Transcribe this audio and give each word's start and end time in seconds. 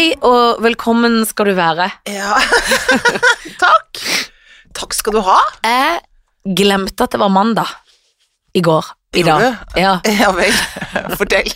Hei 0.00 0.14
og 0.24 0.62
velkommen 0.64 1.18
skal 1.28 1.50
du 1.50 1.58
være. 1.58 1.84
Ja. 2.08 2.32
Takk. 3.60 3.98
Takk 4.72 4.94
skal 4.96 5.18
du 5.18 5.20
ha. 5.26 5.34
Jeg 5.60 6.54
glemte 6.56 7.04
at 7.04 7.12
det 7.12 7.20
var 7.20 7.28
mandag 7.28 7.68
i 8.56 8.62
går. 8.64 8.88
I 9.20 9.26
dag. 9.26 9.44
Ja. 9.76 9.98
Ja 10.22 10.30
vel. 10.32 10.56
Fortell. 11.20 11.52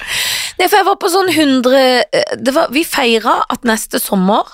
Nei, 0.59 0.67
for 0.67 0.77
jeg 0.77 0.89
var 0.91 0.99
på 1.01 1.09
sånn 1.15 1.33
100 1.33 1.73
eh, 1.81 2.37
det 2.37 2.53
var, 2.53 2.69
Vi 2.77 2.85
feira 2.85 3.39
at 3.49 3.65
neste 3.65 3.97
sommer 3.97 4.53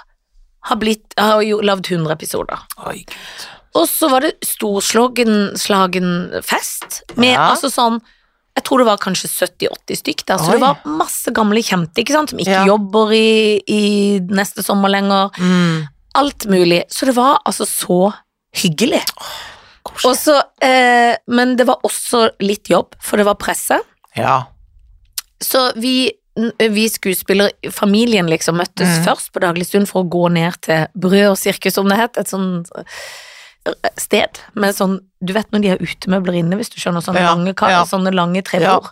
har 0.71 0.79
blitt 0.79 1.19
Har 1.19 1.43
jo 1.43 1.59
lagd 1.59 1.91
100 1.91 2.15
episoder. 2.15 2.63
Oi, 2.87 3.01
Gud. 3.11 3.49
Og 3.75 3.91
så 3.91 4.07
var 4.15 4.23
det 4.23 4.37
storslagen 4.47 5.35
fest 6.47 7.03
med 7.17 7.35
Ja. 7.35 7.51
altså 7.57 7.75
sånn 7.75 7.99
jeg 8.61 8.67
tror 8.69 8.83
det 8.83 8.89
var 8.91 9.01
kanskje 9.01 9.31
70-80 9.33 10.01
stykk 10.03 10.27
der, 10.29 10.41
så 10.41 10.53
Oi. 10.53 10.57
det 10.59 10.63
var 10.63 10.99
masse 11.01 11.33
gamle 11.35 11.63
kjente 11.65 12.03
ikke 12.03 12.17
sant, 12.17 12.35
som 12.35 12.43
ikke 12.43 12.59
Ja. 12.61 12.67
jobber 12.69 13.15
i, 13.17 13.61
i 13.67 13.83
neste 14.29 14.63
sommer 14.67 14.93
lenger. 14.93 15.33
Mm. 15.41 15.89
Alt 16.21 16.47
mulig. 16.51 16.85
Så 16.93 17.09
det 17.09 17.17
var 17.17 17.41
altså 17.47 17.67
så 17.69 18.13
hyggelig. 18.61 19.01
Oh, 19.21 20.11
også, 20.11 20.37
eh, 20.63 21.17
men 21.31 21.57
det 21.57 21.67
var 21.69 21.81
også 21.87 22.31
litt 22.45 22.69
jobb, 22.71 22.97
for 23.01 23.17
det 23.21 23.27
var 23.29 23.39
presse. 23.41 23.79
Ja. 24.19 24.43
Så 25.41 25.71
vi, 25.81 26.11
vi 26.59 26.89
skuespillere, 26.91 27.73
familien 27.73 28.29
liksom, 28.29 28.59
møttes 28.61 29.01
mm. 29.01 29.05
først 29.07 29.33
på 29.33 29.41
daglig 29.41 29.67
stund 29.71 29.89
for 29.89 30.05
å 30.05 30.11
gå 30.11 30.29
ned 30.35 30.59
til 30.67 30.87
Brød 30.95 31.33
og 31.33 31.39
sirkus, 31.41 31.79
som 31.79 31.89
det 31.89 32.01
het. 32.01 32.21
Et 32.21 32.29
sånn 32.29 32.65
eh, 32.77 33.03
sted 34.01 34.39
med 34.57 34.73
sånn 34.73 34.95
Du 35.21 35.35
vet 35.37 35.51
når 35.53 35.61
de 35.61 35.69
har 35.69 35.81
utemøbler 35.85 36.39
inne, 36.41 36.57
hvis 36.57 36.71
du 36.73 36.79
skjønner, 36.81 37.03
sånne 37.05 37.21
Ja, 37.21 37.35
lange, 37.35 37.53
ja. 37.69 37.83
sånne 37.85 38.09
lange 38.17 38.41
trebord. 38.43 38.87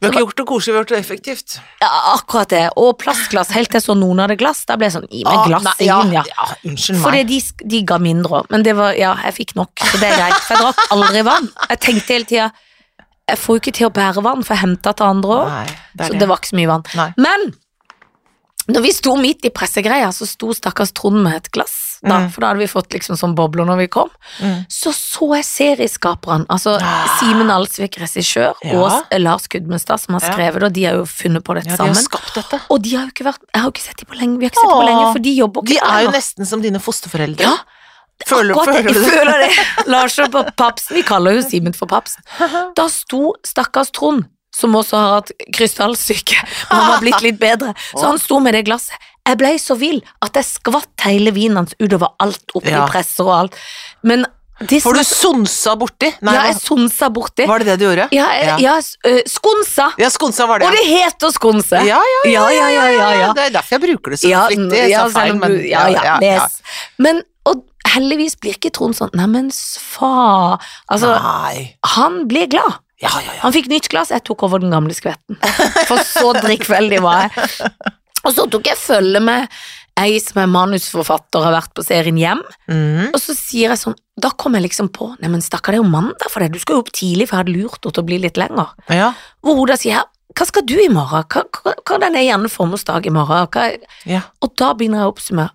Vi 0.00 0.06
har 0.06 0.14
ikke 0.14 0.22
gjort 0.22 0.38
det 0.40 0.46
koselig, 0.48 0.72
vi 0.72 0.76
har 0.78 0.84
gjort 0.86 0.92
det 0.94 1.00
effektivt. 1.02 1.56
Ja, 1.82 1.90
akkurat 2.14 2.48
det. 2.54 2.62
Og 2.80 2.94
plastglass, 3.02 3.50
helt 3.52 3.68
til 3.68 3.76
jeg 3.76 3.84
så 3.84 3.96
noen 4.00 4.22
hadde 4.24 4.38
glass. 4.40 4.62
Da 4.64 4.78
ble 4.80 4.88
jeg 4.88 4.94
sånn 4.96 5.04
Gi 5.12 5.20
meg 5.26 5.36
Ah, 5.36 5.44
glass 5.50 5.66
nei, 5.68 5.88
inn, 5.90 6.14
ja. 6.16 6.22
ja. 6.32 6.46
Unnskyld 6.70 7.02
Fordi 7.04 7.20
meg. 7.20 7.28
de, 7.28 7.68
de 7.76 7.82
ga 7.92 7.98
mindre 8.00 8.40
òg, 8.40 8.48
men 8.56 8.64
det 8.64 8.72
var 8.78 8.96
Ja, 8.96 9.12
jeg 9.28 9.36
fikk 9.42 9.52
nok, 9.60 9.84
så 9.84 10.00
det 10.00 10.08
er 10.08 10.16
greit. 10.22 10.40
For 10.46 10.56
jeg 10.56 10.64
drakk 10.64 10.96
aldri 10.96 11.24
vann. 11.28 11.50
Jeg 11.68 11.82
tenkte 11.84 12.16
hele 12.16 12.30
tida 12.32 12.48
Jeg 13.28 13.38
får 13.44 13.58
jo 13.58 13.60
ikke 13.66 13.76
til 13.82 13.90
å 13.90 13.94
bære 14.00 14.24
vann, 14.24 14.42
for 14.48 14.56
jeg 14.56 14.64
henta 14.64 14.96
til 14.96 15.10
andre 15.12 15.38
òg. 15.42 15.76
Så 16.06 16.16
det 16.16 16.28
var 16.32 16.40
ikke 16.40 16.54
så 16.54 16.60
mye 16.62 16.72
vann. 16.72 16.88
Nei. 16.96 17.10
Men 17.20 17.50
når 18.72 18.82
vi 18.82 18.90
sto 18.96 19.12
midt 19.20 19.44
i 19.46 19.52
pressegreia, 19.54 20.08
så 20.10 20.26
sto 20.26 20.50
stakkars 20.56 20.90
Trond 20.96 21.20
med 21.22 21.36
et 21.36 21.50
glass, 21.54 21.76
da, 22.02 22.18
Mm. 22.18 22.30
for 22.30 22.40
da 22.40 22.46
hadde 22.48 22.58
vi 22.58 22.66
fått 22.66 22.88
liksom 22.92 23.16
sånn 23.16 23.34
bobler 23.34 23.64
når 23.64 23.76
vi 23.78 23.86
kom. 23.88 24.10
Mm. 24.40 24.66
Så 24.68 24.92
så 24.92 25.34
jeg 25.36 25.44
serieskaperne, 25.44 26.46
altså 26.48 26.76
Ah. 26.80 27.18
Simen 27.20 27.48
Alsvik, 27.50 27.96
regissør, 27.98 28.54
Ja. 28.62 28.74
og 28.78 29.20
Lars 29.20 29.46
Gudmestad, 29.48 30.00
som 30.00 30.14
har 30.14 30.20
skrevet 30.20 30.60
det, 30.60 30.62
og 30.64 30.72
de 30.72 30.84
har 30.84 30.94
jo 30.94 31.04
funnet 31.04 31.42
på 31.42 31.54
dette 31.54 31.70
Ja, 31.70 31.76
de 31.76 31.82
har 31.88 31.94
sammen. 31.94 32.34
dette. 32.34 32.60
Og 32.70 32.82
de 32.82 32.90
har 32.96 33.06
jo 33.06 33.10
ikke 33.12 33.24
vært 33.32 33.40
Jeg 33.54 33.62
har 33.62 33.70
jo 33.70 33.72
ikke 33.72 33.82
sett 33.86 33.96
dem 33.96 34.06
på 34.10 34.20
lenge, 34.20 34.38
vi 34.38 34.44
har 34.46 34.50
ikke 34.50 34.60
sett 34.60 34.70
dem 34.70 34.80
på 34.80 34.86
lenge, 34.90 35.12
for 35.12 35.18
de 35.18 35.36
jobber 35.36 35.60
ikke 35.62 35.68
De 35.68 35.78
er 35.86 36.02
jo 36.04 36.10
nesten 36.10 36.46
som 36.46 36.60
dine 36.62 36.78
fosterforeldre. 36.78 37.40
Ja, 37.40 37.56
Føler, 38.24 38.54
Akkurat 38.54 38.76
føler 38.76 38.94
du 38.94 39.00
jeg 39.00 39.12
føler 39.12 39.38
det. 39.44 39.86
Lars 39.92 40.18
og 40.18 40.32
Papsen, 40.56 40.96
vi 40.96 41.02
kaller 41.02 41.34
jo 41.36 41.42
Simen 41.42 41.74
for 41.76 41.86
Papsen. 41.86 42.22
Da 42.74 42.86
sto 42.88 43.34
stakkars 43.44 43.90
Trond, 43.92 44.24
som 44.54 44.72
også 44.72 44.96
har 44.96 45.14
hatt 45.20 45.32
krystallsyke, 45.52 46.38
og 46.70 46.76
han 46.76 46.90
har 46.92 47.00
blitt 47.00 47.20
litt 47.20 47.38
bedre, 47.38 47.74
så 47.92 48.06
han 48.06 48.18
sto 48.18 48.40
med 48.40 48.54
det 48.54 48.64
glasset. 48.64 48.96
Jeg 49.26 49.38
ble 49.40 49.52
så 49.58 49.76
vill 49.78 50.00
at 50.22 50.32
jeg 50.38 50.44
skvatt 50.44 51.04
hele 51.08 51.32
vinen 51.34 51.56
hans 51.62 51.74
utover 51.82 52.12
alt, 52.22 52.44
oppi 52.54 52.70
Ja. 52.70 52.86
presser 52.86 53.24
og 53.26 53.34
alt. 53.40 53.54
Men 54.02 54.24
det 54.58 54.78
For 54.82 54.94
du 54.96 55.02
sonsa 55.04 55.74
borti? 55.76 56.08
Nei, 56.24 56.32
Ja, 56.32 56.44
jeg 56.48 56.54
sonsa 56.62 57.10
borti. 57.12 57.44
var 57.46 57.58
det 57.60 57.66
det 57.66 57.78
du 57.78 57.84
gjorde? 57.84 58.08
Ja, 58.16 58.28
jeg, 58.32 58.60
ja. 58.64 58.76
øh, 59.04 59.20
skonsa. 59.28 59.90
Ja, 60.00 60.08
skonsa 60.08 60.46
var 60.48 60.58
det. 60.62 60.66
Og 60.68 60.72
det 60.72 60.86
heter 60.86 61.30
skonse. 61.34 61.82
ja, 61.84 61.98
ja, 62.00 62.30
Ja, 62.30 62.48
ja, 62.50 62.68
ja, 62.70 62.86
ja, 62.88 63.10
ja. 63.20 63.32
Det 63.34 63.44
er 63.44 63.50
derfor 63.58 63.76
jeg 63.76 63.80
bruker 63.84 64.10
det 64.14 64.20
så 64.20 64.28
Ja, 64.30 64.46
flittig. 64.48 64.88
Ja, 64.88 65.08
feil, 65.12 65.34
men 65.36 65.58
ja, 65.68 65.88
ja, 65.88 66.16
er- 66.22 66.48
Men, 66.98 67.20
og 67.44 67.64
heldigvis 67.86 68.36
blir 68.40 68.54
ikke 68.56 68.72
Trond 68.72 68.94
sånn, 68.96 69.10
neimen 69.12 69.50
faen 69.52 70.58
Altså, 70.90 71.12
Nei. 71.20 71.76
han 71.84 72.26
blir 72.26 72.48
glad. 72.48 72.78
Ja, 73.02 73.10
ja, 73.12 73.32
ja. 73.34 73.40
Han 73.42 73.52
fikk 73.52 73.68
nytt 73.68 73.90
glass, 73.92 74.08
jeg 74.08 74.24
tok 74.24 74.42
over 74.42 74.58
den 74.58 74.70
gamle 74.72 74.94
skvetten. 74.96 75.36
For 75.86 75.98
så 76.00 76.32
drikkveldig 76.40 77.02
var 77.04 77.28
jeg. 77.28 77.58
Og 78.26 78.34
så 78.34 78.46
tok 78.50 78.66
jeg 78.72 78.76
følge 78.80 79.20
med 79.22 79.48
ei 79.96 80.18
som 80.20 80.42
er 80.42 80.50
manusforfatter 80.52 81.40
og 81.40 81.46
har 81.46 81.54
vært 81.56 81.72
på 81.78 81.84
serien 81.86 82.18
Hjem, 82.20 82.42
Mm. 82.68 83.14
og 83.14 83.20
så 83.22 83.32
sier 83.36 83.70
jeg 83.72 83.78
sånn, 83.80 83.94
da 84.20 84.28
kom 84.36 84.52
jeg 84.58 84.66
liksom 84.66 84.90
på, 84.92 85.06
neimen 85.22 85.40
stakkar, 85.40 85.72
det 85.72 85.78
er 85.80 85.84
jo 85.84 85.88
mandag 85.88 86.28
for 86.28 86.40
deg, 86.44 86.52
du 86.52 86.58
skal 86.60 86.76
jo 86.76 86.82
opp 86.84 86.90
tidlig, 86.92 87.28
for 87.30 87.36
jeg 87.38 87.44
hadde 87.46 87.54
lurt 87.56 87.78
henne 87.80 87.94
til 87.96 88.02
å 88.02 88.06
bli 88.10 88.18
litt 88.20 88.36
lenger. 88.36 88.74
ja. 88.92 89.14
Hvor 89.42 89.56
hun 89.56 89.66
da 89.70 89.76
sier, 89.80 90.02
hva 90.36 90.44
skal 90.46 90.66
du 90.68 90.74
i 90.76 90.88
morgen? 90.92 91.24
Hva, 91.32 91.44
hva, 91.48 91.72
hva 91.80 91.94
er 91.96 92.02
denne 92.04 92.24
gjerne 92.26 92.50
formålsdag 92.52 93.06
i 93.06 93.14
morgen? 93.14 93.46
Hva? 93.48 93.78
ja. 94.04 94.20
Og 94.42 94.52
da 94.56 94.74
begynner 94.74 95.00
jeg 95.00 95.06
å 95.08 95.14
oppsummere. 95.14 95.50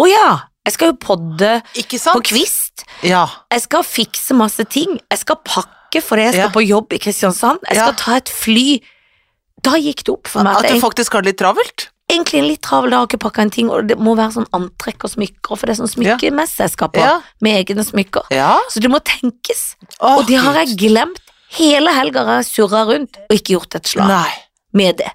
Å 0.00 0.06
ja, 0.08 0.28
jeg 0.64 0.72
skal 0.72 0.88
jo 0.92 0.96
podde 0.96 1.50
på 1.74 2.22
kvist. 2.24 2.86
Ja. 3.04 3.26
Jeg 3.52 3.60
skal 3.66 3.82
fikse 3.84 4.34
masse 4.34 4.64
ting. 4.72 4.96
Jeg 5.10 5.18
skal 5.20 5.36
pakke 5.44 6.00
fordi 6.02 6.22
jeg 6.30 6.32
skal 6.34 6.48
Ja. 6.48 6.54
på 6.54 6.64
jobb 6.66 6.92
i 6.92 6.98
Kristiansand. 6.98 7.60
Jeg 7.68 7.76
skal 7.76 7.92
ta 7.94 8.16
et 8.16 8.28
fly. 8.28 8.80
Da 9.62 9.76
gikk 9.76 10.02
det 10.04 10.12
opp 10.12 10.28
for 10.28 10.42
meg 10.44 10.56
At 10.56 10.64
at 10.64 10.72
du 10.72 10.80
faktisk 10.80 11.12
har 11.12 11.22
det 11.22 11.34
litt 11.34 11.38
travelt? 11.44 11.88
Egentlig 12.16 12.40
en 12.40 12.48
litt 12.48 12.62
travel 12.64 12.90
dag, 12.90 13.04
har 13.04 13.10
ikke 13.10 13.20
pakka 13.22 13.44
en 13.46 13.52
ting, 13.54 13.68
og 13.72 13.86
det 13.90 13.98
må 14.00 14.16
være 14.18 14.34
sånn 14.38 14.48
antrekk 14.56 15.06
og 15.06 15.12
smykker, 15.12 15.52
for 15.56 15.66
det 15.68 15.76
er 15.76 15.80
sånn 15.82 15.92
smykkemesse 15.92 16.64
jeg 16.66 16.74
skal 16.74 16.90
Ja. 16.98 17.20
med 17.44 17.60
egne 17.60 17.84
smykker. 17.84 18.26
Ja. 18.34 18.56
Så 18.72 18.80
det 18.82 18.90
må 18.90 18.98
tenkes. 19.04 19.76
Oh, 20.00 20.18
og 20.18 20.26
det 20.26 20.40
har 20.42 20.54
jeg 20.64 20.76
glemt. 20.80 21.20
Hele 21.56 21.92
helga 21.94 22.24
har 22.26 22.42
jeg 22.42 22.50
surra 22.50 22.82
rundt 22.88 23.16
og 23.22 23.36
ikke 23.36 23.54
gjort 23.54 23.76
et 23.78 23.86
slag 23.86 24.08
Nei. 24.10 24.32
med 24.74 24.96
det. 24.98 25.12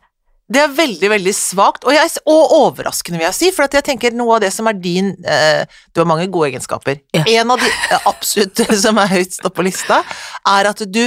Det 0.51 0.59
er 0.59 0.71
veldig, 0.75 1.09
veldig 1.13 1.31
svakt, 1.35 1.85
og, 1.87 1.95
og 2.27 2.53
overraskende, 2.57 3.19
vil 3.21 3.27
jeg 3.29 3.35
si, 3.37 3.51
for 3.55 3.71
jeg 3.71 3.85
tenker 3.87 4.11
noe 4.11 4.35
av 4.35 4.41
det 4.43 4.49
som 4.51 4.67
er 4.67 4.73
din 4.73 5.13
eh, 5.23 5.63
Du 5.93 6.01
har 6.01 6.07
mange 6.09 6.27
gode 6.27 6.49
egenskaper. 6.49 6.99
Ja. 7.15 7.23
En 7.39 7.51
av 7.51 7.61
de 7.61 7.69
eh, 7.69 8.07
absolutt 8.09 8.59
som 8.83 8.99
er 8.99 9.07
høyest 9.13 9.45
oppe 9.45 9.61
på 9.61 9.67
lista, 9.69 10.01
er 10.47 10.71
at 10.73 10.83
du, 10.91 11.05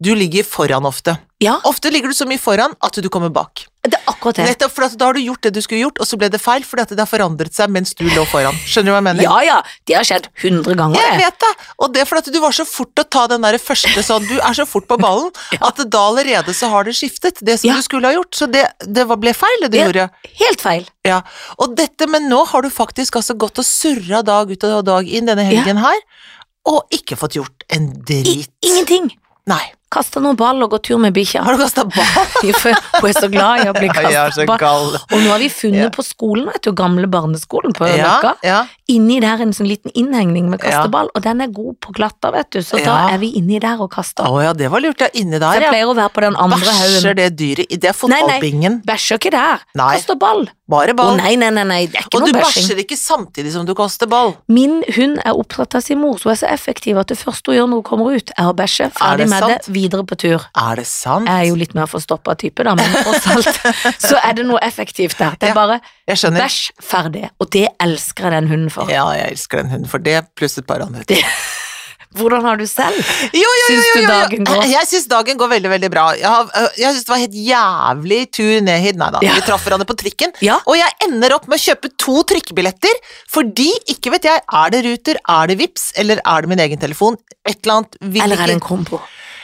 du 0.00 0.14
ligger 0.16 0.46
foran 0.48 0.88
ofte. 0.88 1.16
Ja, 1.44 1.58
Ofte 1.68 1.90
ligger 1.92 2.08
du 2.08 2.16
så 2.16 2.24
mye 2.24 2.40
foran 2.40 2.72
at 2.80 2.96
du 2.96 3.08
kommer 3.12 3.28
bak. 3.28 3.66
det 3.84 3.92
er 3.98 4.06
akkurat 4.08 4.38
det. 4.38 4.44
Nettopp 4.48 4.72
for 4.72 4.88
da 4.88 5.04
har 5.10 5.14
du 5.14 5.20
gjort 5.20 5.42
det 5.44 5.50
du 5.52 5.58
skulle 5.60 5.82
gjort, 5.82 5.98
og 6.00 6.08
så 6.08 6.16
ble 6.18 6.30
det 6.32 6.40
feil 6.40 6.64
fordi 6.64 6.82
at 6.86 6.94
det 6.96 7.02
har 7.02 7.10
forandret 7.10 7.52
seg 7.54 7.68
mens 7.70 7.92
du 7.94 8.06
lå 8.08 8.24
foran. 8.30 8.56
Skjønner 8.64 8.88
du 8.88 8.92
hva 8.94 9.02
jeg 9.02 9.04
mener? 9.04 9.22
Ja 9.26 9.36
ja, 9.44 9.58
det 9.86 9.98
har 9.98 10.08
skjedd 10.08 10.30
hundre 10.42 10.74
ganger, 10.80 10.96
Jeg 10.96 11.20
vet 11.20 11.38
det, 11.44 11.50
og 11.84 11.92
det 11.92 12.00
er 12.02 12.08
fordi 12.08 12.32
du 12.34 12.40
var 12.40 12.56
så 12.56 12.64
fort 12.66 13.02
å 13.02 13.04
ta 13.04 13.26
den 13.34 13.44
der 13.44 13.58
første 13.60 14.02
sånn, 14.08 14.24
du 14.26 14.40
er 14.40 14.56
så 14.56 14.64
fort 14.66 14.88
på 14.88 14.96
ballen, 14.98 15.28
at 15.68 15.84
da 15.92 16.02
allerede 16.08 16.56
så 16.56 16.72
har 16.72 16.88
det 16.88 16.96
skiftet, 16.96 17.44
det 17.44 17.60
som 17.60 17.68
Ja. 17.70 17.76
du 17.76 17.84
skulle 17.84 18.08
ha 18.08 18.16
gjort, 18.16 18.32
så 18.34 18.48
det, 18.50 18.64
det 18.88 19.04
ble 19.12 19.36
feil 19.36 19.60
det 19.66 19.70
du 19.70 19.76
det, 19.76 19.84
gjorde. 19.84 20.08
Helt 20.40 20.64
feil. 20.64 20.88
Ja, 21.04 21.20
og 21.60 21.76
dette, 21.76 22.08
men 22.08 22.30
nå 22.32 22.46
har 22.48 22.64
du 22.64 22.72
faktisk 22.72 23.20
altså 23.20 23.36
gått 23.36 23.60
og 23.60 23.68
surra 23.68 24.24
dag 24.24 24.50
ut 24.50 24.64
og 24.72 24.84
dag 24.88 25.06
inn 25.06 25.28
denne 25.28 25.44
helgen 25.46 25.84
her, 25.84 26.00
og 26.66 26.88
ikke 26.96 27.14
fått 27.20 27.36
gjort 27.36 27.68
en 27.68 27.92
I, 27.92 28.22
drit. 28.24 28.50
ingenting. 28.64 29.12
Nei. 29.46 29.62
Kasta 29.96 30.20
noen 30.20 30.36
ball 30.36 30.60
og 30.66 30.74
gått 30.74 30.82
tur 30.90 30.98
med 31.00 31.14
bikkja. 31.16 31.40
Har 31.46 31.56
du 31.56 31.62
kasta 31.62 31.86
ball? 31.88 32.26
For 32.60 32.74
Hun 33.00 33.08
er 33.08 33.16
så 33.16 33.28
glad 33.32 33.62
i 33.64 33.68
å 33.70 33.74
bli 33.76 33.88
kastet 33.88 34.50
ball. 34.50 34.90
Og 35.08 35.16
nå 35.22 35.30
har 35.32 35.40
vi 35.40 35.48
funnet 35.52 35.86
Ja. 35.88 35.92
på 35.94 36.04
skolen, 36.04 36.50
vet 36.52 36.62
du, 36.68 36.72
gamle 36.76 37.08
barneskolen 37.08 37.72
på 37.76 37.88
Ja, 37.88 37.96
Løkka. 38.20 38.34
ja. 38.44 38.58
Inni 38.88 39.16
der 39.20 39.40
en 39.42 39.50
sånn 39.50 39.66
liten 39.66 39.90
innhegning 39.98 40.48
med 40.48 40.60
Ja. 40.62 40.70
kasteball, 40.82 41.08
og 41.14 41.22
den 41.22 41.40
er 41.42 41.48
god 41.48 41.80
på 41.82 41.90
glatta, 41.92 42.30
vet 42.30 42.50
du, 42.54 42.60
så 42.62 42.78
da 42.84 43.08
er 43.10 43.18
vi 43.18 43.32
inni 43.34 43.58
der 43.58 43.80
og 43.82 43.90
kaster. 43.90 44.22
Å 44.24 44.42
ja, 44.44 44.52
det 44.52 44.70
var 44.70 44.78
lurt, 44.80 45.00
ja, 45.00 45.08
inni 45.12 45.34
Så 45.36 45.40
der, 45.40 45.52
jeg 45.58 45.62
ja. 45.64 45.70
pleier 45.72 45.86
å 45.90 45.96
være 45.96 46.12
på 46.14 46.20
den 46.22 46.36
andre 46.36 46.58
haugen. 46.70 47.02
Bæsjer 47.02 47.16
det 47.18 47.36
dyret 47.36 47.66
i, 47.72 47.76
det 47.82 47.90
er 47.90 47.96
Nei, 48.06 48.20
nei. 48.20 48.20
fotballbingen. 48.22 48.82
Bæsjer 48.86 49.18
ikke 49.18 49.30
der. 49.34 49.64
Nei. 49.74 49.96
Kaster 49.96 50.14
ball. 50.14 50.46
Bare 50.68 50.94
Å 50.98 51.16
nei, 51.16 51.34
nei, 51.36 51.50
nei, 51.50 51.62
nei, 51.64 51.86
det 51.86 51.94
er 51.98 52.06
ikke 52.06 52.18
Og 52.18 52.26
du 52.26 52.32
noe 52.32 52.40
bæsjing. 52.42 52.62
bæsjer 52.66 52.78
ikke 52.82 52.96
samtidig 52.98 53.52
som 53.52 53.66
du 53.66 53.74
kaster 53.74 54.06
ball. 54.10 54.36
Min 54.48 54.82
hund 54.96 55.18
er 55.24 55.34
opptatt 55.34 55.74
av 55.74 55.82
sin 55.82 56.00
mor, 56.00 56.16
så 56.18 56.30
hun 56.30 56.32
er 56.32 56.40
så 56.40 56.48
effektiv 56.50 56.98
at 56.98 57.06
det 57.08 57.18
første 57.18 57.50
hun 57.50 57.54
gjør 57.58 57.68
når 57.70 57.82
hun 57.82 57.82
kommer 57.90 58.16
ut, 58.16 58.30
er 58.38 58.44
å 58.50 58.54
bæsje. 58.54 58.90
Ferdig 58.94 59.18
det 59.18 59.28
med 59.30 59.42
det, 59.50 59.58
videre 59.68 60.02
på 60.06 60.16
tur. 60.16 60.46
Er 60.56 60.76
det 60.76 60.86
sant? 60.86 61.26
Jeg 61.26 61.34
er 61.46 61.50
jo 61.50 61.54
litt 61.58 61.74
mer 61.74 61.86
forstoppa 61.86 62.34
type, 62.38 62.62
da, 62.66 62.74
men 62.74 62.86
tross 63.02 63.26
alt 63.34 63.60
så 64.10 64.18
er 64.22 64.32
det 64.34 64.46
noe 64.46 64.58
effektivt 64.62 65.18
der. 65.18 65.34
Det 65.38 65.50
Ja. 65.50 65.54
er 65.54 65.54
bare 65.54 65.80
Jeg 66.06 66.20
skjønner. 66.22 66.40
bæsj, 66.46 66.58
ferdig. 66.82 67.28
Og 67.42 67.50
det 67.50 67.66
elsker 67.82 68.28
jeg 68.28 68.32
den 68.40 68.48
hunden 68.52 68.70
for. 68.70 68.90
Ja, 68.92 69.08
jeg 69.16 69.32
elsker 69.34 69.62
den 69.62 69.70
hunden 69.74 69.88
for 69.90 69.98
det, 69.98 70.20
pluss 70.38 70.58
et 70.58 70.66
par 70.66 70.84
andre. 70.84 71.02
ting. 71.04 71.24
Hvordan 72.16 72.46
har 72.46 72.56
du 72.56 72.64
selv? 72.64 72.96
Jo, 73.34 73.40
jo, 73.42 73.48
jo, 73.60 73.64
Syns 73.68 73.88
du 73.92 74.06
dagen 74.08 74.46
går? 74.48 74.62
Jeg 74.70 74.88
syns 74.88 75.08
dagen 75.10 75.36
går 75.36 75.50
veldig, 75.50 75.68
veldig 75.74 75.90
bra. 75.92 76.04
Jeg, 76.16 76.30
har, 76.32 76.46
øh, 76.62 76.68
jeg 76.80 76.94
syns 76.94 77.04
det 77.04 77.12
var 77.12 77.20
helt 77.20 77.36
jævlig 77.36 78.20
tur 78.32 78.54
ned 78.64 78.80
hit. 78.80 78.96
Nei 78.96 79.10
da, 79.12 79.20
Ja. 79.26 79.34
vi 79.36 79.44
traff 79.44 79.66
hverandre 79.66 79.84
på 79.90 79.96
trikken. 80.00 80.32
Ja. 80.40 80.56
Og 80.66 80.78
jeg 80.78 80.88
ender 81.04 81.34
opp 81.36 81.48
med 81.50 81.58
å 81.58 81.64
kjøpe 81.66 81.90
to 82.00 82.22
trikkebilletter, 82.30 82.94
fordi, 83.28 83.68
ikke 83.92 84.14
vet 84.16 84.30
jeg, 84.30 84.40
er 84.62 84.70
det 84.72 84.84
Ruter, 84.86 85.20
er 85.28 85.46
det 85.52 85.58
Vips, 85.60 85.90
eller 86.00 86.22
er 86.24 86.40
det 86.46 86.48
min 86.54 86.64
egen 86.64 86.78
telefon? 86.80 87.18
Et 87.44 87.58
eller 87.62 87.74
annet 87.82 87.96
vil 88.00 88.22
Eller 88.22 88.40
er 88.40 88.46
det 88.46 88.56
en 88.56 88.64
kompo 88.64 88.96
kombo? 88.96 89.02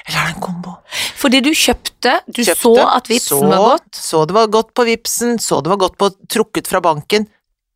Eller 0.09 0.19
er 0.19 0.31
det 0.31 0.35
en 0.37 0.41
kombo? 0.43 0.77
Fordi 1.21 1.41
du 1.45 1.53
kjøpte, 1.55 2.17
du 2.27 2.43
Kjøpte, 2.43 2.59
så 2.63 2.73
at 2.97 3.07
vipsen 3.11 3.39
så, 3.39 3.45
var 3.47 3.63
gått. 3.69 3.93
Så 3.95 4.25
det 4.27 4.35
var 4.35 4.51
godt 4.51 4.75
på 4.75 4.87
Vipsen, 4.89 5.39
så 5.39 5.61
det 5.63 5.71
var 5.71 5.79
godt 5.85 5.99
på 6.01 6.11
trukket 6.29 6.67
fra 6.71 6.83
banken. 6.83 7.29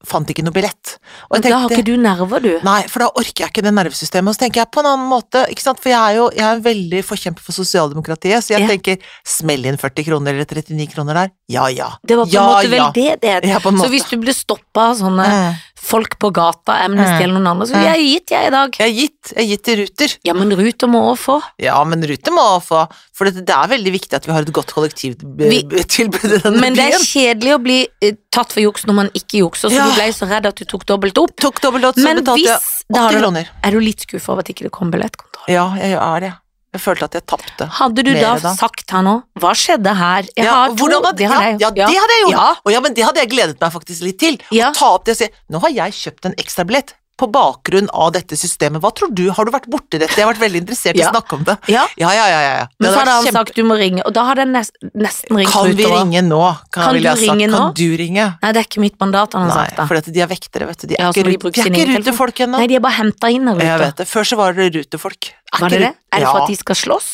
fant 0.07 0.29
ikke 0.31 0.45
noe 0.45 0.55
billett. 0.55 0.99
Og 1.33 1.41
jeg 1.41 1.51
da 1.51 1.57
har 1.65 1.73
ikke 1.73 1.83
du 1.87 1.97
nerver, 1.99 2.39
du. 2.45 2.51
Nei, 2.63 2.83
for 2.87 3.03
da 3.03 3.09
orker 3.17 3.43
jeg 3.43 3.51
ikke 3.51 3.63
det 3.65 3.73
nervesystemet. 3.75 4.29
Og 4.31 4.37
så 4.37 4.43
tenker 4.45 4.61
jeg 4.61 4.71
på 4.71 4.83
en 4.85 4.89
annen 4.93 5.09
måte, 5.11 5.41
ikke 5.51 5.65
sant, 5.65 5.81
for 5.83 5.91
jeg 5.91 5.99
er 5.99 6.19
jo 6.21 6.27
jeg 6.37 6.47
er 6.47 6.61
veldig 6.63 7.01
forkjemper 7.09 7.43
for 7.43 7.57
sosialdemokratiet, 7.57 8.45
så 8.45 8.55
jeg 8.55 8.63
Ja. 8.63 8.69
tenker 8.71 8.99
smell 9.27 9.67
inn 9.67 9.79
40 9.81 10.05
kroner 10.07 10.37
eller 10.37 10.47
39 10.47 10.87
kroner 10.93 11.15
der. 11.15 11.33
Ja 11.51 11.67
ja. 11.73 11.89
Det 12.07 12.19
var 12.21 12.29
på 12.29 12.29
en 12.29 12.39
ja, 12.39 12.47
måte 12.47 12.71
vel 12.71 12.85
ja. 12.85 12.91
det 12.93 13.43
det 13.43 13.63
på 13.65 13.73
Så 13.81 13.89
hvis 13.91 14.07
du 14.11 14.17
ble 14.19 14.37
stoppa 14.37 14.91
av 14.93 14.97
sånne 15.01 15.27
Mm. 15.27 15.55
Folk 15.87 16.17
på 16.23 16.33
gata, 16.35 16.75
Amnesty 16.85 17.15
Mm. 17.17 17.23
eller 17.23 17.35
noen 17.39 17.47
andre, 17.53 17.67
så 17.71 17.79
jeg 17.79 17.89
har 17.93 18.03
gitt 18.03 18.33
jeg 18.35 18.47
i 18.49 18.51
dag. 18.55 18.79
Jeg 18.81 18.87
har 18.87 18.97
gitt, 19.01 19.33
jeg 19.33 19.39
har 19.43 19.49
gitt 19.53 19.63
til 19.69 19.77
Ruter. 19.81 20.15
Ja, 20.27 20.35
men 20.35 20.51
Ruter 20.59 20.91
må 20.91 21.03
òg 21.13 21.19
få. 21.23 21.37
Ja, 21.63 21.77
men 21.87 22.03
Ruter 22.03 22.35
må 22.35 22.47
få, 22.67 22.83
for 23.15 23.31
det, 23.31 23.45
er 23.49 23.69
veldig 23.71 23.93
viktig 23.95 24.19
at 24.19 24.27
vi 24.27 24.33
har 24.35 24.43
et 24.43 24.53
godt 24.53 24.75
kollektivtilbud 24.75 25.47
i 25.47 26.41
denne 26.43 26.61
Men 26.61 26.75
det 26.75 26.89
er 26.91 26.99
kjedelig 27.07 27.55
å 27.55 27.61
bli 27.63 27.79
eh, 28.03 28.17
tatt 28.35 28.53
for 28.53 28.61
juks 28.65 28.87
når 28.89 28.99
man 29.03 29.11
ikke 29.15 29.41
jukser, 29.45 29.71
så 29.71 29.77
Ja. 29.79 29.87
du 29.89 29.95
ble 30.01 30.09
så 30.13 30.29
redd 30.29 30.47
at 30.47 30.57
du 30.57 30.65
tok 30.65 30.85
dobbelt 30.87 31.19
opp. 31.19 31.37
Tok 31.41 31.61
dobbelt 31.63 31.85
opp, 31.85 31.97
så 31.97 32.05
Men 32.05 32.23
betalte 32.23 32.43
jeg 32.45 32.59
hvis 32.59 32.85
da 32.93 33.01
har 33.07 33.13
80 33.13 33.23
kroner. 33.23 33.49
Er 33.65 33.71
du 33.71 33.81
litt 33.81 34.01
skuffa 34.07 34.33
over 34.33 34.41
at 34.45 34.51
ikke 34.53 34.67
det 34.67 34.73
kom 34.73 34.91
billettkontroll? 34.91 35.49
Ja, 35.49 35.69
jeg 35.77 35.93
er 35.95 36.21
det. 36.21 36.33
Jeg 36.77 36.83
følte 36.85 37.09
at 37.09 37.17
jeg 37.19 37.25
tapte. 37.33 37.69
Hadde 37.79 38.05
du 38.05 38.13
da, 38.15 38.35
da. 38.43 38.53
sagt 38.59 38.91
her 38.93 39.03
nå 39.07 39.17
Hva 39.41 39.55
skjedde 39.57 39.95
her? 39.97 40.29
Jeg 40.37 40.45
Ja, 40.45 40.53
har 40.61 40.75
to. 40.77 40.87
hadde- 40.93 41.17
det 41.17 41.29
har 41.33 41.43
jeg. 41.47 41.61
ja, 41.65 41.71
ja, 41.75 41.87
det 41.89 41.97
hadde 42.03 42.15
jeg 42.19 42.23
gjort. 42.27 42.37
Ja. 42.37 42.49
Og 42.67 42.73
ja, 42.77 42.81
men 42.85 42.95
det 42.95 43.05
hadde 43.09 43.21
jeg 43.25 43.31
gledet 43.33 43.61
meg 43.61 43.73
faktisk 43.73 44.03
litt 44.07 44.19
til. 44.21 44.39
Ja. 44.53 44.71
Å 44.71 44.75
ta 44.77 44.93
opp 44.95 45.05
det 45.09 45.17
og 45.17 45.21
si 45.25 45.29
nå 45.51 45.61
har 45.65 45.71
jeg 45.71 45.93
kjøpt 46.03 46.27
en 46.31 46.35
ekstrabillett 46.43 46.93
på 47.17 47.27
bakgrunn 47.33 47.89
av 47.97 48.11
dette 48.13 48.37
systemet. 48.37 48.83
Hva 48.85 48.91
tror 48.93 49.09
du, 49.17 49.25
har 49.33 49.49
du 49.49 49.51
vært 49.55 49.69
borti 49.73 49.97
dette? 49.99 50.13
Jeg 50.19 50.27
har 50.27 50.35
vært 50.35 50.43
veldig 50.43 50.61
interessert 50.65 50.99
i 50.99 51.01
Ja. 51.01 51.09
å 51.09 51.15
snakke 51.15 51.39
om 51.39 51.45
det. 51.49 51.57
Ja. 51.73 51.87
Ja, 51.97 52.11
ja, 52.13 52.27
ja. 52.29 52.41
ja. 52.45 52.67
Men 52.79 52.93
så 52.93 52.99
hadde 53.01 53.15
han 53.15 53.25
kjempe... 53.25 53.39
sagt 53.39 53.57
du 53.57 53.63
må 53.65 53.79
ringe, 53.81 54.03
og 54.05 54.13
da 54.17 54.25
hadde 54.29 54.45
jeg 54.45 54.53
nest, 54.53 54.77
nesten 54.93 55.41
ringt 55.41 55.53
Kan 55.55 55.71
vi 55.73 55.87
ringe 55.89 56.23
nå? 56.27 56.43
Kan 56.71 56.91
kan 56.91 56.99
du 56.99 57.03
sagt. 57.09 57.23
ringe 57.25 57.49
nå? 57.49 57.63
Kan 57.63 57.79
du 57.81 57.97
ringe? 58.03 58.27
Nei, 58.43 58.53
det 58.53 58.61
er 58.63 58.69
ikke 58.69 58.85
mitt 58.85 58.99
mandat, 59.01 59.33
han 59.39 59.49
har 59.49 59.55
Nei, 59.55 59.65
sagt 59.71 59.81
da. 59.81 59.87
for 59.89 60.13
de 60.13 60.21
er 60.27 60.31
vektere, 60.35 60.69
vet 60.69 60.85
du. 60.85 60.87
De 60.93 61.01
er 61.01 61.09
ikke, 61.09 61.25
de 61.25 61.65
er 61.65 61.73
ikke 61.73 61.89
rutefolk 61.95 62.45
ennå. 62.47 62.61
Nei, 62.61 62.69
de 62.69 62.77
er 62.77 62.85
bare 62.85 62.99
henta 63.01 63.33
inn 63.33 63.49
av 63.49 63.65
Jeg 63.65 63.81
vet 63.87 64.03
det. 64.03 64.09
Før 64.13 64.29
så 64.29 64.37
var 64.43 64.53
det 64.59 64.69
rutefolk. 64.77 65.33
Er 65.57 65.65
Var 65.65 65.73
det 65.73 65.81
det? 65.87 65.93
Er 66.13 66.21
det 66.21 66.29
for 66.29 66.43
at 66.45 66.53
de 66.53 66.57
skal 66.61 66.83
slåss? 66.85 67.11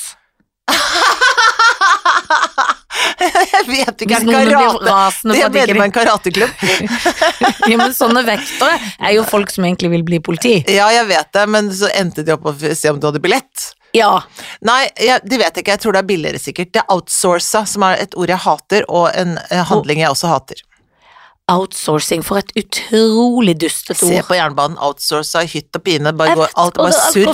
Jeg 3.52 3.66
vet 3.68 4.02
ikke, 4.04 4.18
karate? 4.26 4.82
Det 5.22 5.36
mener 5.52 5.58
er 5.62 5.74
ikke 5.74 5.86
en 5.86 5.94
karateklubb. 5.94 6.64
Ja, 7.70 7.76
men 7.78 7.94
sånne 7.94 8.24
vektere 8.26 8.74
er 8.98 9.14
jo 9.16 9.22
folk 9.28 9.52
som 9.52 9.64
egentlig 9.66 9.92
vil 9.92 10.02
bli 10.06 10.18
politi. 10.24 10.56
Ja, 10.70 10.88
jeg 10.94 11.06
vet 11.10 11.30
det, 11.34 11.44
men 11.50 11.70
så 11.74 11.90
endte 11.94 12.24
de 12.26 12.34
opp 12.34 12.48
å 12.50 12.54
se 12.58 12.90
om 12.90 12.98
du 12.98 13.06
hadde 13.08 13.22
billett. 13.22 13.68
Ja. 13.96 14.22
Nei, 14.64 14.86
jeg, 15.00 15.22
de 15.28 15.38
vet 15.40 15.60
ikke, 15.60 15.76
jeg 15.76 15.82
tror 15.84 15.96
det 15.96 16.02
er 16.02 16.08
billigere 16.08 16.40
sikkert. 16.42 16.72
Det 16.74 16.82
er 16.82 16.90
outsourca, 16.92 17.62
som 17.68 17.86
er 17.86 18.02
et 18.02 18.16
ord 18.18 18.32
jeg 18.32 18.42
hater, 18.46 18.86
og 18.88 19.10
en 19.14 19.36
eh, 19.44 19.62
handling 19.68 20.02
jeg 20.02 20.14
også 20.14 20.32
hater. 20.32 20.64
Outsourcing, 21.52 22.24
for 22.24 22.40
et 22.40 22.52
utrolig 22.56 23.56
dustete 23.60 23.98
Se 24.00 24.22
på 24.24 24.38
jernbanen, 24.38 24.78
outsourca 24.80 25.44
i 25.44 25.50
hytt 25.52 25.78
og 25.78 25.84
pine, 25.86 26.14
bare 26.16 26.36
går 26.38 26.58
alt 26.64 26.80
bare 26.80 26.96
surr. 27.12 27.32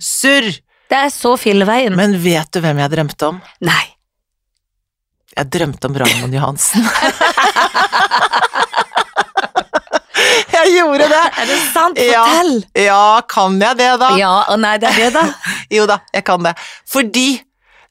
Surr! 0.00 0.50
Det 0.90 0.98
er 0.98 1.10
så 1.14 1.36
filleveien. 1.38 1.94
Men 1.98 2.16
vet 2.18 2.50
du 2.50 2.62
hvem 2.64 2.80
jeg 2.82 2.94
drømte 2.96 3.28
om? 3.28 3.42
Nei. 3.62 3.84
Jeg 5.36 5.46
drømte 5.54 5.86
om 5.86 5.94
Raymond 6.00 6.34
Johansen. 6.34 6.82
jeg 10.56 10.72
gjorde 10.74 11.06
det! 11.12 11.20
Er 11.38 11.46
det 11.50 11.58
sant? 11.70 12.00
Ja. 12.02 12.24
Fortell! 12.26 12.56
Ja, 12.86 13.04
kan 13.30 13.60
jeg 13.62 13.78
det, 13.78 13.90
da? 14.02 14.10
Ja, 14.20 14.32
og 14.50 14.58
nei, 14.62 14.74
det 14.82 14.90
er 14.90 14.98
det, 15.04 15.10
da. 15.16 15.24
Jo 15.76 15.86
da, 15.90 15.96
jeg 16.14 16.24
kan 16.26 16.42
det. 16.44 16.54
Fordi 16.90 17.28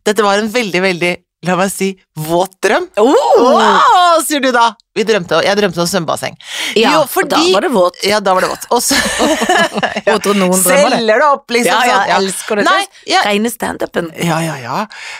dette 0.07 0.25
var 0.25 0.41
en 0.41 0.51
veldig, 0.51 0.81
veldig, 0.83 1.13
la 1.47 1.56
meg 1.59 1.71
si, 1.71 1.89
våt 2.27 2.53
drøm. 2.65 2.86
Oh! 3.00 3.39
Wow, 3.45 4.19
sier 4.25 4.42
du 4.44 4.51
da. 4.56 4.68
Vi 5.00 5.06
drømte, 5.07 5.40
jeg 5.46 5.56
drømte 5.60 5.80
om 5.86 5.88
svømmebasseng. 5.90 6.36
Ja, 6.75 6.94
Jo, 6.98 7.06
fordi- 7.10 7.30
da 7.31 7.42
var 7.56 7.62
det 7.68 7.72
våt. 7.74 8.00
Ja, 8.04 8.19
da 8.19 8.34
var 8.36 8.44
det 8.46 8.50
våt. 8.51 8.68
Og 8.75 8.81
så 8.84 8.96
ja. 10.10 10.18
Selger 10.19 11.19
det 11.22 11.25
opp, 11.30 11.46
liksom. 11.54 11.69
Ja, 11.72 11.80
sånn, 11.80 12.07
jeg 12.10 12.16
elsker 12.18 12.60
det. 12.60 12.66
Nei, 12.68 12.81
ja. 13.10 13.22
Reine 13.25 13.50
standupen. 13.54 14.10
ja, 14.19 14.40
ja, 14.44 14.56
ja. 14.62 14.80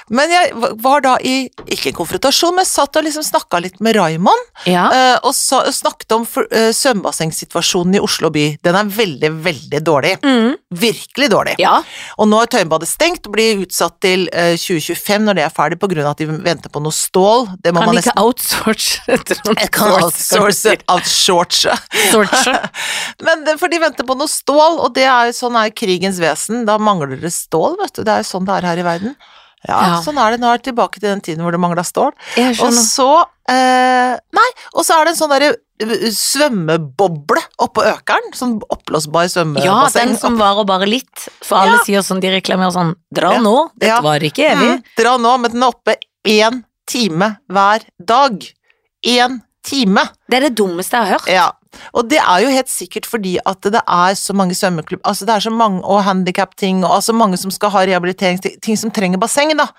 Men 0.10 0.31
jeg 0.34 0.52
var 0.84 1.02
da 1.06 1.16
i, 1.24 1.50
ikke 1.72 1.92
en 1.94 1.98
konfrontasjon, 2.02 2.56
men 2.58 2.68
satt 2.68 2.96
og 3.00 3.06
liksom 3.08 3.24
snakka 3.26 3.62
litt 3.64 3.80
med 3.84 3.96
Raymond. 4.00 4.46
Ja. 4.70 4.88
eh, 4.92 5.18
og 5.24 5.34
sa, 5.38 5.64
snakket 5.72 6.12
om 6.18 6.25
for- 6.25 6.48
eh, 6.52 6.70
svømmebassengsituasjonen 6.75 7.96
i 7.96 8.04
Oslo 8.04 8.30
by. 8.34 8.46
Den 8.66 8.75
er 8.75 8.84
veldig, 8.86 9.32
veldig 9.46 9.82
dårlig. 9.86 10.16
Mm. 10.24 10.56
Virkelig 10.72 11.30
dårlig. 11.32 11.56
ja. 11.60 11.78
Og 12.20 12.28
nå 12.28 12.42
er 12.44 12.48
Tøyenbadet 12.52 12.88
stengt 12.90 13.28
og 13.28 13.34
blir 13.34 13.62
utsatt 13.64 13.96
til 14.04 14.28
uh, 14.34 14.56
2025 14.60 15.24
når 15.28 15.36
det 15.40 15.44
er 15.46 15.54
ferdig, 15.54 15.80
på 15.80 15.88
grunn 15.92 16.06
av 16.06 16.12
at 16.16 16.18
de 16.22 16.25
venter 16.28 16.70
på 16.74 16.82
noe 16.84 16.92
stål. 16.96 17.48
Det 17.64 17.72
må 17.74 17.80
Kan 17.84 17.92
man 17.94 17.96
de 18.00 18.02
ikke 18.04 18.18
outsource 18.20 19.00
Jeg 19.69 19.75
kan 19.77 19.92
outsource, 20.01 20.75
outsource. 20.89 21.69
Outsource. 21.69 22.54
Men 23.25 23.44
det, 23.45 23.57
for 23.62 23.69
de 23.69 23.77
venter 23.83 24.07
på 24.07 24.16
noe 24.18 24.27
stål, 24.31 24.80
og 24.81 24.94
det 24.98 25.06
er 25.06 25.30
jo 25.30 25.36
sånn 25.38 25.57
er 25.62 25.69
krigens 25.77 26.18
vesen. 26.21 26.66
Da 26.66 26.80
mangler 26.81 27.13
det 27.21 27.30
stål, 27.36 27.77
vet 27.83 27.94
du. 28.00 28.01
Det 28.07 28.16
er 28.16 28.24
jo 28.24 28.30
sånn 28.31 28.48
det 28.50 28.56
er 28.57 28.68
her 28.71 28.81
i 28.81 28.88
verden. 28.88 29.13
Ja, 29.68 29.77
Ja. 29.77 29.95
sånn 30.01 30.18
er 30.18 30.31
det. 30.31 30.39
Nå 30.42 30.48
er 30.50 30.57
det 30.57 30.69
tilbake 30.71 31.00
til 31.01 31.10
den 31.12 31.21
tiden 31.21 31.44
hvor 31.44 31.51
det 31.51 31.60
mangla 31.60 31.83
stål. 31.83 32.13
Og 32.63 32.74
så 32.80 33.10
eh, 33.51 34.13
Nei, 34.39 34.50
og 34.74 34.86
så 34.88 34.95
er 34.98 35.06
det 35.10 35.12
en 35.13 35.19
sånn 35.19 35.33
derre 35.33 35.50
eh, 35.83 36.06
svømmeboble 36.15 37.44
oppå 37.60 37.83
Økeren. 37.92 38.31
Sånn 38.39 38.56
oppblåsbar 38.72 39.27
Ja, 39.62 39.81
den 39.94 40.15
som 40.18 40.38
varer 40.39 40.63
bare 40.65 40.88
litt. 40.88 41.27
For 41.44 41.60
alle 41.60 41.77
Ja. 41.77 41.83
sier 41.86 42.01
sånn, 42.07 42.22
de 42.24 42.31
reklamerer 42.39 42.72
sånn 42.72 42.95
Dra 43.13 43.36
nå, 43.38 43.69
dette 43.75 43.92
Ja. 43.92 44.01
varer 44.01 44.30
ikke 44.31 44.48
evig. 44.54 44.72
Mm, 44.80 44.83
dra 44.98 45.18
nå, 45.18 45.38
men 45.39 45.51
den 45.51 45.63
er 45.63 45.68
oppe 45.75 45.95
én 46.25 46.63
time 46.88 47.38
hver 47.51 47.83
dag. 48.00 48.39
Én 49.06 49.42
time. 49.66 50.06
Det 50.30 50.40
er 50.40 50.48
det 50.48 50.58
dummeste 50.60 50.98
jeg 50.98 51.08
har 51.08 51.20
hørt. 51.20 51.32
Ja, 51.32 51.48
og 51.94 52.08
det 52.10 52.20
er 52.22 52.44
jo 52.44 52.54
helt 52.54 52.72
sikkert 52.72 53.08
fordi 53.10 53.36
at 53.46 53.62
det 53.62 53.82
er 53.82 54.16
så 54.18 54.34
mange 54.38 54.58
svømmeklubb, 54.58 55.02
altså 55.08 55.28
det 55.28 55.36
er 55.36 55.46
så 55.46 55.54
mange, 55.54 55.84
og 55.84 56.04
handikap-ting, 56.08 56.84
og 56.86 56.96
altså 56.98 57.14
mange 57.14 57.38
som 57.38 57.54
skal 57.54 57.74
ha 57.76 57.86
rehabiliteringsting, 57.90 58.58
ting 58.66 58.80
som 58.80 58.94
trenger 58.94 59.22
basseng, 59.22 59.54
da. 59.58 59.70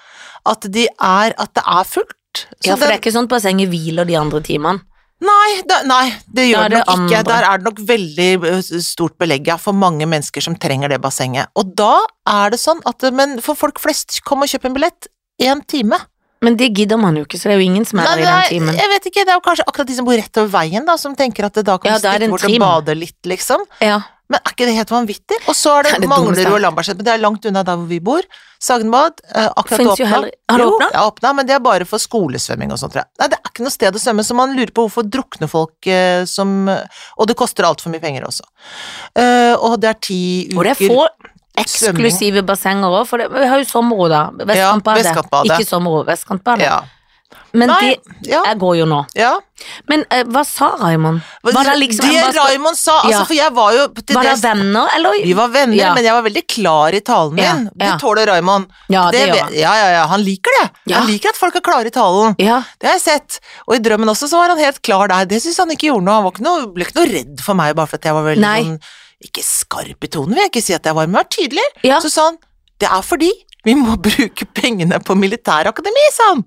At 0.48 0.68
de 0.72 0.86
er, 0.86 1.34
at 1.34 1.56
det 1.56 1.64
er 1.66 1.88
fullt. 1.88 2.46
Så 2.60 2.70
Ja, 2.70 2.76
for 2.76 2.86
det 2.86 2.86
det 2.86 2.94
er 2.94 3.02
ikke 3.02 3.16
sånn 3.16 3.26
at 3.26 3.34
bassenget 3.34 3.72
hviler 3.72 4.06
de 4.06 4.16
andre 4.18 4.40
timene. 4.46 4.86
Nei, 5.20 5.60
da, 5.68 5.82
nei, 5.84 6.14
det 6.32 6.46
gjør 6.48 6.70
det 6.72 6.78
nok 6.80 7.02
ikke. 7.10 7.18
Der 7.28 7.44
er 7.44 7.58
det 7.60 7.66
nok 7.66 7.80
veldig 7.90 8.80
stort 8.80 9.18
belegg 9.20 9.50
ja, 9.50 9.58
for 9.60 9.76
mange 9.76 10.06
mennesker 10.08 10.40
som 10.40 10.56
trenger 10.56 10.88
det 10.88 11.00
bassenget. 11.04 11.50
Og 11.60 11.74
da 11.76 12.06
er 12.30 12.54
det 12.54 12.60
sånn 12.62 12.80
at 12.88 13.04
Men 13.12 13.36
for 13.44 13.58
folk 13.58 13.82
flest, 13.82 14.22
kom 14.24 14.40
og 14.40 14.48
kjøp 14.48 14.70
en 14.70 14.78
billett. 14.78 15.10
Én 15.42 15.60
time. 15.68 15.98
Men 16.42 16.56
det 16.56 16.70
gidder 16.74 16.96
man 16.96 17.16
jo 17.16 17.24
ikke, 17.26 17.36
så 17.36 17.50
det 17.50 17.56
er 17.56 17.60
jo 17.60 17.66
ingen 17.68 17.84
som 17.84 17.98
er 18.00 18.06
der 18.14 18.22
i 18.22 18.24
den 18.24 18.46
timen. 18.48 18.74
jeg 18.78 18.88
vet 18.88 19.10
ikke, 19.10 19.24
det 19.26 19.34
er 19.34 19.36
jo 19.36 19.44
kanskje 19.44 19.64
akkurat 19.68 19.86
de 19.90 19.94
som 19.98 20.06
bor 20.08 20.16
rett 20.16 20.38
over 20.40 20.48
veien, 20.54 20.86
da, 20.88 20.96
som 20.96 21.14
tenker 21.16 21.44
at 21.44 21.52
det 21.58 21.66
da 21.68 21.76
kan 21.78 21.92
Ja, 21.92 21.98
stikke 22.00 22.30
bort 22.32 22.44
og 22.48 22.58
bade 22.62 22.96
litt, 22.96 23.18
liksom. 23.28 23.66
Ja. 23.84 24.00
Men 24.30 24.38
er 24.46 24.52
ikke 24.54 24.66
det 24.68 24.74
helt 24.76 24.90
vanvittig? 24.94 25.36
Og 25.50 25.56
så 25.58 25.72
er 25.80 25.82
det, 25.82 25.92
Det 25.96 26.00
det 26.02 26.08
Manglerud 26.08 26.52
og 26.54 26.60
Lambertseter, 26.62 26.96
men 27.02 27.04
det 27.08 27.12
er 27.16 27.18
langt 27.18 27.44
unna 27.50 27.64
der 27.66 27.76
hvor 27.80 27.88
vi 27.90 27.98
bor. 27.98 28.22
Sagenbad, 28.62 29.18
eh, 29.34 29.48
akkurat 29.56 29.80
åpna. 29.90 30.06
heller- 30.06 30.30
Har 30.48 30.58
det 30.58 30.66
åpnet? 30.70 30.92
Ja, 30.94 31.02
åpna, 31.10 31.32
men 31.34 31.46
det 31.46 31.54
er 31.56 31.58
bare 31.58 31.84
for 31.84 31.98
skolesvømming 31.98 32.70
og 32.70 32.78
sånt, 32.78 32.92
tror 32.94 33.02
jeg. 33.02 33.10
Nei, 33.18 33.26
det 33.28 33.38
er 33.40 33.50
ikke 33.50 33.64
noe 33.66 33.70
sted 33.74 33.92
å 33.92 33.98
svømme, 33.98 34.22
så 34.24 34.34
man 34.36 34.54
lurer 34.56 34.70
på 34.70 34.86
hvorfor 34.86 35.02
drukner 35.10 35.48
folk 35.50 35.86
eh, 35.86 36.24
som 36.26 36.68
Og 36.70 37.26
det 37.26 37.36
koster 37.36 37.64
altfor 37.64 37.90
mye 37.90 38.00
penger 38.00 38.22
også. 38.24 38.46
Eh, 39.16 39.54
og 39.58 39.80
det 39.80 39.90
er 39.90 39.98
ti 40.00 40.48
uker 40.52 40.58
Og 40.58 40.64
det 40.64 40.80
er 40.80 40.88
få. 40.88 41.06
Eksklusive 41.64 42.42
bassenger 42.46 42.88
òg, 43.00 43.06
for 43.10 43.18
det, 43.18 43.28
vi 43.32 43.46
har 43.46 43.58
jo 43.62 43.68
sommerro, 43.70 44.08
da. 44.08 44.22
Vestkantbadet. 44.38 45.04
Vestkantbadet. 45.04 45.52
Ikke 45.58 45.68
sommerro, 45.68 46.04
Vestkantbadet. 46.08 46.66
Ja. 46.70 46.80
Men 47.52 47.66
Nei, 47.70 47.96
de 48.22 48.30
ja, 48.30 48.40
går 48.58 48.76
jo 48.78 48.84
nå. 48.86 49.04
ja. 49.18 49.32
Men 49.90 50.04
uh, 50.08 50.22
hva 50.32 50.40
sa 50.46 50.70
Raymond? 50.80 51.20
Var 51.44 51.66
det 51.66 51.72
liksom 51.80 52.06
det 52.08 52.20
skal- 52.32 52.46
Raymond 52.48 52.78
sa, 52.78 52.94
altså, 53.02 53.10
Ja. 53.10 53.24
for 53.26 53.34
jeg 53.34 53.52
var 53.52 53.72
jo 53.74 53.82
Var 53.88 54.04
det 54.06 54.14
dels- 54.14 54.42
venner, 54.42 54.88
eller? 54.96 55.18
Vi 55.22 55.32
var 55.34 55.48
venner, 55.48 55.76
Ja. 55.76 55.94
men 55.94 56.04
jeg 56.04 56.12
var 56.14 56.22
veldig 56.22 56.44
klar 56.48 56.94
i 56.94 57.00
talen 57.00 57.34
min. 57.34 57.44
ja. 57.44 57.70
Det 57.74 58.00
tåler 58.00 58.26
Raymond. 58.26 58.66
Ja, 58.88 59.10
det 59.10 59.26
Det. 59.32 59.58
Ja, 59.58 59.74
ja, 59.76 59.90
ja, 59.98 60.06
han 60.06 60.22
liker 60.24 60.50
det. 60.62 60.70
Ja. 60.86 60.98
Han 61.00 61.08
liker 61.10 61.28
at 61.30 61.36
folk 61.36 61.54
er 61.56 61.60
klare 61.60 61.86
i 61.86 61.90
talen. 61.90 62.34
Ja. 62.38 62.62
Det 62.80 62.86
har 62.88 62.94
jeg 62.98 63.02
sett. 63.02 63.40
Og 63.68 63.74
i 63.74 63.78
drømmen 63.78 64.08
også 64.08 64.28
så 64.30 64.38
var 64.38 64.48
han 64.54 64.58
helt 64.58 64.80
klar 64.82 65.08
der. 65.08 65.24
Det 65.26 65.42
syns 65.42 65.58
han 65.58 65.68
ikke 65.70 65.90
gjorde 65.92 66.04
noe. 66.04 66.14
Han 66.22 66.30
ikke 66.32 66.42
noe, 66.46 66.66
ble 66.72 66.84
ikke 66.86 66.96
noe 67.02 67.06
redd 67.12 67.40
for 67.40 67.54
meg 67.54 67.74
bare 67.76 67.86
for 67.86 67.96
at 67.96 68.02
jeg 68.04 68.14
var 68.14 68.22
veldig 68.22 68.40
Nei. 68.40 68.62
sånn 68.62 68.80
Ikke 69.20 69.42
skarp 69.44 70.06
i 70.06 70.08
tonen, 70.08 70.34
vil 70.34 70.44
jeg 70.46 70.52
ikke 70.52 70.64
si 70.64 70.72
at 70.76 70.86
jeg 70.88 70.96
var, 70.96 71.08
men 71.10 71.20
var 71.20 71.28
tydelig. 71.28 71.66
Ja. 71.84 72.00
Så 72.00 72.12
sa 72.12 72.30
han 72.30 72.38
det 72.80 72.88
er 72.88 73.02
fordi 73.04 73.28
vi 73.66 73.74
må 73.76 73.98
bruke 74.08 74.46
pengene 74.56 75.00
på 75.04 75.14
militærakademi, 75.18 76.06
sa 76.16 76.30
han. 76.34 76.44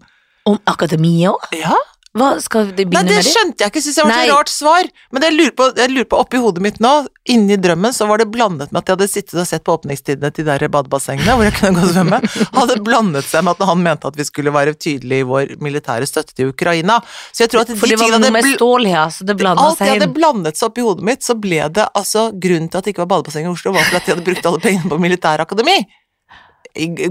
Om 0.50 0.58
akademiet 0.68 1.30
òg? 1.30 1.44
Ja. 1.56 1.76
Hva 2.14 2.28
skal 2.46 2.68
de 2.78 2.84
Nei, 2.86 2.92
begynne 2.92 3.10
det 3.10 3.16
med? 3.18 3.24
det? 3.26 3.32
skjønte 3.34 3.64
jeg 3.64 3.72
ikke, 3.72 3.82
syns 3.82 3.96
jeg 3.98 4.06
var 4.06 4.20
et 4.22 4.30
rart 4.30 4.52
svar. 4.54 4.90
Men 5.16 5.24
jeg 5.26 5.34
lurer 5.34 5.54
på, 5.58 5.66
jeg 5.82 5.90
lurer 5.90 6.06
på 6.12 6.18
oppi 6.22 6.38
hodet 6.44 6.62
mitt 6.62 6.76
nå, 6.84 6.92
inni 7.34 7.56
drømmen, 7.58 7.94
så 7.98 8.06
var 8.06 8.22
det 8.22 8.28
blandet 8.30 8.70
med 8.70 8.84
at 8.84 8.92
jeg 8.92 8.98
hadde 9.00 9.08
sittet 9.10 9.40
og 9.42 9.48
sett 9.50 9.64
på 9.66 9.74
åpningstidene 9.80 10.30
til 10.30 10.46
de 10.46 10.52
der 10.52 10.68
badebassengene 10.76 11.34
hvor 11.40 11.48
jeg 11.48 11.56
kunne 11.58 11.80
gå 11.80 11.88
og 11.88 11.96
svømme. 11.96 12.20
Hadde 12.60 12.78
blandet 12.86 13.26
seg 13.26 13.48
med 13.48 13.58
at 13.58 13.66
han 13.72 13.82
mente 13.88 14.12
at 14.12 14.20
vi 14.22 14.28
skulle 14.30 14.54
være 14.54 14.76
tydelige 14.78 15.26
i 15.26 15.28
vår 15.32 15.56
militære 15.66 16.06
støtte 16.12 16.38
til 16.38 16.52
Ukraina. 16.54 17.00
Så 17.34 17.48
jeg 17.48 17.54
tror 17.56 17.66
at 17.66 17.74
de 17.74 17.80
For 17.82 17.90
det 17.90 17.98
var 18.04 18.14
noe 18.22 18.30
med 18.38 18.50
stål 18.60 18.88
her, 18.94 19.10
så 19.18 19.26
det 19.26 19.38
blanda 19.42 19.66
Alt 19.72 19.82
det 19.82 19.90
hadde 19.96 20.12
blandet 20.14 20.62
seg 20.62 20.70
opp 20.70 20.78
i 20.78 20.86
hodet 20.86 21.10
mitt, 21.10 21.26
så 21.26 21.34
ble 21.34 21.66
det 21.74 21.90
altså 21.98 22.28
Grunnen 22.38 22.70
til 22.70 22.78
at 22.78 22.86
det 22.86 22.94
ikke 22.94 23.08
var 23.08 23.12
badebasseng 23.18 23.50
i 23.50 23.54
Oslo, 23.56 23.74
var 23.74 23.90
for 23.90 23.98
at 23.98 24.06
de 24.06 24.14
hadde 24.14 24.26
brukt 24.30 24.46
alle 24.54 24.62
pengene 24.62 24.94
på 24.94 25.02
militærakademi. 25.02 25.80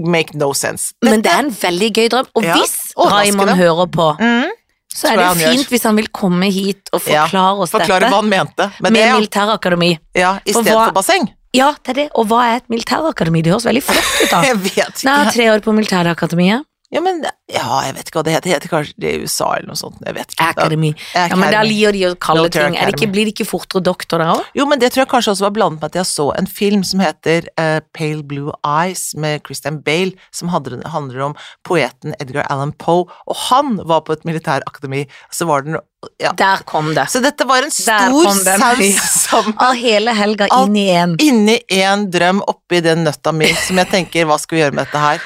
Make 0.03 0.33
no 0.35 0.53
sense. 0.53 0.93
Men 1.03 1.21
det 1.23 1.31
er 1.31 1.43
en 1.45 1.53
veldig 1.55 1.89
gøy 1.95 2.09
drøm. 2.11 2.27
Og 2.35 2.43
Ja, 2.43 2.55
hvis 2.59 2.93
overraskende. 2.95 3.45
Raymond 3.45 3.59
hører 3.59 3.87
på, 3.99 4.07
Mm. 4.19 4.51
Så 4.93 5.09
er 5.11 5.17
det 5.17 5.29
fint 5.41 5.69
hvis 5.73 5.83
han 5.89 5.95
vil 5.97 6.07
komme 6.13 6.49
hit 6.53 6.89
og 6.93 7.01
Ja, 7.09 7.23
forklare 7.25 7.63
oss 7.65 7.71
Forklare 7.73 7.99
dette 8.05 8.11
hva 8.13 8.19
han 8.21 8.29
mente 8.29 8.67
med 8.79 8.91
med 8.91 8.99
det, 8.99 9.07
ja. 9.07 9.15
militærakademi. 9.17 9.91
ja 10.15 10.33
I 10.45 10.53
For 10.53 10.61
stedet 10.61 10.77
hva- 10.77 10.85
for 10.91 10.97
basseng. 10.99 11.29
Ja, 11.53 11.71
det 11.85 11.89
er 11.93 11.93
det. 11.93 12.09
Og 12.17 12.25
hva 12.31 12.39
er 12.49 12.55
et 12.61 12.69
militærakademi? 12.69 13.41
Det 13.45 13.51
høres 13.53 13.65
veldig 13.65 13.83
flott 13.85 14.13
ut, 14.23 14.29
da. 14.31 14.41
Jeg 14.49 14.57
vet 14.57 15.03
Nei, 15.05 15.17
jeg 15.25 15.33
tre 15.35 15.49
år 15.53 15.59
på 15.65 15.73
militærakademiet. 15.77 16.63
Ja, 16.93 17.01
men, 17.01 17.23
ja, 17.49 17.65
jeg 17.87 17.95
vet 17.97 18.09
ikke 18.09 18.19
hva 18.19 18.23
det 18.27 18.33
heter. 18.35 18.45
Det 18.45 18.53
heter 18.53 18.71
kanskje 18.71 18.93
det 19.01 19.11
i 19.15 19.21
USA 19.23 19.47
eller 19.57 19.71
noe 19.71 19.79
sånt. 19.79 19.97
Jeg 20.05 20.13
vet 20.17 20.35
ikke. 20.35 20.49
Akademi. 20.51 20.91
Ja, 21.15 21.23
men 21.33 21.47
der 21.47 21.59
Academy. 21.59 21.71
liker 21.71 21.95
de 21.97 22.03
å 22.05 22.11
kalle 22.21 22.43
Military 22.43 22.67
ting. 22.69 22.77
Er 22.77 22.91
det 22.91 22.97
ikke, 22.99 23.09
blir 23.15 23.29
det 23.29 23.33
ikke 23.33 23.47
fortere 23.49 23.81
doktor 23.87 24.21
der 24.21 24.33
òg? 24.35 24.43
Jo, 24.59 24.67
men 24.69 24.81
det 24.83 24.91
tror 24.93 25.03
jeg 25.03 25.11
kanskje 25.15 25.33
også 25.33 25.47
var 25.47 25.55
blandet 25.57 25.81
med 25.81 25.89
at 25.89 25.97
jeg 26.03 26.09
så 26.11 26.27
en 26.37 26.49
film 26.59 26.83
som 26.85 27.01
heter 27.01 27.49
uh, 27.57 27.79
Pale 27.97 28.21
Blue 28.29 28.53
Eyes 28.61 29.07
med 29.17 29.41
Christian 29.47 29.81
Bale, 29.85 30.13
som 30.35 30.53
handler, 30.53 30.83
handler 30.93 31.25
om 31.31 31.37
poeten 31.65 32.13
Edgar 32.21 32.45
Allan 32.53 32.75
Poe, 32.77 33.07
og 33.09 33.41
han 33.49 33.79
var 33.89 34.05
på 34.05 34.13
et 34.13 34.27
militærakademi. 34.29 35.07
Så 35.33 35.49
var 35.49 35.65
den 35.65 35.81
ja. 36.19 36.33
Der 36.35 36.57
kom 36.67 36.89
det. 36.95 37.05
Så 37.09 37.21
dette 37.23 37.45
var 37.47 37.63
en 37.63 37.71
stor 37.71 38.27
saus 38.43 38.97
som 39.23 39.53
Av 39.55 39.71
hele 39.79 40.11
helga 40.17 40.49
inn 40.51 40.75
i 40.75 40.89
én. 40.91 41.15
inni 41.23 41.55
en 41.79 42.09
drøm 42.11 42.41
oppi 42.43 42.81
den 42.83 43.05
nøtta 43.07 43.31
mi, 43.31 43.47
som 43.67 43.79
jeg 43.79 43.89
tenker, 43.93 44.27
hva 44.27 44.35
skal 44.41 44.57
vi 44.57 44.63
gjøre 44.65 44.75
med 44.75 44.89
dette 44.89 44.99
her? 44.99 45.23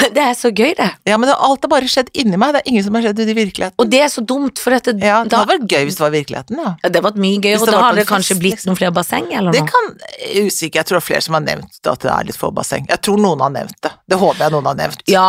Det 0.16 0.22
er 0.24 0.34
så 0.38 0.50
gøy, 0.50 0.72
det. 0.78 0.88
Ja, 1.06 1.16
men 1.20 1.28
alt 1.32 1.64
har 1.66 1.70
bare 1.72 1.88
skjedd 1.90 2.08
inni 2.16 2.38
meg, 2.40 2.54
det 2.56 2.62
er 2.64 2.70
ingen 2.72 2.84
som 2.86 2.94
har 2.98 3.04
skjedd 3.04 3.20
ute 3.20 3.32
i 3.32 3.36
virkeligheten. 3.38 3.76
Og 3.82 3.90
det 3.92 4.00
er 4.04 4.10
så 4.12 4.24
dumt, 4.26 4.58
for 4.62 4.74
dette 4.74 4.94
Ja, 4.98 5.20
det 5.24 5.30
da, 5.34 5.42
hadde 5.42 5.52
vært 5.58 5.66
gøy 5.74 5.84
hvis 5.88 5.98
det 6.00 6.04
var 6.06 6.14
virkeligheten, 6.14 6.60
ja. 6.62 6.72
Ja, 6.82 6.88
Det 6.88 6.90
hadde 7.00 7.04
vært 7.10 7.20
mye 7.26 7.40
gøy, 7.44 7.54
og 7.60 7.66
da 7.70 7.82
hadde 7.84 8.00
det 8.00 8.06
kanskje 8.10 8.34
fest, 8.34 8.42
blitt 8.44 8.56
liksom. 8.58 8.70
noen 8.72 8.80
flere 8.80 8.94
basseng 8.96 9.28
eller 9.32 9.52
Det 9.56 9.64
noe. 9.64 9.72
kan 9.74 9.90
jeg 10.00 10.30
er 10.44 10.46
Usikker, 10.50 10.80
jeg 10.80 10.88
tror 10.90 10.98
det 10.98 11.02
er 11.04 11.08
flere 11.10 11.26
som 11.28 11.36
har 11.38 11.44
nevnt 11.46 11.92
at 11.94 12.00
det 12.06 12.12
er 12.14 12.24
litt 12.30 12.40
få 12.40 12.50
basseng. 12.54 12.86
Jeg 12.88 13.02
tror 13.06 13.20
noen 13.20 13.44
har 13.44 13.52
nevnt 13.58 13.78
det. 13.84 13.92
Det 14.08 14.18
håper 14.20 14.46
jeg 14.46 14.56
noen 14.56 14.70
har 14.72 14.80
nevnt. 14.80 15.04
Ja, 15.10 15.28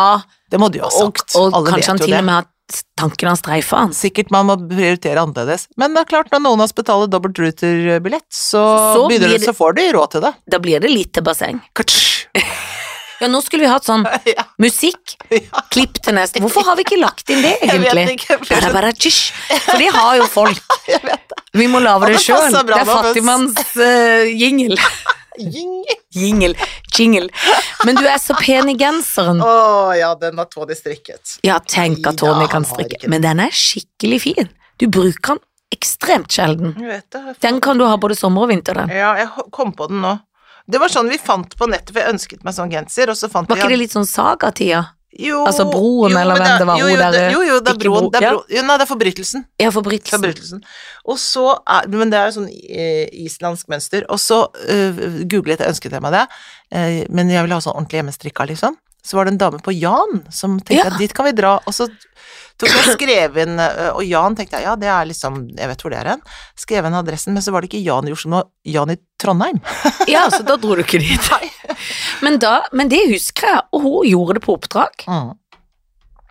Det 0.52 0.60
må 0.60 0.68
du 0.72 0.78
jo 0.80 0.88
ha 0.88 0.90
og, 0.92 1.16
sagt. 1.16 1.36
og 1.36 1.54
Alle 1.56 1.70
kanskje 1.76 1.88
han 1.94 1.98
til 2.02 2.14
og 2.18 2.24
med 2.24 2.34
har 2.40 2.48
tanken 2.96 3.28
han 3.28 3.36
streifa 3.36 3.76
han. 3.82 3.90
Sikkert 3.92 4.30
man 4.32 4.46
må 4.48 4.56
prioritere 4.56 5.20
annerledes. 5.20 5.66
Men 5.76 5.92
det 5.92 6.06
er 6.06 6.10
klart, 6.12 6.30
når 6.32 6.40
noen 6.46 6.60
av 6.62 6.64
oss 6.70 6.72
betaler 6.76 7.08
dobbelt 7.12 7.36
ruter-billett, 7.40 8.24
så, 8.32 8.62
Så 8.96 9.08
det, 9.10 9.20
det- 9.20 9.42
så 9.44 9.52
får 9.52 9.74
de 9.76 9.92
råd 9.92 10.10
til 10.16 10.20
det. 10.24 10.32
Da 10.48 10.58
blir 10.58 10.80
det 10.80 10.88
lite 10.92 11.20
basseng. 11.24 11.60
Katsj. 11.76 12.26
Ja, 13.22 13.28
nå 13.30 13.38
skulle 13.44 13.66
vi 13.66 13.70
hatt 13.70 13.86
sånn 13.86 14.04
Ja, 14.36 14.44
musikk, 14.62 15.16
klipp 15.74 16.00
til 16.02 16.16
neste. 16.18 16.42
Hvorfor 16.42 16.66
har 16.66 16.78
vi 16.78 16.86
ikke 16.86 16.98
lagt 17.00 17.30
inn 17.30 17.42
det, 17.44 17.54
egentlig? 17.68 18.18
ikke. 18.18 18.40
Bara, 18.48 18.72
Bare. 18.74 18.92
For 18.98 19.78
det 19.78 19.90
har 19.94 20.18
jo 20.18 20.28
folk. 20.32 20.78
Vi 21.54 21.66
må 21.70 21.82
lage 21.84 22.12
det 22.12 22.22
sjøl. 22.24 22.48
Det 22.50 22.78
er 22.80 22.88
fattigmanns 22.88 23.74
uh, 23.76 24.26
jingle. 24.26 24.78
Jing. 25.38 25.84
Jingle. 26.12 26.54
Jingle. 26.92 27.28
Men 27.86 27.96
du 27.96 28.04
er 28.04 28.18
så 28.20 28.36
pen 28.40 28.68
i 28.72 28.74
genseren. 28.80 29.40
Å 29.44 29.92
ja, 29.96 30.10
den 30.20 30.40
har 30.40 30.48
Tony 30.52 30.76
strikket. 30.76 31.38
Ja, 31.46 31.56
tenk 31.64 32.04
at 32.08 32.20
Tony 32.20 32.48
kan 32.52 32.66
strikke. 32.68 33.08
Men 33.12 33.24
den 33.24 33.40
er 33.44 33.54
skikkelig 33.56 34.20
fin. 34.26 34.52
Du 34.80 34.88
bruker 34.92 35.38
den 35.38 35.44
ekstremt 35.72 36.32
sjelden. 36.32 36.74
Den 37.40 37.60
kan 37.64 37.80
du 37.80 37.86
ha 37.88 37.96
både 37.96 38.16
sommer 38.18 38.44
og 38.44 38.52
vinter, 38.52 38.76
den. 38.82 38.92
Ja, 38.92 39.14
jeg 39.16 39.48
kom 39.54 39.72
på 39.76 39.88
den 39.88 40.02
nå. 40.04 40.18
Det 40.72 40.80
var 40.80 40.88
sånn 40.92 41.08
vi 41.12 41.18
fant 41.20 41.52
på 41.58 41.68
nettet, 41.70 41.92
for 41.92 42.00
jeg 42.02 42.14
ønsket 42.16 42.42
meg 42.46 42.56
sånn 42.56 42.72
genser, 42.72 43.12
og 43.12 43.16
så 43.20 43.28
fant 43.30 43.48
Var 43.48 43.56
vi 43.58 43.62
ikke 43.62 43.72
det 43.76 43.80
litt 43.84 43.94
sånn 43.94 44.08
sagatida? 44.08 44.82
Jo, 45.12 45.42
Altså 45.44 45.66
Broen, 45.68 46.14
eller 46.16 46.38
hvem 46.40 46.58
det 46.62 46.66
var, 46.70 46.78
jo, 46.80 46.86
hun 46.86 46.94
jo, 46.94 47.00
der, 47.02 47.12
det- 47.12 47.32
Jo, 47.34 47.40
jo, 47.44 47.56
det 47.60 47.68
er 47.74 47.78
broen. 47.82 48.06
Bro- 48.06 48.10
Det 48.14 48.20
er 48.22 48.24
ja. 48.24 48.30
bro, 48.32 48.44
jo, 48.48 48.62
nei, 48.64 48.76
det 48.80 48.84
er 48.86 48.90
forbrytelsen. 48.94 49.42
Ja, 49.60 49.70
forbrytelsen. 49.74 50.14
Forbrytelsen. 50.16 50.62
Og 51.04 51.18
så 51.20 51.44
er, 51.68 51.88
men 51.92 52.08
det 52.14 52.18
er 52.18 52.30
jo 52.30 52.36
sånn 52.40 52.48
eh, 52.48 53.08
islandsk 53.26 53.68
mønster, 53.68 54.06
og 54.08 54.16
så 54.18 54.38
uh, 54.48 55.02
googlet 55.28 55.60
jeg, 55.60 55.68
ønsket 55.68 55.92
jeg 55.98 56.00
meg 56.00 56.16
det, 56.16 56.24
eh, 56.72 57.04
men 57.12 57.28
jeg 57.28 57.44
ville 57.44 57.58
ha 57.60 57.60
sånn 57.60 57.76
ordentlig 57.76 58.00
hjemmestrikka, 58.00 58.48
liksom. 58.54 58.78
Så 59.04 59.18
var 59.18 59.26
det 59.28 59.34
en 59.34 59.38
dame 59.44 59.58
på 59.60 59.74
Jan 59.76 60.22
som 60.30 60.56
tenkte 60.60 60.80
Ja. 60.80 60.88
at 60.94 60.98
dit 60.98 61.12
kan 61.12 61.26
vi 61.28 61.32
dra, 61.36 61.58
og 61.66 61.74
så 61.76 61.90
tok 62.60 62.72
jeg 62.72 62.96
skrev 62.96 63.38
inn, 63.44 63.58
eh, 63.62 63.90
og 63.92 64.02
Jan 64.06 64.36
tenkte 64.38 64.58
jeg, 64.58 64.66
ja, 64.68 64.74
det 64.78 64.90
er 64.92 65.08
liksom, 65.10 65.42
jeg 65.58 65.70
vet 65.70 65.84
hvor 65.84 65.94
det 65.94 66.00
er 66.00 66.10
hen, 66.14 66.24
skrev 66.58 66.88
inn 66.88 66.98
adressen, 66.98 67.36
men 67.36 67.44
så 67.44 67.54
var 67.54 67.62
det 67.64 67.70
ikke 67.72 67.84
Jan 67.84 68.08
i 68.08 68.14
Oslo, 68.14 68.32
men 68.34 68.74
Jan 68.74 68.94
i 68.94 68.98
Trondheim. 69.22 69.60
Ja, 70.10 70.26
så 70.32 70.42
da 70.46 70.56
dro 70.60 70.76
du 70.76 70.82
ikke 70.84 71.00
dit. 71.02 71.30
Men, 72.22 72.36
da, 72.38 72.60
men 72.70 72.86
det 72.90 73.00
husker 73.10 73.48
jeg, 73.48 73.62
og 73.74 73.82
hun 73.82 74.04
gjorde 74.06 74.36
det 74.36 74.42
på 74.44 74.54
oppdrag. 74.54 75.02
Mm. 75.10 75.32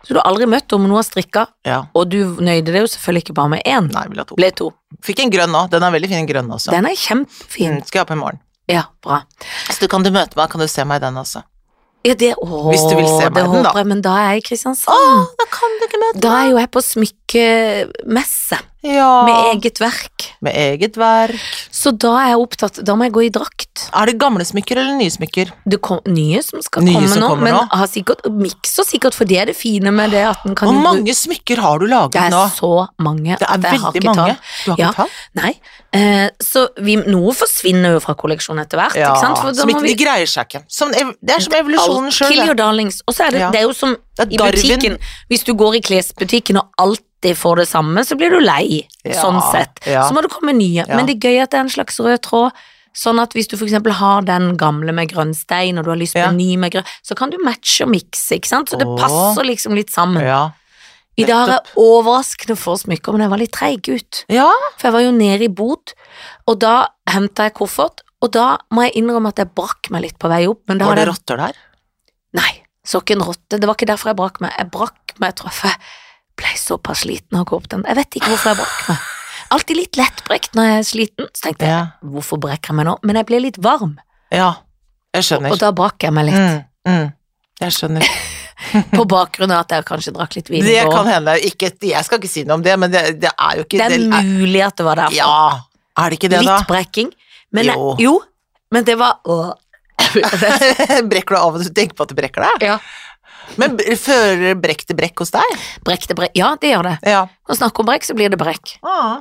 Så 0.02 0.14
du 0.14 0.18
har 0.18 0.26
aldri 0.30 0.46
møtt 0.50 0.72
men 0.78 0.88
hun 0.90 0.96
har 0.96 1.04
strikka, 1.06 1.44
Ja, 1.68 1.82
og 1.94 2.08
du 2.10 2.40
nøyde 2.42 2.72
deg 2.72 2.80
jo 2.82 2.88
selvfølgelig 2.90 3.26
ikke 3.26 3.36
bare 3.36 3.52
med 3.52 3.68
én. 3.68 3.90
nei, 3.92 4.06
ha 4.08 4.24
to. 4.26 4.38
Ble 4.38 4.48
to. 4.56 4.70
Fikk 5.04 5.22
en 5.26 5.34
grønn 5.34 5.58
òg, 5.58 5.68
den 5.74 5.84
er 5.86 5.94
veldig 5.94 6.10
fin 6.10 6.30
grønn 6.30 6.50
også. 6.56 6.72
Den 6.74 6.88
er 6.88 6.96
kjempefin. 6.98 7.76
Mm, 7.78 7.84
skal 7.86 8.00
jeg 8.00 8.06
ha 8.06 8.10
på 8.10 8.16
i 8.16 8.22
morgen. 8.22 8.40
Ja, 8.70 8.86
bra. 9.04 9.20
Så 9.68 9.84
du 9.84 9.88
kan 9.92 10.06
du 10.06 10.10
møte 10.14 10.38
meg, 10.38 10.50
kan 10.50 10.62
du 10.62 10.70
se 10.70 10.84
meg 10.88 11.02
i 11.02 11.04
den 11.06 11.20
også. 11.20 11.44
Ja, 12.02 12.14
det, 12.18 12.32
åh, 12.42 12.68
Hvis 12.72 12.82
du 12.90 12.96
vil 12.98 13.06
se 13.06 13.28
meg 13.30 13.44
den, 13.46 13.62
da. 13.62 13.70
jeg, 13.78 13.86
men 13.86 14.00
da 14.02 14.14
er 14.18 14.30
jeg 14.32 14.42
i 14.42 14.46
Kristiansand. 14.48 14.90
Åh, 14.90 15.20
da 15.38 15.46
kan 15.54 15.76
du 15.78 15.84
ikke 15.86 16.00
møte 16.02 16.22
Da 16.24 16.32
er 16.40 16.48
jo 16.50 16.56
jeg 16.58 16.70
på 16.74 16.82
smykkemesse 17.32 18.58
Ja, 18.84 19.22
med 19.24 19.62
eget 19.62 19.78
verk. 19.78 20.24
med 20.42 20.56
eget 20.58 20.96
verk. 20.98 21.38
Så 21.70 21.92
da 21.94 22.16
er 22.18 22.28
jeg 22.32 22.38
opptatt, 22.42 22.80
da 22.84 22.96
må 22.98 23.04
jeg 23.06 23.12
gå 23.14 23.22
i 23.26 23.30
drakt. 23.30 23.84
Er 23.94 24.06
det 24.10 24.16
gamle 24.18 24.42
smykker 24.42 24.76
eller 24.80 24.96
nye 24.98 25.10
smykker? 25.14 25.52
Det 25.70 25.78
kom, 25.80 26.00
nye 26.10 26.40
som 26.42 26.58
skal 26.66 26.82
Nye 26.82 26.94
komme 26.96 27.08
som 27.12 27.20
nå, 27.22 27.28
men 27.38 27.54
nå. 27.54 27.60
har 27.70 27.86
sikkert 27.86 28.26
mikser 28.26 28.82
sikkert, 28.88 29.14
for 29.14 29.24
det 29.24 29.38
er 29.38 29.46
det 29.46 29.54
fine 29.56 29.92
med 29.94 30.10
det 30.10 30.24
at 30.32 30.42
den 30.42 30.56
kan 30.58 30.66
Hvor 30.66 30.82
mange 30.82 31.14
smykker 31.14 31.62
har 31.62 31.78
du 31.78 31.86
laget 31.86 32.10
nå? 32.10 32.18
Det 32.18 32.24
er 32.24 32.34
nå? 32.34 32.42
så 32.56 32.88
mange 32.98 33.36
Det 33.38 33.46
er 33.48 33.62
veldig 33.68 34.02
mange. 34.04 34.16
tall. 34.16 34.34
Du 34.64 34.70
har 34.72 34.76
ikke 34.76 34.82
Ja. 34.82 34.92
tall? 34.92 35.08
Nei, 35.38 35.52
eh, 35.92 36.28
så 36.42 36.66
vi, 36.82 36.96
noe 36.96 37.32
forsvinner 37.38 37.92
jo 37.94 38.00
fra 38.00 38.14
kolleksjonen 38.14 38.64
etter 38.66 38.78
hvert, 38.82 38.96
Ja, 38.96 39.14
ikke 39.14 39.54
da 39.54 39.64
må 39.64 39.80
vi 39.80 39.94
de 39.94 40.04
greier 40.04 40.26
seg 40.26 40.48
ikke. 40.50 40.64
Som, 40.68 40.90
det 40.90 41.30
er 41.36 41.38
som 41.40 41.52
evolusjonen 41.54 42.10
sjøl. 42.10 42.28
kill 42.34 42.46
your 42.46 42.54
darlings. 42.58 43.00
Og 43.06 43.14
så 43.14 43.26
er 43.28 43.30
det, 43.30 43.40
Ja. 43.40 43.50
det 43.52 43.60
er 43.60 43.66
jo 43.70 43.72
som 43.72 43.96
i 44.18 44.36
butikken, 44.36 44.98
hvis 45.30 45.44
du 45.44 45.54
går 45.54 45.76
i 45.76 45.80
klesbutikken 45.80 46.56
og 46.58 46.66
alltid 47.22 47.38
får 47.38 47.56
det 47.56 47.68
samme, 47.68 48.04
så 48.04 48.16
blir 48.16 48.30
du 48.30 48.40
lei, 48.40 48.88
Ja, 49.04 49.14
sånn 49.22 49.40
sett. 49.52 49.80
ja. 49.86 50.08
Så 50.08 50.14
må 50.14 50.22
det 50.22 50.30
komme 50.30 50.52
nye. 50.52 50.84
Men 50.88 51.06
det 51.06 51.16
er 51.16 51.28
gøy 51.30 51.42
at 51.42 51.50
det 51.50 51.58
er 51.58 51.64
en 51.64 51.68
slags 51.70 51.98
rød 51.98 52.20
tråd. 52.22 52.52
Sånn 52.94 53.18
at 53.22 53.32
hvis 53.32 53.48
du 53.48 53.56
eksempel 53.56 53.92
har 53.92 54.22
den 54.22 54.56
gamle 54.56 54.92
med 54.92 55.08
grønn 55.08 55.32
stein, 55.34 55.78
og 55.78 55.84
du 55.84 55.90
har 55.90 55.96
lyst 55.96 56.14
på 56.14 56.20
en 56.28 56.36
ny 56.36 56.56
med 56.58 56.72
grønn, 56.72 56.84
så 57.02 57.16
kan 57.16 57.30
du 57.30 57.38
matche 57.38 57.84
og 57.84 57.90
mikse, 57.90 58.36
ikke 58.36 58.48
sant? 58.48 58.68
Så 58.68 58.78
det 58.78 58.86
passer 58.98 59.44
liksom 59.44 59.74
litt 59.74 59.90
sammen. 59.90 60.22
Ja. 60.22 60.50
I 61.16 61.24
dag 61.24 61.48
har 61.48 61.60
jeg 61.62 61.76
overraskende 61.76 62.56
få 62.56 62.76
smykker, 62.80 63.12
men 63.12 63.22
jeg 63.22 63.30
var 63.30 63.38
litt 63.38 63.52
treig 63.52 63.88
ut. 63.88 64.24
ja. 64.28 64.50
For 64.78 64.88
jeg 64.88 64.92
var 64.92 65.00
jo 65.02 65.12
nede 65.12 65.44
i 65.44 65.48
bod, 65.48 65.92
og 66.46 66.58
da 66.58 66.88
henta 67.08 67.44
jeg 67.44 67.54
koffert, 67.54 68.00
og 68.20 68.30
da 68.32 68.58
må 68.70 68.82
jeg 68.84 68.96
innrømme 69.02 69.28
at 69.28 69.36
jeg 69.38 69.54
brakk 69.54 69.90
meg 69.90 70.02
litt 70.02 70.18
på 70.18 70.28
vei 70.28 70.46
opp, 70.46 70.62
Var 70.68 70.76
det 70.94 71.06
jeg 71.06 71.08
rotter 71.08 71.36
der? 71.36 71.52
Nei, 72.34 72.62
så 72.84 73.00
ikke 73.00 73.16
en 73.16 73.22
rotte. 73.24 73.58
Det 73.58 73.66
var 73.66 73.74
ikke 73.74 73.86
derfor 73.88 74.08
jeg 74.10 74.16
brakk 74.16 74.40
meg. 74.40 74.52
Jeg 74.58 74.70
brakk 74.70 75.16
meg, 75.18 75.32
jeg 75.32 75.36
tror 75.36 75.50
jeg 75.50 75.76
ble 76.42 76.52
såpass 76.60 77.04
sliten 77.06 77.38
av 77.38 77.46
å 77.46 77.48
gå 77.52 77.56
opp 77.62 77.68
den. 77.72 77.84
Jeg 77.88 77.98
vet 78.00 78.18
ikke 78.20 78.32
hvorfor 78.34 78.52
jeg 78.52 78.60
brakk 78.60 78.84
meg. 78.90 79.08
Alltid 79.52 79.76
litt 79.76 79.98
lettbrekt 80.00 80.54
når 80.56 80.68
jeg 80.68 80.76
er 80.82 80.86
sliten. 80.88 81.30
Så 81.36 81.46
tenkte 81.48 81.66
jeg, 81.68 81.72
Ja. 81.72 82.10
hvorfor 82.14 82.40
brekker 82.40 82.72
jeg 82.72 82.76
meg 82.78 82.86
nå? 82.88 82.98
Men 83.02 83.16
jeg 83.20 83.26
ble 83.28 83.40
litt 83.46 83.58
varm, 83.62 83.96
ja. 84.32 84.52
Jeg 85.12 85.26
skjønner. 85.28 85.52
og 85.52 85.58
da 85.60 85.72
brakk 85.76 86.06
jeg 86.06 86.12
meg 86.16 86.30
litt. 86.30 86.38
Mm, 86.40 86.62
mm. 86.88 87.10
Jeg 87.60 87.74
skjønner. 87.76 88.06
På 88.96 89.04
bakgrunn 89.10 89.50
av 89.52 89.64
at 89.66 89.74
jeg 89.74 89.84
kanskje 89.84 90.12
drakk 90.14 90.36
litt 90.38 90.48
vin 90.48 90.64
Det 90.64 90.78
går. 90.86 90.92
kan 90.94 91.06
hende. 91.10 91.34
Ikke, 91.44 91.68
jeg 91.82 92.04
skal 92.06 92.18
ikke 92.20 92.30
si 92.30 92.44
noe 92.48 92.54
om 92.60 92.62
det, 92.64 92.76
men 92.78 92.90
det, 92.94 93.02
det 93.20 93.28
er 93.34 93.58
jo 93.58 93.64
ikke 93.66 93.78
Det 93.80 93.98
er 93.98 94.22
mulig 94.28 94.62
at 94.64 94.76
det 94.78 94.86
var 94.86 95.00
derfor. 95.02 95.16
Ja. 95.18 95.60
Er 95.98 96.08
det 96.08 96.18
ikke 96.20 96.30
det, 96.32 96.40
da? 96.46 96.56
litt 96.58 96.70
brekking. 96.70 97.10
Men 97.52 97.68
Jo. 97.68 97.74
Jeg, 97.98 98.06
jo, 98.06 98.14
men 98.72 98.84
det 98.88 98.96
var 98.98 99.18
å. 99.28 99.38
brekker 101.12 101.34
du 101.36 101.38
av 101.40 101.56
og 101.58 101.62
til 101.64 101.74
tenker 101.76 101.98
på 101.98 102.06
at 102.06 102.12
du 102.12 102.16
brekker 102.18 102.46
deg? 102.46 102.66
Ja. 102.70 102.78
Men 103.60 103.76
fører 103.78 104.54
brekk 104.60 104.86
til 104.88 104.96
brekk 104.96 105.18
hos 105.24 105.30
deg? 105.34 105.58
Brekk 105.84 106.06
til 106.08 106.16
brekk. 106.16 106.32
Ja, 106.38 106.54
det 106.60 106.70
gjør 106.72 106.82
det. 106.90 106.94
Ja. 107.10 107.26
Når 107.48 107.54
vi 107.54 107.58
snakker 107.60 107.80
om 107.84 107.86
brekk, 107.90 108.04
så 108.08 108.14
blir 108.16 108.30
det 108.32 108.38
brekk. 108.40 108.76
Ah. 108.82 109.20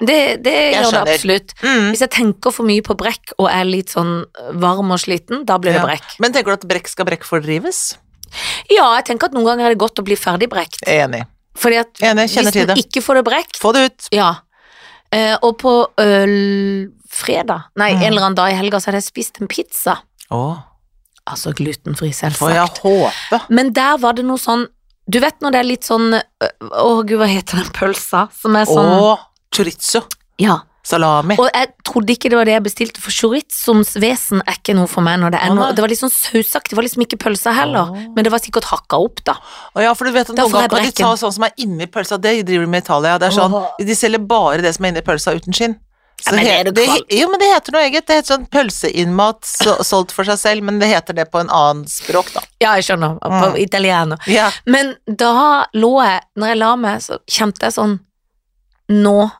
Det, 0.00 0.42
det 0.42 0.54
gjør 0.74 0.90
det 0.90 1.02
absolutt. 1.14 1.52
Mm. 1.62 1.90
Hvis 1.92 2.00
jeg 2.02 2.10
tenker 2.10 2.50
for 2.56 2.66
mye 2.66 2.82
på 2.82 2.96
brekk 2.98 3.34
og 3.38 3.46
er 3.50 3.64
litt 3.68 3.92
sånn 3.94 4.24
varm 4.58 4.90
og 4.90 4.98
sliten, 4.98 5.44
da 5.46 5.58
blir 5.62 5.72
det 5.76 5.82
Ja. 5.82 5.86
brekk. 5.86 6.16
Men 6.20 6.32
tenker 6.34 6.50
du 6.50 6.58
at 6.58 6.66
brekk 6.68 6.88
skal 6.90 7.06
brekkfordrives? 7.06 7.96
Ja, 8.72 8.88
jeg 8.98 9.04
tenker 9.06 9.26
at 9.30 9.32
noen 9.36 9.46
ganger 9.46 9.66
er 9.66 9.74
det 9.76 9.78
godt 9.78 10.00
å 10.02 10.04
bli 10.04 10.16
ferdig 10.18 10.48
brekt. 10.50 10.82
Enig. 10.90 11.22
Fordi 11.54 11.78
at 11.78 12.00
Enig, 12.02 12.26
hvis 12.34 12.50
du 12.52 12.64
det. 12.66 12.76
ikke 12.82 13.00
får 13.04 13.20
det 13.20 13.24
brekt, 13.28 13.60
Få 13.62 13.72
det 13.72 13.84
ut. 13.92 14.08
ja. 14.10 14.32
Eh, 15.14 15.36
og 15.46 15.58
på 15.62 15.86
øl, 16.02 16.90
fredag, 17.08 17.68
nei, 17.78 17.92
Mm. 17.94 18.00
en 18.02 18.12
eller 18.12 18.22
annen 18.24 18.34
dag 18.34 18.50
i 18.50 18.56
helga, 18.58 18.78
så 18.80 18.86
hadde 18.90 18.98
jeg 18.98 19.12
spist 19.12 19.40
en 19.40 19.46
pizza. 19.46 20.00
Å, 20.32 20.64
Altså 21.30 21.54
glutenfri, 21.56 22.10
får 22.10 22.10
jeg 22.10 22.16
selvsagt. 22.18 22.82
Men 23.48 23.72
der 23.76 23.96
var 24.02 24.12
det 24.18 24.26
noe 24.28 24.40
sånn 24.40 24.66
Du 25.08 25.18
vet 25.20 25.40
når 25.40 25.54
det 25.54 25.60
er 25.62 25.66
litt 25.68 25.86
sånn 25.88 26.12
Å, 26.12 26.90
gud, 27.04 27.16
hva 27.20 27.28
heter 27.28 27.62
den 27.62 27.72
pølsa? 27.76 28.26
Som 28.36 28.56
er 28.60 28.68
sånn 28.68 28.92
Å, 28.98 29.16
chorizo. 29.54 30.04
Ja. 30.40 30.60
Salami. 30.84 31.38
Og 31.40 31.46
jeg 31.48 31.70
trodde 31.88 32.12
ikke 32.12 32.28
det 32.28 32.36
var 32.36 32.44
det 32.44 32.52
jeg 32.58 32.64
bestilte, 32.66 33.00
for 33.00 33.14
chorizoens 33.16 33.94
vesen 34.02 34.42
er 34.44 34.58
ikke 34.58 34.74
noe 34.76 34.88
for 34.90 35.00
meg 35.06 35.16
når 35.22 35.32
det 35.32 35.38
er 35.40 35.54
noe. 35.56 35.70
Det 35.72 35.80
var 35.80 35.88
litt 35.88 36.00
sånn 36.02 36.12
sausaktig, 36.12 36.74
det 36.74 36.76
var 36.76 36.84
liksom 36.84 37.04
ikke 37.06 37.18
pølsa 37.22 37.54
heller, 37.56 37.88
Å. 37.88 38.02
men 38.12 38.26
det 38.26 38.32
var 38.34 38.42
sikkert 38.44 38.68
hakka 38.68 38.98
opp, 39.00 39.22
da. 39.24 39.38
Å 39.72 39.80
ja, 39.86 39.94
for 39.96 40.04
du 40.04 40.12
vet 40.12 40.28
at 40.28 40.36
noen 40.36 40.52
ganger 40.52 40.74
kan 40.74 40.84
de 40.84 40.92
ta 40.98 41.14
sånn 41.22 41.32
som 41.38 41.46
er 41.48 41.56
inni 41.64 41.88
pølsa, 41.88 42.18
det 42.20 42.34
driver 42.44 42.68
de 42.68 42.72
med 42.74 42.82
i 42.82 42.84
Italia. 42.84 43.16
Det 43.22 43.30
er 43.30 43.36
sånn, 43.38 43.56
de 43.80 43.96
selger 43.96 44.26
bare 44.28 44.60
det 44.66 44.74
som 44.76 44.84
er 44.84 44.92
inni 44.92 45.04
pølsa 45.08 45.32
uten 45.38 45.56
skinn. 45.56 45.78
Så 46.24 46.32
men 46.34 46.44
det 46.44 46.72
det 46.74 46.84
jo, 47.12 47.26
men 47.28 47.38
det 47.42 47.50
heter 47.52 47.74
noe 47.74 47.82
eget. 47.84 48.06
Det 48.08 48.14
heter 48.16 48.30
sånn 48.34 48.46
pølseinnmat 48.48 49.44
så- 49.44 49.82
solgt 49.84 50.10
for 50.16 50.24
seg 50.24 50.38
selv, 50.40 50.62
men 50.64 50.78
det 50.80 50.88
heter 50.88 51.12
det 51.18 51.26
på 51.30 51.40
en 51.42 51.50
annen 51.52 51.84
språk, 51.84 52.32
da. 52.32 52.40
Ja, 52.62 52.74
jeg 52.78 52.84
skjønner. 52.86 53.18
På 53.20 53.52
Mm. 53.52 53.58
italiener. 53.60 54.18
Ja. 54.26 54.50
Men 54.64 54.96
da 55.04 55.66
lå 55.74 56.02
jeg, 56.02 56.22
når 56.36 56.46
jeg 56.48 56.58
la 56.58 56.76
meg, 56.76 57.00
så 57.04 57.18
kjente 57.28 57.60
jeg 57.68 57.72
sånn 57.76 58.00
Nå 58.90 59.30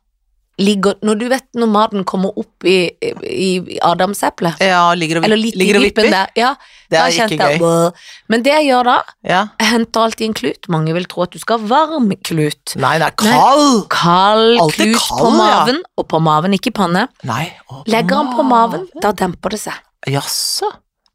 ligger 0.59 0.95
Når 1.03 1.19
du 1.19 1.25
vet 1.29 1.45
når 1.59 1.67
maten 1.67 2.05
kommer 2.07 2.31
opp 2.39 2.65
i, 2.69 2.91
i, 3.03 3.49
i 3.59 3.79
adamseplet, 3.83 4.61
ja, 4.63 4.93
ligger 4.95 5.19
og, 5.19 5.25
eller 5.27 5.41
litt 5.41 5.57
ligger 5.59 5.81
i 5.81 5.83
vippen 5.89 6.11
der, 6.13 6.31
ja, 6.39 6.53
Det 6.91 6.99
er 7.01 7.11
ikke 7.11 7.39
jeg 7.39 7.59
gøy. 7.59 7.65
«Bæ». 7.65 7.91
Men 8.31 8.45
det 8.47 8.53
jeg 8.53 8.69
gjør 8.69 8.85
da, 8.91 8.97
Ja. 9.27 9.41
jeg 9.59 9.69
henter 9.73 10.05
alltid 10.07 10.27
en 10.29 10.35
klut. 10.39 10.69
Mange 10.71 10.95
vil 10.95 11.05
tro 11.11 11.25
at 11.27 11.35
du 11.35 11.39
skal 11.43 11.59
ha 11.59 11.67
varm 11.73 12.13
klut. 12.23 12.77
Nei, 12.79 12.95
det 13.03 13.09
er 13.09 13.17
kald! 13.19 13.87
Kald 13.91 14.61
Alltid 14.63 14.95
klut 14.95 15.01
kald, 15.03 15.21
på 15.25 15.33
ja. 15.33 15.37
maven, 15.43 15.83
og 15.99 16.09
på 16.13 16.23
maven, 16.23 16.55
ikke 16.55 16.75
panne. 16.77 17.09
Nei. 17.27 17.45
Legger 17.91 18.23
den 18.23 18.33
på 18.39 18.47
maven, 18.47 18.87
da 19.03 19.11
demper 19.13 19.57
det 19.57 19.61
seg. 19.67 19.83
Jaså. 20.07 20.71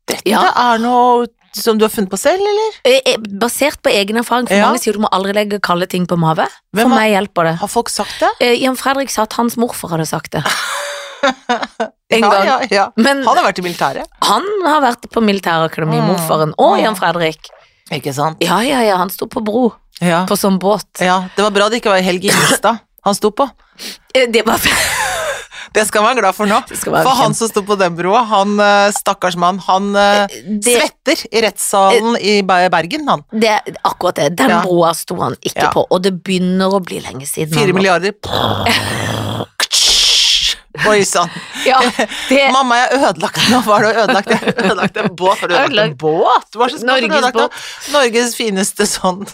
Dette 0.09 0.25
Ja. 0.29 0.41
er 0.73 0.79
noe 0.81 1.27
som 1.53 1.77
du 1.77 1.85
har 1.85 1.89
funnet 1.89 2.09
på 2.09 2.17
selv, 2.17 2.39
eller? 2.41 2.71
Eh, 2.85 2.99
eh, 3.05 3.17
Basert 3.17 3.81
på 3.81 3.89
egen 3.89 4.17
erfaring, 4.17 4.47
for 4.47 4.55
Ja. 4.55 4.65
mange 4.67 4.79
sier 4.79 4.93
du 4.93 4.99
må 4.99 5.09
aldri 5.11 5.33
legge 5.33 5.59
kalde 5.59 5.87
ting 5.87 6.05
på 6.07 6.17
mage. 6.17 6.47
For 6.75 6.87
har- 6.87 6.89
meg 6.89 7.11
hjelper 7.13 7.43
det. 7.51 7.55
Har 7.59 7.67
folk 7.67 7.89
sagt 7.89 8.19
det? 8.19 8.29
Eh, 8.41 8.53
Jan 8.63 8.75
Fredrik 8.75 9.09
sa 9.09 9.23
at 9.23 9.33
hans 9.33 9.55
morfar 9.57 9.89
hadde 9.89 10.05
sagt 10.07 10.31
det. 10.31 10.43
En 12.11 12.19
ja, 12.23 12.29
gang. 12.31 12.45
ja, 12.47 12.59
ja. 12.71 12.91
Men 12.95 13.23
Han 13.23 13.37
har 13.37 13.43
vært 13.51 13.59
i 13.59 13.61
militæret. 13.61 14.05
han 14.23 14.43
har 14.65 14.81
vært 14.81 15.09
på 15.11 15.21
militærakademi, 15.21 15.99
Mm. 15.99 16.07
morfaren, 16.07 16.53
og 16.57 16.77
Mm. 16.79 16.83
Jan 16.83 16.95
Fredrik. 16.95 17.49
Ikke 17.91 18.13
sant? 18.13 18.37
Ja, 18.41 18.59
ja, 18.61 18.79
ja, 18.81 18.97
han 18.97 19.09
sto 19.09 19.27
på 19.27 19.43
bro, 19.43 19.73
Ja. 20.01 20.25
på 20.25 20.35
sånn 20.37 20.57
båt. 20.59 20.85
ja. 21.01 21.27
Det 21.35 21.43
var 21.43 21.51
bra 21.51 21.69
det 21.69 21.81
ikke 21.83 21.91
var 21.91 22.01
Helge 22.01 22.31
Ingstad 22.31 22.79
han 23.03 23.13
sto 23.15 23.29
på. 23.31 23.49
Det 24.13 24.45
var 24.45 24.57
Det 25.73 25.85
skal 25.87 26.03
man 26.03 26.15
være 26.15 26.23
glad 26.23 26.37
for 26.37 26.49
nå. 26.49 26.59
For 26.81 27.13
han 27.19 27.35
som 27.37 27.51
sto 27.51 27.63
på 27.67 27.77
den 27.79 27.95
broa, 27.97 28.23
han 28.29 28.55
eh, 28.63 28.89
stakkars 28.95 29.37
mann, 29.39 29.59
han 29.67 29.91
eh, 29.95 30.39
det, 30.47 30.75
svetter 30.77 31.23
i 31.29 31.43
rettssalen 31.45 32.17
i 32.21 32.39
Bergen, 32.45 33.07
han. 33.09 33.25
det 33.31 33.51
er 33.57 33.77
akkurat 33.85 34.21
det. 34.21 34.31
Den 34.39 34.55
broa 34.65 34.93
sto 34.97 35.19
han 35.21 35.37
ikke 35.41 35.67
Ja. 35.69 35.71
på, 35.75 35.85
og 35.89 36.03
det 36.05 36.15
begynner 36.23 36.71
å 36.73 36.81
bli 36.83 37.01
lenge 37.03 37.27
siden. 37.29 37.53
Fire 37.53 37.73
milliarder. 37.75 38.15
milliarder. 38.15 39.05
Oi 40.87 41.01
sann. 41.05 41.29
Ja, 41.65 41.79
det 42.29 42.51
Mamma, 42.55 42.77
jeg 42.79 42.99
ødelagte 42.99 43.41
ødelagt 43.41 43.49
Nå 43.51 43.59
var 43.65 43.83
det 43.83 43.89
ødelagt, 44.03 44.29
jeg 44.31 44.53
ødelagte 44.63 45.03
en 45.03 45.15
båt. 45.19 45.39
Har 45.41 45.47
du 45.51 45.55
ødelagt 45.55 45.91
en 45.91 45.97
båt? 45.99 46.47
Hva 46.55 46.69
slags 46.69 46.83
båt 46.83 46.89
har 46.89 47.01
du 47.01 47.07
Norges 47.09 47.25
ødelagt? 47.25 47.65
Norges 47.95 48.35
fineste 48.37 48.87
sånn. 48.89 49.25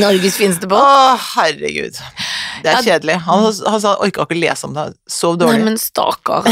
Norges 0.00 0.38
fineste 0.40 0.70
båt? 0.70 0.80
Å, 0.80 1.18
herregud. 1.34 1.98
Det 2.64 2.70
er 2.70 2.78
Ja. 2.78 2.82
kjedelig. 2.86 3.18
Han, 3.26 3.44
han 3.44 3.80
sa 3.82 3.96
orka 4.00 4.24
ikke 4.24 4.36
å 4.38 4.40
lese 4.40 4.64
om 4.68 4.74
det. 4.78 4.86
Sov 5.10 5.36
Nei, 5.42 5.58
men 5.66 5.76
stakkar. 5.80 6.46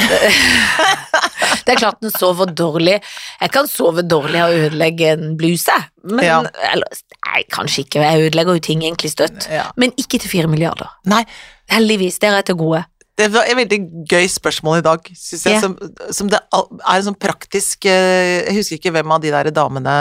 Det, 1.65 1.73
er 1.73 1.79
klart 1.79 2.01
den 2.03 2.11
sover 2.13 2.51
dårlig. 2.53 2.99
Jeg 3.41 3.53
kan 3.55 3.69
sove 3.71 4.03
dårlig 4.05 4.43
og 4.43 4.57
ødelegge 4.67 5.13
en 5.15 5.37
bluse, 5.39 5.75
men 6.05 6.25
Ja. 6.25 6.41
eller, 6.73 6.89
Nei, 7.33 7.45
kanskje 7.49 7.85
ikke. 7.87 8.03
Jeg 8.03 8.27
ødelegger 8.29 8.59
jo 8.59 8.61
ting 8.67 8.83
egentlig 8.85 9.13
støtt. 9.15 9.47
Ja. 9.49 9.71
Men 9.77 9.93
ikke 9.97 10.19
til 10.21 10.29
fire 10.29 10.51
milliarder. 10.51 10.91
Nei, 11.09 11.25
Heldigvis, 11.73 12.19
det 12.21 12.29
er 12.29 12.43
til 12.45 12.57
gode. 12.61 12.83
Det 13.21 13.27
var 13.29 13.45
et 13.45 13.57
veldig 13.59 13.79
gøy 14.09 14.27
spørsmål 14.33 14.79
i 14.81 14.85
dag, 14.87 15.09
syns 15.13 15.43
jeg. 15.45 15.59
Yeah. 15.59 15.61
Som, 15.61 15.75
som 16.17 16.31
det 16.33 16.39
er 16.41 16.95
en 16.95 17.05
sånn 17.05 17.17
praktisk 17.21 17.85
eh, 17.91 18.47
Jeg 18.47 18.55
husker 18.57 18.79
ikke 18.79 18.93
hvem 18.95 19.13
av 19.13 19.21
de 19.21 19.33
der 19.35 19.51
damene 19.53 19.97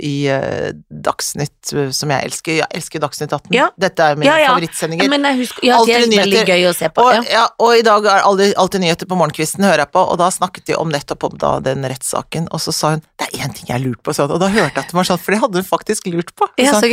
i 0.00 0.14
eh, 0.32 0.70
Dagsnytt 0.88 1.74
eh, 1.74 1.90
som 1.92 2.14
jeg 2.14 2.30
elsker. 2.30 2.56
Jeg 2.62 2.68
elsker 2.80 3.02
Dagsnytt 3.04 3.34
18. 3.36 3.52
Ja. 3.52 3.66
Dette 3.76 4.06
er 4.08 4.16
mine 4.16 4.30
Ja, 4.30 4.38
ja. 4.40 4.54
favorittsendinger. 4.54 5.10
Men 5.12 5.28
jeg 5.28 5.42
husker, 5.42 5.66
ja, 5.68 5.82
det 5.84 5.98
er 5.98 6.08
veldig 6.14 6.44
gøy 6.54 6.68
å 6.70 6.74
se 6.76 6.88
på. 6.88 7.04
Og, 7.04 7.32
og 7.66 7.74
i 7.76 7.84
dag 7.84 8.08
er 8.14 8.28
alltid, 8.30 8.54
alltid 8.64 8.84
nyheter 8.86 9.10
på 9.10 9.18
morgenkvisten, 9.20 9.66
hører 9.68 9.84
jeg 9.84 9.92
på, 9.98 10.04
og 10.14 10.20
da 10.22 10.30
snakket 10.32 10.70
de 10.70 10.78
om 10.80 10.94
nettopp 10.94 11.28
om 11.28 11.36
da, 11.42 11.56
den 11.64 11.84
rettssaken, 11.84 12.48
og 12.48 12.62
så 12.64 12.72
sa 12.72 12.94
hun 12.94 13.04
det 13.20 13.28
er 13.28 13.44
én 13.44 13.52
ting 13.52 13.68
jeg 13.68 13.76
har 13.76 13.84
lurt 13.84 14.00
på, 14.00 14.14
sånn, 14.16 14.32
og 14.32 14.40
da 14.40 14.48
hørte 14.48 14.72
jeg 14.72 14.86
at 14.86 14.94
det 14.94 14.96
var 14.96 15.10
sånn, 15.10 15.20
for 15.20 15.36
det 15.36 15.42
hadde 15.44 15.60
hun 15.60 15.68
faktisk 15.68 16.08
lurt 16.14 16.32
på. 16.38 16.48
Ja, 16.64 16.78
så 16.80 16.88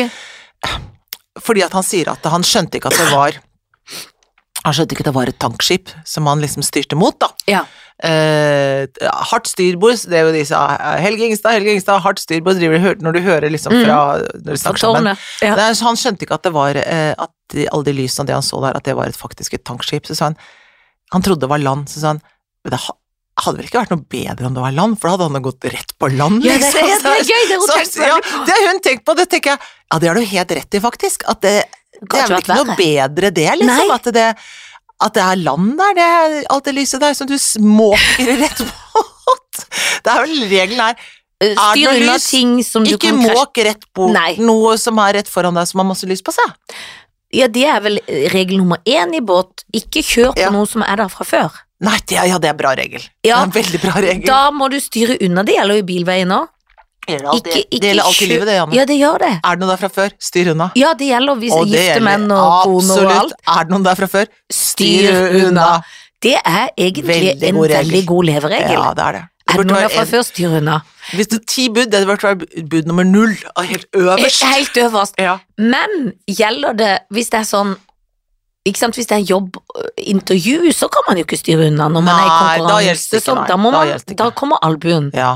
fordi 1.40 1.64
at 1.64 1.72
han 1.72 1.86
sier 1.88 2.12
at 2.12 2.26
han 2.28 2.44
skjønte 2.44 2.78
ikke 2.78 2.92
at 2.92 3.00
det 3.00 3.08
var 3.14 3.38
Han 4.64 4.74
skjønte 4.78 4.94
ikke 4.94 5.02
at 5.06 5.10
det 5.10 5.16
var 5.16 5.30
et 5.32 5.40
tankskip 5.42 5.90
som 6.06 6.28
han 6.30 6.42
liksom 6.44 6.62
styrte 6.66 6.98
mot, 7.00 7.16
da. 7.20 7.32
Ja. 7.50 7.64
Eh, 8.02 8.86
hardt 9.30 9.50
styrbord, 9.50 10.00
det 10.10 10.18
er 10.20 10.26
jo 10.28 10.32
de 10.34 10.42
sa 10.50 10.62
Helge 11.02 11.28
Ingstad, 11.30 11.54
Helge 11.58 11.76
Ingstad, 11.76 12.00
hardt 12.02 12.22
du 12.30 12.40
når 12.42 13.14
du 13.14 13.20
hører 13.22 13.50
liksom 13.54 13.74
Mm. 13.74 13.86
når 13.88 14.54
du 14.54 14.58
snakker 14.58 14.78
sammen. 14.82 15.18
Ja. 15.42 15.56
Han 15.56 15.96
skjønte 15.98 16.26
ikke 16.26 16.34
at 16.38 16.44
det 16.44 16.54
var 16.54 16.76
eh, 16.78 17.14
at 17.18 17.32
de, 17.54 17.68
alle 17.72 17.84
de 17.86 17.94
lysene 17.94 18.24
og 18.24 18.28
det 18.28 18.34
han 18.38 18.42
så 18.46 18.62
der, 18.62 18.78
at 18.78 18.84
det 18.84 18.96
var 18.96 19.08
et 19.08 19.18
faktisk 19.18 19.54
et 19.54 19.64
tankskip. 19.64 20.06
Så 20.08 20.16
sa 20.16 20.26
han 20.32 20.38
Han 21.12 21.22
trodde 21.22 21.42
det 21.42 21.50
var 21.50 21.60
land, 21.60 21.90
så 21.90 22.00
sa 22.00 22.08
han 22.16 22.22
Men 22.64 22.72
det 22.72 22.80
hadde 23.42 23.58
vel 23.58 23.66
ikke 23.66 23.82
vært 23.82 23.92
noe 23.92 24.06
bedre 24.10 24.46
om 24.48 24.54
det 24.54 24.62
var 24.62 24.72
land, 24.72 25.00
for 25.00 25.08
da 25.10 25.18
hadde 25.18 25.34
han 25.34 25.42
gått 25.44 25.66
rett 25.66 25.94
på 25.98 26.10
land, 26.16 26.44
Ja, 26.46 26.58
det, 26.58 26.68
er- 26.70 26.86
liksom. 26.86 27.04
det 27.04 27.12
er 27.12 27.24
gøy, 27.26 27.44
det 27.50 27.58
har 27.58 27.62
hun 27.62 27.70
tenkt 27.72 27.96
på. 27.98 28.08
ja, 28.08 28.18
det 28.46 28.54
har 28.56 28.68
hun 28.72 28.82
tenkt 28.82 29.06
på, 29.06 29.16
det 29.18 29.30
tenker 29.30 29.50
jeg 29.56 29.60
Ja, 29.92 30.00
det 30.00 30.08
har 30.08 30.16
du 30.16 30.22
helt 30.26 30.52
rett 30.52 30.74
i, 30.74 30.80
faktisk. 30.80 31.24
At 31.28 31.42
det, 31.42 31.66
det 32.02 32.20
er 32.22 32.28
vel 32.32 32.42
ikke 32.42 32.58
noe 32.58 32.76
bedre, 32.80 33.32
det, 33.32 33.48
liksom. 33.62 33.88
Nei. 33.88 33.96
At 33.96 34.12
det, 34.16 34.28
at 35.02 35.14
det 35.18 35.24
er 35.24 35.40
land 35.42 35.72
der, 35.80 35.94
det 35.98 36.46
alt 36.54 36.66
det 36.70 36.74
lyset 36.78 37.02
der 37.02 37.14
som 37.18 37.28
du 37.30 37.36
måker 37.66 38.32
rett 38.42 38.62
mot. 38.66 39.66
Det 40.06 40.14
er 40.16 40.24
vel 40.26 40.46
regelen 40.50 40.82
her. 40.82 40.96
Eh, 41.42 41.52
Er 41.52 41.56
det 41.56 41.60
Styr 41.74 42.02
unna 42.04 42.18
ting 42.22 42.56
som 42.66 42.84
du 42.86 42.92
Ikke 42.96 43.10
kan 43.10 43.18
måk 43.22 43.58
rett 43.66 43.86
bort 43.98 44.14
Nei. 44.14 44.36
noe 44.38 44.76
som 44.78 45.00
er 45.02 45.16
rett 45.20 45.30
foran 45.30 45.58
deg 45.58 45.66
som 45.70 45.82
har 45.82 45.88
masse 45.90 46.06
lys 46.10 46.22
på 46.22 46.34
seg. 46.36 46.52
Ja, 47.34 47.48
det 47.48 47.64
er 47.66 47.80
vel 47.82 47.98
eh, 48.06 48.28
regel 48.34 48.60
nummer 48.62 48.82
én 48.86 49.14
i 49.18 49.22
båt. 49.26 49.64
Ikke 49.74 50.04
kjør 50.06 50.34
på 50.36 50.42
Ja. 50.44 50.50
noe 50.54 50.68
som 50.70 50.84
er 50.86 51.02
der 51.02 51.10
fra 51.10 51.26
før. 51.26 51.62
Nei, 51.82 51.96
det, 52.06 52.20
ja, 52.30 52.38
det 52.38 52.50
er 52.52 52.58
bra 52.60 52.76
regel. 52.78 53.02
Ja, 53.26 53.40
det 53.40 53.42
er 53.42 53.48
en 53.48 53.54
veldig 53.58 53.80
bra 53.82 53.94
regel. 54.04 54.26
Da 54.30 54.42
må 54.54 54.68
du 54.70 54.78
styre 54.84 55.16
unna. 55.26 55.42
Det 55.48 55.56
gjelder 55.58 55.80
jo 55.80 55.82
i 55.82 55.88
bilveien 55.88 56.34
òg. 56.36 56.50
Det 57.08 57.16
gjelder 57.16 57.30
alt- 57.34 57.48
Ikke, 57.48 57.64
det 57.72 57.88
gjelder 57.90 58.04
alltid 58.04 58.22
i 58.22 58.32
livet, 58.32 58.46
det, 58.48 58.56
Janne. 58.56 58.74
Ja, 58.78 58.86
det 58.86 58.98
gjør 59.00 59.18
det. 59.20 59.32
Er 59.44 59.56
det 59.56 59.60
noe 59.66 59.70
der 59.72 59.78
fra 59.82 59.90
før? 59.90 60.12
Styr 60.20 60.52
unna. 60.54 60.72
Ja, 60.76 60.94
det 60.94 61.08
gjelder 61.10 61.36
hvis 61.42 61.52
Og 61.58 61.66
gifte 61.68 61.82
gjelder 61.88 62.06
menn 62.06 62.32
og 62.32 62.64
koner 62.64 62.78
og 62.78 63.12
absolutt. 63.12 63.18
alt. 63.22 63.34
Er 63.58 63.64
det 63.66 63.72
noen 63.76 63.84
der 63.84 63.96
fra 63.96 64.08
før? 64.08 64.26
Styr 64.52 65.12
unna. 65.48 65.68
Det 66.22 66.36
er 66.46 66.70
egentlig 66.78 67.06
Veldig 67.08 67.44
en 67.50 67.56
god 67.56 67.68
veldig 67.70 68.06
god 68.06 68.24
leveregel. 68.26 68.72
Ja, 68.78 68.94
det 68.94 69.04
er 69.08 69.12
det. 69.18 69.24
Det 69.52 69.56
er 69.56 69.64
det 69.64 69.68
noen 69.72 69.82
der 69.82 69.90
fra 69.90 70.04
før, 70.06 70.22
styr 70.24 70.58
unna. 70.62 70.76
Hvis 71.12 71.28
det 71.32 71.40
er 71.42 71.46
ti 71.50 71.68
bud, 71.70 71.90
det 71.92 72.06
burde 72.08 72.22
være 72.24 72.66
bud 72.70 72.86
nummer 72.88 73.04
null. 73.04 73.34
Helt 73.58 73.86
øverst. 73.98 74.44
Helt 74.54 74.78
øverst. 74.78 75.16
Ja. 75.20 75.40
Men 75.58 76.14
gjelder 76.30 76.74
det 76.78 76.92
hvis 77.12 77.30
det 77.34 77.40
er 77.42 77.50
sånn 77.50 77.76
ikke 78.64 78.78
sant, 78.78 78.94
Hvis 78.94 79.08
det 79.10 79.18
er 79.18 79.26
jobbintervju, 79.26 80.72
så 80.72 80.88
kan 80.94 81.02
man 81.08 81.18
jo 81.18 81.24
ikke 81.26 81.40
styre 81.40 81.66
unna 81.72 81.88
når 81.90 82.04
man 82.06 82.14
er 82.14 82.26
i 82.26 82.28
Nei, 82.30 82.58
da 82.60 82.60
konkurranse. 82.62 83.08
ikke, 83.10 83.22
sånn, 83.26 83.40
nei. 83.42 83.48
da, 83.50 83.56
må 83.58 83.72
Da 83.74 83.80
det 83.86 83.96
ikke. 84.06 84.16
da 84.22 84.28
kommer 84.38 84.60
albuen 84.62 85.08
ja, 85.18 85.32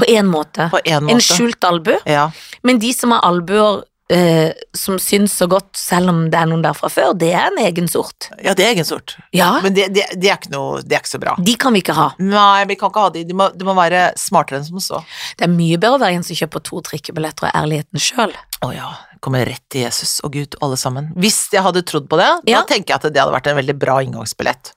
på 0.00 0.08
én 0.10 0.26
måte. 0.30 0.70
måte. 0.72 0.96
En 1.14 1.20
skjult 1.24 1.64
albu. 1.68 1.94
Ja. 2.08 2.30
Men 2.66 2.78
de 2.82 2.92
som 2.96 3.12
har 3.14 3.22
albuer 3.28 3.82
eh, 4.10 4.50
som 4.74 4.98
syns 4.98 5.36
så 5.38 5.46
godt, 5.46 5.68
selv 5.78 6.10
om 6.10 6.24
det 6.32 6.38
er 6.40 6.48
noen 6.50 6.64
der 6.64 6.74
fra 6.74 6.88
før, 6.90 7.12
det 7.14 7.30
er 7.30 7.46
en 7.52 7.60
egen 7.62 7.86
sort. 7.88 8.30
ja, 8.42 8.54
det 8.58 8.64
er 8.66 8.72
egen 8.74 8.88
sort. 8.88 9.14
Ja, 9.36 9.60
Men 9.62 9.74
det, 9.76 9.88
det, 9.94 10.08
det, 10.16 10.30
er 10.32 10.40
ikke 10.40 10.50
noe, 10.54 10.80
det 10.82 10.96
er 10.96 11.04
ikke 11.04 11.12
så 11.14 11.20
bra. 11.22 11.36
de 11.38 11.54
kan 11.60 11.72
vi 11.76 11.82
ikke 11.84 11.94
ha. 11.94 12.08
Nei, 12.18 12.64
vi 12.66 12.78
kan 12.80 12.90
ikke 12.90 13.04
ha 13.06 13.12
de. 13.14 13.22
De 13.28 13.36
må, 13.38 13.50
de 13.54 13.68
må 13.68 13.76
være 13.78 14.08
smartere 14.18 14.58
enn 14.60 14.66
som 14.66 14.82
så. 14.82 15.02
Det 15.38 15.46
er 15.46 15.52
mye 15.54 15.78
bedre 15.78 16.00
å 16.00 16.02
være 16.02 16.18
en 16.18 16.26
som 16.26 16.36
kjøper 16.42 16.64
to 16.66 16.82
trikkebilletter 16.90 17.48
og 17.50 17.54
ærligheten 17.62 18.02
sjøl. 18.02 18.34
Å 18.66 18.72
ja. 18.74 18.90
Kommer 19.20 19.44
rett 19.44 19.60
til 19.68 19.82
Jesus 19.84 20.18
og 20.24 20.32
Gud, 20.32 20.54
alle 20.64 20.78
sammen. 20.80 21.10
Hvis 21.20 21.42
jeg 21.52 21.60
hadde 21.60 21.82
trodd 21.84 22.06
på 22.08 22.16
det, 22.16 22.28
Ja. 22.48 22.62
da 22.62 22.66
tenker 22.74 22.94
jeg 22.94 22.96
at 23.04 23.12
det 23.12 23.20
hadde 23.20 23.34
vært 23.34 23.50
en 23.52 23.58
veldig 23.58 23.74
bra 23.78 23.98
inngangsbillett. 24.00 24.72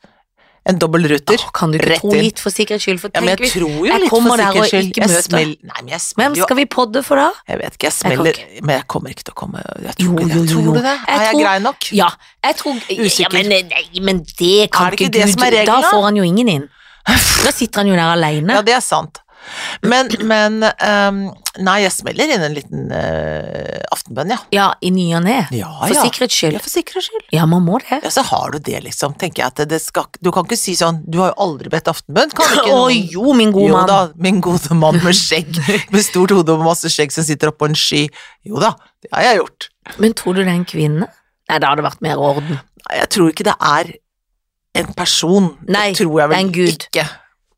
En 0.65 0.77
dobbeltruter. 0.79 1.41
Kan 1.53 1.71
du 1.73 1.77
ikke 1.77 1.97
tro 1.99 2.11
litt 2.15 2.39
for 2.39 2.49
sikkerhets 2.55 2.85
skyld? 2.85 2.99
For 3.01 3.11
Ja, 3.13 3.19
men 3.19 3.33
jeg 3.35 3.49
tror 3.51 3.67
jo 3.67 3.83
jeg 3.83 3.99
litt 3.99 4.09
for 4.09 4.21
sikkerhets 4.23 4.69
skyld. 4.71 4.95
Jeg 4.95 5.09
møter. 5.09 5.25
smell- 5.27 5.57
Nei, 5.63 5.79
men 5.81 5.89
jeg 5.91 5.99
Hvem 5.99 6.05
smeller 6.07 6.35
jo 6.39 6.43
skal 6.47 6.55
vi 6.55 6.65
podde 6.65 7.03
for 7.03 7.15
da? 7.19 7.25
Jeg 7.49 7.59
vet 7.59 7.73
ikke, 7.73 7.83
jeg 7.83 7.91
smeller 7.97 8.33
Men 8.61 8.75
jeg 8.77 8.87
kommer 8.87 9.09
ikke 9.11 9.23
til 9.27 9.33
å 9.33 9.39
komme 9.43 9.59
Jeg 9.83 9.95
tror 9.99 10.19
Jo, 10.21 10.27
jo, 10.27 10.43
jo, 10.43 10.45
Tror 10.53 10.63
du 10.63 10.81
det? 10.81 10.83
Jeg 10.83 11.17
er 11.19 11.25
jeg 11.27 11.41
grei 11.43 11.59
nok? 11.59 11.89
Ja, 11.91 12.09
jeg 12.47 12.55
tror 12.55 12.73
Ja, 13.19 13.27
men, 13.33 13.49
nei, 13.49 13.83
men 14.01 14.23
det 14.39 14.71
kan 14.71 14.87
Er 14.87 14.89
det 14.91 14.99
ikke 14.99 15.09
ikke 15.09 15.11
det 15.19 15.25
Gud 15.27 15.33
som 15.33 15.43
er 15.43 15.51
regelen, 15.51 15.65
Da 15.65 15.81
da? 15.81 15.91
får 15.91 16.03
han 16.03 16.15
jo 16.15 16.23
ingen 16.23 16.47
inn. 16.47 16.69
Da 17.43 17.51
sitter 17.51 17.81
han 17.83 17.87
jo 17.91 17.95
der 17.99 18.13
aleine. 18.15 18.53
Ja, 18.53 18.61
det 18.61 18.73
er 18.77 18.79
sant. 18.79 19.19
Men, 19.83 20.09
men 20.27 20.63
um, 20.63 21.23
Nei, 21.61 21.75
jeg 21.83 21.93
smeller 21.93 22.31
inn 22.33 22.41
en 22.41 22.55
liten 22.55 22.87
uh, 22.89 23.77
aftenbønn, 23.93 24.31
ja. 24.33 24.39
Ja, 24.55 24.67
i 24.81 24.89
ny 24.93 25.03
og 25.13 25.21
ne. 25.27 25.35
Ja, 25.53 25.69
For 25.83 25.93
ja. 25.93 26.05
sikkerhets 26.07 26.39
Ja, 26.41 26.61
for 26.63 26.71
sikkerhets 26.71 27.11
skyld. 27.11 27.27
Ja, 27.35 27.45
man 27.49 27.61
må 27.67 27.77
det. 27.83 27.99
Ja, 28.01 28.09
så 28.13 28.23
har 28.25 28.55
du 28.55 28.57
det, 28.57 28.79
liksom. 28.87 29.13
Tenker 29.21 29.43
jeg 29.43 29.53
at 29.53 29.61
det 29.69 29.79
skal 29.83 30.07
Du 30.17 30.31
kan 30.33 30.47
ikke 30.47 30.57
si 30.57 30.73
sånn 30.79 31.03
Du 31.05 31.19
har 31.21 31.33
jo 31.33 31.37
aldri 31.45 31.69
bedt 31.73 31.91
aftenbønn. 31.91 32.33
Kan 32.33 32.57
ikke 32.57 32.73
Å 32.73 32.79
oh, 32.87 32.89
jo, 32.89 33.35
min 33.37 33.53
gode 33.53 33.69
mann. 33.75 33.85
Jo 33.85 33.91
da, 33.91 33.99
min 34.25 34.41
gode 34.43 34.79
mann 34.79 34.97
med 35.03 35.17
skjegg, 35.19 35.61
med 35.93 36.05
stort 36.05 36.33
hode 36.33 36.57
og 36.57 36.65
masse 36.65 36.89
skjegg 36.89 37.13
som 37.13 37.25
sitter 37.27 37.53
oppå 37.53 37.69
en 37.69 37.77
sky. 37.77 38.07
Jo 38.49 38.61
da, 38.63 38.73
det 39.05 39.13
har 39.13 39.29
jeg 39.29 39.43
gjort. 39.43 39.69
Men 40.01 40.17
tror 40.17 40.37
du 40.37 40.41
det 40.41 40.49
er 40.49 40.57
en 40.57 40.69
kvinne? 40.69 41.09
Nei, 41.51 41.59
da 41.59 41.69
hadde 41.69 41.83
det 41.83 41.89
vært 41.91 42.05
mer 42.05 42.21
orden. 42.31 42.57
Nei, 42.87 42.95
Jeg 43.03 43.11
tror 43.13 43.33
ikke 43.33 43.45
det 43.51 43.59
er 43.59 43.93
en 44.81 44.93
person. 44.97 45.51
Nei, 45.67 45.91
det 45.91 45.99
tror 46.01 46.15
jeg 46.17 46.23
det 46.23 46.25
er 46.25 46.33
vel 46.33 46.45
en 46.47 46.55
gud. 46.55 46.87
ikke. 46.87 47.05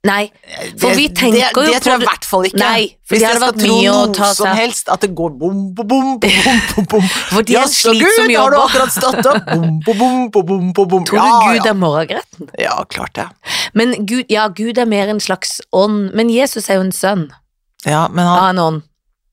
Nei, 0.06 0.30
For 0.78 0.92
det, 0.92 0.98
vi 1.00 1.06
tenker 1.10 1.34
det, 1.34 1.48
jo 1.56 1.62
det 1.74 1.80
tror 1.82 1.96
jeg 1.96 2.02
i 2.04 2.06
hvert 2.06 2.26
fall 2.30 2.46
ikke. 2.46 2.60
Nei, 2.62 2.82
Hvis 3.10 3.22
det 3.24 3.26
jeg 3.26 3.40
skal 3.40 3.56
tro 3.58 3.78
noe 3.82 4.28
som 4.38 4.50
helst, 4.60 4.92
at 4.94 5.02
det 5.02 5.10
går 5.18 5.32
bom, 5.40 5.64
bom, 5.74 5.88
bom, 5.90 6.12
bom, 6.22 6.60
bom, 6.76 6.88
bom, 6.92 7.08
for 7.32 7.42
de 7.48 7.56
er 7.56 7.64
Jaså, 7.64 7.94
slitsomme 7.96 8.28
Gud, 8.30 8.36
har 8.38 8.54
du 8.54 8.58
akkurat 8.62 8.94
stått 8.94 9.30
opp? 9.32 9.50
Bom, 9.56 9.80
bom, 9.86 9.98
bom, 10.30 10.46
bom, 10.46 10.68
bom, 10.74 10.88
bom. 10.94 11.06
Tror 11.10 11.18
du 11.18 11.24
Ja, 11.24 11.40
Gud 11.48 11.58
ja. 11.58 11.70
er 11.72 11.78
morgengretten? 11.80 12.50
Ja, 12.62 12.76
klart 12.90 13.16
det. 13.18 13.26
Men 13.74 13.96
Gud, 14.06 14.26
ja, 14.30 14.48
Gud 14.54 14.78
er 14.78 14.86
mer 14.90 15.10
en 15.10 15.22
slags 15.24 15.58
ånd, 15.74 16.12
men 16.14 16.30
Jesus 16.34 16.70
er 16.70 16.78
jo 16.82 16.86
en 16.86 16.94
sønn 16.96 17.26
Ja, 17.86 18.06
men 18.12 18.26
av 18.28 18.40
han 18.44 18.56
en 18.60 18.64
ånd, 18.68 18.86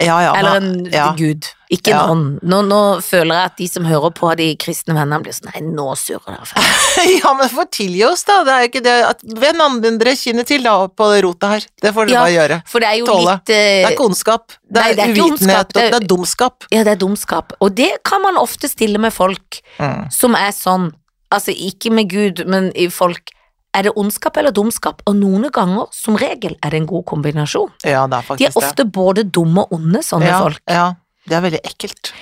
Ja, 0.05 0.19
ja. 0.25 0.33
eller 0.39 0.57
en 0.61 0.87
ja. 0.93 1.09
Gud, 1.19 1.47
ikke 1.73 1.93
en 1.95 2.11
ånd. 2.13 2.39
Nå, 2.43 2.59
nå 2.69 2.79
føler 3.05 3.35
jeg 3.39 3.51
at 3.51 3.57
de 3.63 3.69
som 3.71 3.87
hører 3.89 4.13
på 4.15 4.31
de 4.37 4.47
kristne 4.61 4.95
vennene 4.97 5.19
blir 5.25 5.33
sånn, 5.37 5.49
nei, 5.55 5.63
nå 5.73 5.87
surrer 5.97 6.37
dere 6.37 6.65
ja, 7.23 7.33
men 7.39 7.49
få 7.53 7.65
tilgi 7.73 8.05
oss, 8.07 8.25
da. 8.29 8.41
Det 8.47 8.53
er 8.57 8.65
jo 8.67 8.71
ikke 8.73 8.83
det 8.87 8.97
at 9.09 9.25
Hvem 9.43 9.63
andre 9.65 10.15
kinnet 10.21 10.51
til, 10.53 10.63
da, 10.67 10.75
på 10.89 11.09
rota 11.25 11.53
her. 11.55 11.67
Det 11.83 11.95
får 11.97 12.11
dere 12.13 12.21
bare 12.27 12.35
gjøre. 12.37 12.61
For 12.75 12.85
det 12.85 12.91
er 12.93 12.99
jo 13.01 13.09
Tåle. 13.09 13.37
litt 13.39 13.47
Det 13.53 13.59
eh, 13.59 13.83
er 13.89 13.97
ikke 13.97 14.07
ondskap. 14.11 14.57
Det 14.63 14.79
Nei, 14.81 14.87
er, 14.93 14.95
det 15.01 15.05
er 15.09 15.15
uvitenhet, 15.17 15.73
det 15.73 15.83
er- 15.83 15.91
det 15.97 16.01
er 16.03 16.09
dumskap. 16.15 16.69
Ja, 16.73 16.85
det 16.87 16.93
er 16.97 17.01
dumskap. 17.03 17.57
Og 17.61 17.75
det 17.81 17.91
kan 18.05 18.23
man 18.23 18.37
ofte 18.41 18.69
stille 18.71 18.99
med 19.03 19.13
folk 19.17 19.63
Mm. 19.81 20.11
som 20.13 20.35
er 20.37 20.53
sånn, 20.53 20.91
altså 21.33 21.51
ikke 21.57 21.91
med 21.91 22.11
Gud, 22.13 22.45
men 22.47 22.71
i 22.77 22.89
folk. 22.93 23.32
Er 23.73 23.87
det 23.87 23.95
ondskap 23.97 24.37
eller 24.37 24.53
dumskap? 24.53 25.01
Og 25.09 25.17
noen 25.17 25.49
ganger, 25.53 25.89
som 25.97 26.19
regel, 26.21 26.59
er 26.61 26.75
det 26.75 26.83
en 26.83 26.91
god 26.91 27.07
kombinasjon. 27.09 27.71
Ja, 27.89 28.05
det 28.11 28.19
er 28.19 28.27
faktisk 28.27 28.45
det. 28.45 28.53
De 28.53 28.61
er 28.61 28.69
ofte 28.69 28.85
både 28.85 29.25
dumme 29.25 29.65
og 29.65 29.79
onde, 29.79 30.03
sånne 30.05 30.29
ja, 30.29 30.43
folk. 30.45 30.61
Ja, 30.69 30.87
det 31.29 31.39
er 31.39 31.45
veldig 31.47 31.63
ekkelt. 31.71 32.13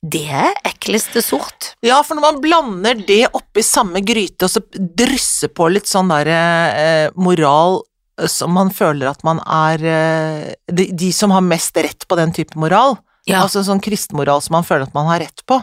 Det 0.00 0.22
er 0.32 0.54
ekleste 0.64 1.20
sort. 1.20 1.74
Ja, 1.84 1.98
for 2.06 2.16
når 2.16 2.24
man 2.24 2.40
blander 2.40 3.02
det 3.08 3.26
oppi 3.36 3.64
samme 3.66 4.00
gryte, 4.06 4.46
og 4.46 4.54
så 4.54 4.62
drysser 4.72 5.52
på 5.52 5.68
litt 5.68 5.90
sånn 5.90 6.08
derre 6.12 6.40
eh, 6.72 7.18
moral 7.20 7.82
eh, 8.16 8.30
som 8.30 8.54
man 8.56 8.72
føler 8.72 9.10
at 9.10 9.26
man 9.26 9.42
er 9.44 9.84
eh, 9.84 10.46
de, 10.72 10.88
de 10.96 11.10
som 11.12 11.34
har 11.34 11.44
mest 11.44 11.76
rett 11.76 12.08
på 12.08 12.16
den 12.20 12.32
type 12.36 12.56
moral, 12.60 12.96
Ja, 13.28 13.42
altså 13.42 13.60
sånn 13.66 13.82
kristenmoral 13.84 14.40
som 14.40 14.56
man 14.56 14.64
føler 14.64 14.88
at 14.88 14.96
man 14.96 15.10
har 15.10 15.20
rett 15.20 15.44
på, 15.44 15.58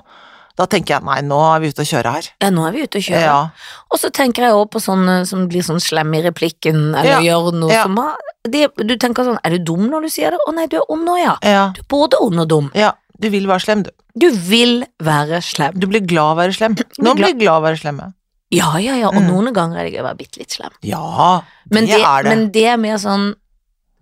da 0.57 0.65
tenker 0.65 0.95
jeg 0.97 1.03
nei, 1.05 1.19
nå 1.21 1.37
er 1.55 1.59
vi 1.61 1.69
ute 1.69 1.83
å 1.85 1.87
kjøre 1.87 2.11
her. 2.15 2.27
ja 2.41 2.49
nå 2.49 2.63
er 2.67 2.71
vi 2.73 2.83
ute 2.87 2.97
å 2.97 3.03
kjøre. 3.07 3.21
Ja, 3.21 3.49
Og 3.93 3.99
så 4.01 4.09
tenker 4.09 4.43
jeg 4.47 4.53
også 4.57 4.71
på 4.73 4.79
sånne 4.81 5.17
som 5.29 5.47
blir 5.51 5.61
sånn 5.65 5.79
slem 5.83 6.13
i 6.17 6.21
replikken, 6.25 6.95
eller 6.97 7.21
gjør 7.21 7.51
noe 7.53 7.71
ja. 7.73 7.83
som 7.85 7.97
har 8.01 8.15
det, 8.47 8.63
Du 8.79 8.95
tenker 8.97 9.23
sånn, 9.27 9.37
er 9.43 9.53
du 9.57 9.59
dum 9.69 9.85
når 9.91 10.07
du 10.07 10.09
sier 10.09 10.31
det? 10.33 10.39
Å 10.47 10.53
nei, 10.55 10.65
du 10.71 10.77
er 10.79 10.89
ond 10.89 11.05
nå, 11.05 11.17
ja. 11.21 11.37
ja, 11.45 11.67
Du 11.75 11.81
er 11.83 11.89
både 11.93 12.17
ond 12.25 12.39
og 12.45 12.47
dum. 12.49 12.71
ja. 12.75 12.93
Du 13.19 13.31
vil 13.33 13.47
være 13.49 13.63
slem, 13.63 13.79
du. 13.81 13.89
Du 14.13 14.27
vil 14.29 14.83
være 15.01 15.39
slem. 15.41 15.73
Du 15.73 15.87
blir 15.89 16.03
glad 16.05 16.35
av 16.35 16.37
å 16.37 16.41
være 16.43 16.53
slem. 16.53 16.75
Nå 17.01 17.15
blir 17.17 17.33
glad- 17.33 17.55
av 17.55 17.63
å 17.63 17.65
være 17.65 17.79
slemme. 17.81 18.13
Ja, 18.53 18.77
ja, 18.77 18.93
ja, 18.95 19.07
og 19.09 19.15
Mm. 19.17 19.25
noen 19.31 19.53
ganger 19.55 19.79
er 19.79 19.83
det 19.89 19.93
gøy 19.95 20.01
å 20.03 20.05
være 20.05 20.17
bitte 20.19 20.37
litt 20.37 20.53
slem. 20.53 20.69
Ja, 20.85 21.41
Men 21.71 21.87
det, 21.89 21.97
er 21.97 22.23
det. 22.23 22.29
men 22.29 22.51
det 22.51 22.65
er 22.69 22.77
mer 22.77 22.97
sånn 23.01 23.33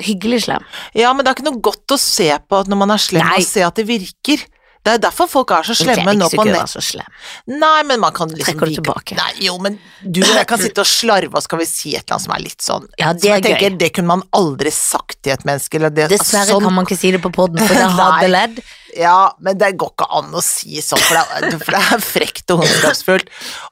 hyggelig 0.04 0.42
slem. 0.46 0.64
Ja, 0.94 1.14
men 1.16 1.24
det 1.24 1.32
er 1.32 1.38
ikke 1.40 1.48
noe 1.50 1.62
godt 1.64 1.96
å 1.96 1.98
se 1.98 2.28
på 2.50 2.60
når 2.68 2.78
man 2.82 2.92
er 2.92 2.98
slem, 3.02 3.24
Nei. 3.24 3.40
og 3.40 3.48
se 3.48 3.64
at 3.64 3.76
det 3.80 3.88
virker. 3.88 4.44
Det 4.86 4.92
er 4.94 5.00
derfor 5.02 5.30
folk 5.30 5.50
er 5.56 5.66
så 5.66 5.74
slemme 5.78 6.12
er 6.14 6.18
nå 6.20 6.28
på 6.30 6.44
nett. 6.46 6.70
så 6.70 6.82
slem. 6.84 7.08
Nei, 7.50 7.80
men 7.90 8.00
man 8.04 8.14
kan 8.14 8.30
liksom 8.30 8.54
Trekker 8.54 8.70
du 8.70 8.78
tilbake? 8.78 9.18
Nei, 9.18 9.32
jo, 9.48 9.58
men 9.64 9.80
du 10.04 10.22
og 10.22 10.30
jeg 10.30 10.46
kan 10.52 10.62
sitte 10.62 10.84
og 10.84 10.90
slarve, 10.90 11.34
og 11.34 11.42
skal 11.42 11.62
vi 11.64 11.66
si 11.70 11.96
et 11.98 12.04
eller 12.04 12.20
annet 12.20 12.26
som 12.28 12.36
er 12.38 12.44
litt 12.44 12.62
sånn 12.68 12.86
Ja, 13.02 13.14
det 13.18 13.32
er 13.34 13.42
tenker, 13.42 13.72
gøy. 13.74 13.80
Det 13.82 13.90
kunne 13.98 14.12
man 14.14 14.24
aldri 14.38 14.74
sagt 14.76 15.18
til 15.26 15.34
et 15.34 15.46
menneske. 15.50 15.80
Eller 15.82 15.94
det, 15.96 16.10
Dessverre 16.14 16.54
sånn, 16.54 16.68
kan 16.68 16.78
man 16.78 16.86
ikke 16.86 17.00
si 17.02 17.12
det 17.16 17.22
på 17.24 17.34
poden, 17.34 17.58
for 17.66 17.74
det 17.82 17.90
hadde 17.98 18.28
Nei. 18.28 18.34
ledd. 18.36 18.62
Ja, 18.96 19.34
men 19.44 19.58
det 19.60 19.74
går 19.78 19.90
ikke 19.94 20.06
an 20.18 20.32
å 20.32 20.42
si 20.44 20.80
sånn, 20.82 21.02
for 21.04 21.18
det, 21.18 21.24
er, 21.52 21.58
for 21.60 21.76
det 21.76 21.82
er 21.96 22.04
frekt 22.06 22.52
og 22.54 22.62
ondskapsfullt. 22.64 23.28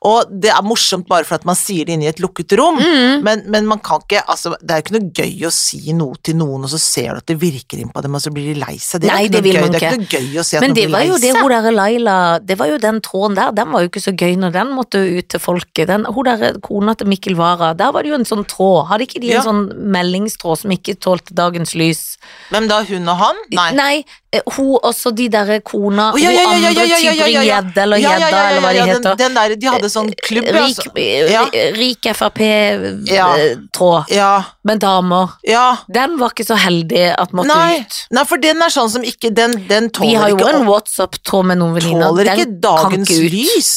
Og 0.10 0.34
det 0.44 0.52
er 0.52 0.62
morsomt 0.68 1.08
bare 1.08 1.24
for 1.28 1.36
at 1.40 1.46
man 1.48 1.56
sier 1.56 1.86
det 1.88 1.96
inne 1.96 2.08
i 2.10 2.12
et 2.12 2.20
lukket 2.24 2.52
rom, 2.60 2.76
Mm. 2.84 3.22
men, 3.24 3.44
men 3.54 3.68
man 3.70 3.80
kan 3.80 4.02
ikke 4.04 4.24
altså, 4.28 4.56
Det 4.60 4.72
er 4.74 4.82
jo 4.82 4.84
ikke 4.84 4.96
noe 4.98 5.12
gøy 5.16 5.46
å 5.48 5.52
si 5.54 5.94
noe 5.96 6.16
til 6.24 6.36
noen, 6.40 6.66
og 6.66 6.70
så 6.74 6.80
ser 6.82 7.14
du 7.14 7.22
at 7.22 7.28
det 7.32 7.38
virker 7.40 7.80
inn 7.80 7.92
på 7.94 8.02
dem, 8.04 8.16
og 8.18 8.22
så 8.24 8.32
blir 8.34 8.52
de 8.54 8.60
lei 8.60 8.76
seg. 8.82 9.02
Det 9.04 9.10
er 9.10 9.16
Nei, 9.16 9.28
det 9.32 9.42
gøy. 9.44 9.52
Det 9.54 9.82
er 9.82 9.96
ikke. 9.96 10.02
noe 10.02 10.12
gøy 10.12 10.40
å 10.42 10.46
si 10.46 10.58
at 10.58 10.62
Men 10.66 10.74
noen 10.74 10.76
det 10.80 10.86
blir 10.88 10.94
var 10.94 11.00
lei 11.04 11.08
jo 11.08 11.18
det 11.24 11.32
hun 11.38 11.54
der 11.54 11.72
Laila 11.78 12.16
Det 12.44 12.58
var 12.60 12.68
jo 12.74 12.78
den 12.84 13.00
tråden 13.06 13.36
der, 13.40 13.52
den 13.56 13.72
var 13.72 13.86
jo 13.86 13.90
ikke 13.92 14.04
så 14.04 14.14
gøy 14.18 14.36
når 14.44 14.52
den 14.58 14.74
måtte 14.76 15.00
ut 15.04 15.30
til 15.32 15.40
folket. 15.44 15.88
Den, 15.88 16.06
hun 16.06 16.26
der 16.28 16.60
kona 16.66 16.96
til 17.00 17.08
Mikkel 17.08 17.38
Wara, 17.40 17.72
der 17.78 17.92
var 17.96 18.04
det 18.04 18.12
jo 18.12 18.18
en 18.20 18.26
sånn 18.28 18.44
tråd. 18.50 18.88
Hadde 18.92 19.08
ikke 19.08 19.22
de 19.24 19.32
en 19.32 19.38
Ja. 19.40 19.46
sånn 19.48 19.64
meldingstråd 19.94 20.60
som 20.66 20.72
ikke 20.76 20.98
tålte 21.00 21.34
dagens 21.38 21.74
lys? 21.80 22.18
Hvem 22.52 22.68
da, 22.68 22.82
hun 22.90 23.08
og 23.08 23.18
han? 23.24 23.36
Nei. 23.54 23.70
eh, 24.04 24.20
hun 24.56 24.80
også 24.82 25.12
de 25.14 25.28
derre 25.30 25.60
kona, 25.62 26.08
oh, 26.14 26.20
ja, 26.22 26.32
ja, 26.34 26.42
ja, 26.42 26.58
ja, 26.58 26.70
ja, 26.72 26.84
ja, 26.84 26.98
ja, 26.98 26.98
ja, 26.98 27.42
ja. 27.44 27.60
Tybring-Gjedde 27.62 27.82
eller 27.84 28.02
Gjedda, 28.02 28.40
eller 28.50 28.64
hva 28.64 28.72
de 28.74 28.86
heter. 28.90 29.18
Den, 29.20 29.38
der, 29.38 29.56
de 29.62 29.70
hadde 29.70 29.90
sånn 29.94 30.10
klubb, 30.26 30.48
Rik, 30.56 30.80
altså. 30.82 30.92
Ja. 31.30 31.44
rik 31.78 32.10
Frp-tråd 32.18 34.14
Ja, 34.14 34.44
med 34.64 34.80
damer. 34.84 35.36
ja. 35.48 35.78
Den 35.94 36.18
var 36.20 36.34
ikke 36.34 36.48
så 36.48 36.58
heldig 36.60 37.04
at 37.18 37.34
måtte 37.36 37.54
ut. 37.54 38.00
nei, 38.12 38.24
for 38.30 38.42
den 38.42 38.62
er 38.62 38.74
sånn 38.74 38.90
som 38.90 39.04
ikke 39.04 39.30
Den, 39.34 39.54
den 39.70 39.90
Vi 40.00 40.14
har 40.16 40.30
jo 40.34 40.40
en 40.48 40.66
WhatsApp-tråd 40.68 41.46
med 41.52 41.62
noen 41.62 41.76
venninner. 41.78 42.10
Tåler 42.10 42.34
ikke 42.34 42.60
dagens 42.64 43.10
ikke 43.10 43.30
lys. 43.34 43.74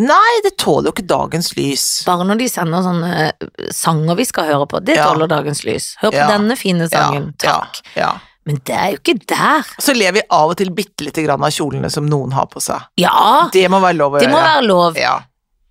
Nei, 0.00 0.40
det 0.44 0.54
tåler 0.60 0.88
jo 0.88 0.94
ikke 0.94 1.08
dagens 1.10 1.50
lys. 1.58 1.84
Bare 2.06 2.24
når 2.24 2.38
de 2.40 2.48
sender 2.48 2.84
sånne 2.84 3.10
eh, 3.26 3.48
sanger 3.74 4.16
vi 4.20 4.24
skal 4.28 4.46
høre 4.48 4.68
på. 4.70 4.80
Det 4.86 4.96
tåler 5.00 5.28
dagens 5.30 5.64
lys. 5.66 5.92
Hør 6.00 6.14
på 6.14 6.26
denne 6.30 6.56
fine 6.56 6.86
sangen. 6.92 7.32
Takk. 7.42 7.82
Ja, 7.96 8.00
ja. 8.00 8.12
Men 8.48 8.56
det 8.64 8.74
er 8.74 8.90
jo 8.94 8.98
ikke 9.02 9.18
der. 9.28 9.66
Så 9.84 9.92
ler 9.94 10.12
vi 10.16 10.22
av 10.32 10.50
og 10.52 10.56
til 10.58 10.70
bitte 10.74 11.04
lite 11.04 11.22
grann 11.26 11.44
av 11.44 11.52
kjolene 11.52 11.90
som 11.92 12.06
noen 12.08 12.32
har 12.32 12.46
på 12.50 12.60
seg. 12.64 12.80
Ja, 13.00 13.48
Det 13.52 13.66
må 13.70 13.80
være 13.82 13.98
lov 13.98 14.14
å 14.16 14.20
det 14.22 14.30
må 14.32 14.38
gjøre. 14.38 14.54
være 14.54 14.66
lov. 14.66 14.96
Ja. 14.98 15.18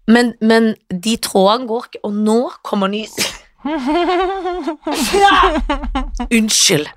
Men, 0.09 0.33
men 0.41 0.75
de 0.89 1.17
trådene 1.21 1.67
går 1.69 1.83
ikke, 1.89 1.99
og 2.07 2.13
nå 2.13 2.37
kommer 2.65 2.87
nys. 2.93 3.17
Unnskyld. 6.31 6.87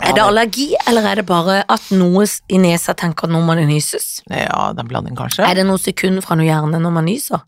Er 0.00 0.12
det 0.16 0.22
allergi, 0.22 0.68
eller 0.88 1.04
er 1.08 1.20
det 1.20 1.26
bare 1.28 1.60
at 1.72 1.86
noe 1.96 2.24
i 2.52 2.58
nesa 2.60 2.92
tenker 2.96 3.28
når 3.30 3.42
man 3.44 3.60
nyses? 3.68 4.20
ja, 4.28 4.70
den 4.76 4.84
er 4.84 4.88
blanding, 4.90 5.16
kanskje. 5.18 5.44
Er 5.44 5.54
det 5.56 5.64
noen 5.68 5.80
sekunder 5.80 6.24
fra 6.24 6.36
noe 6.38 6.46
hjerne 6.48 6.80
når 6.80 6.92
man 6.96 7.08
nyser? 7.08 7.42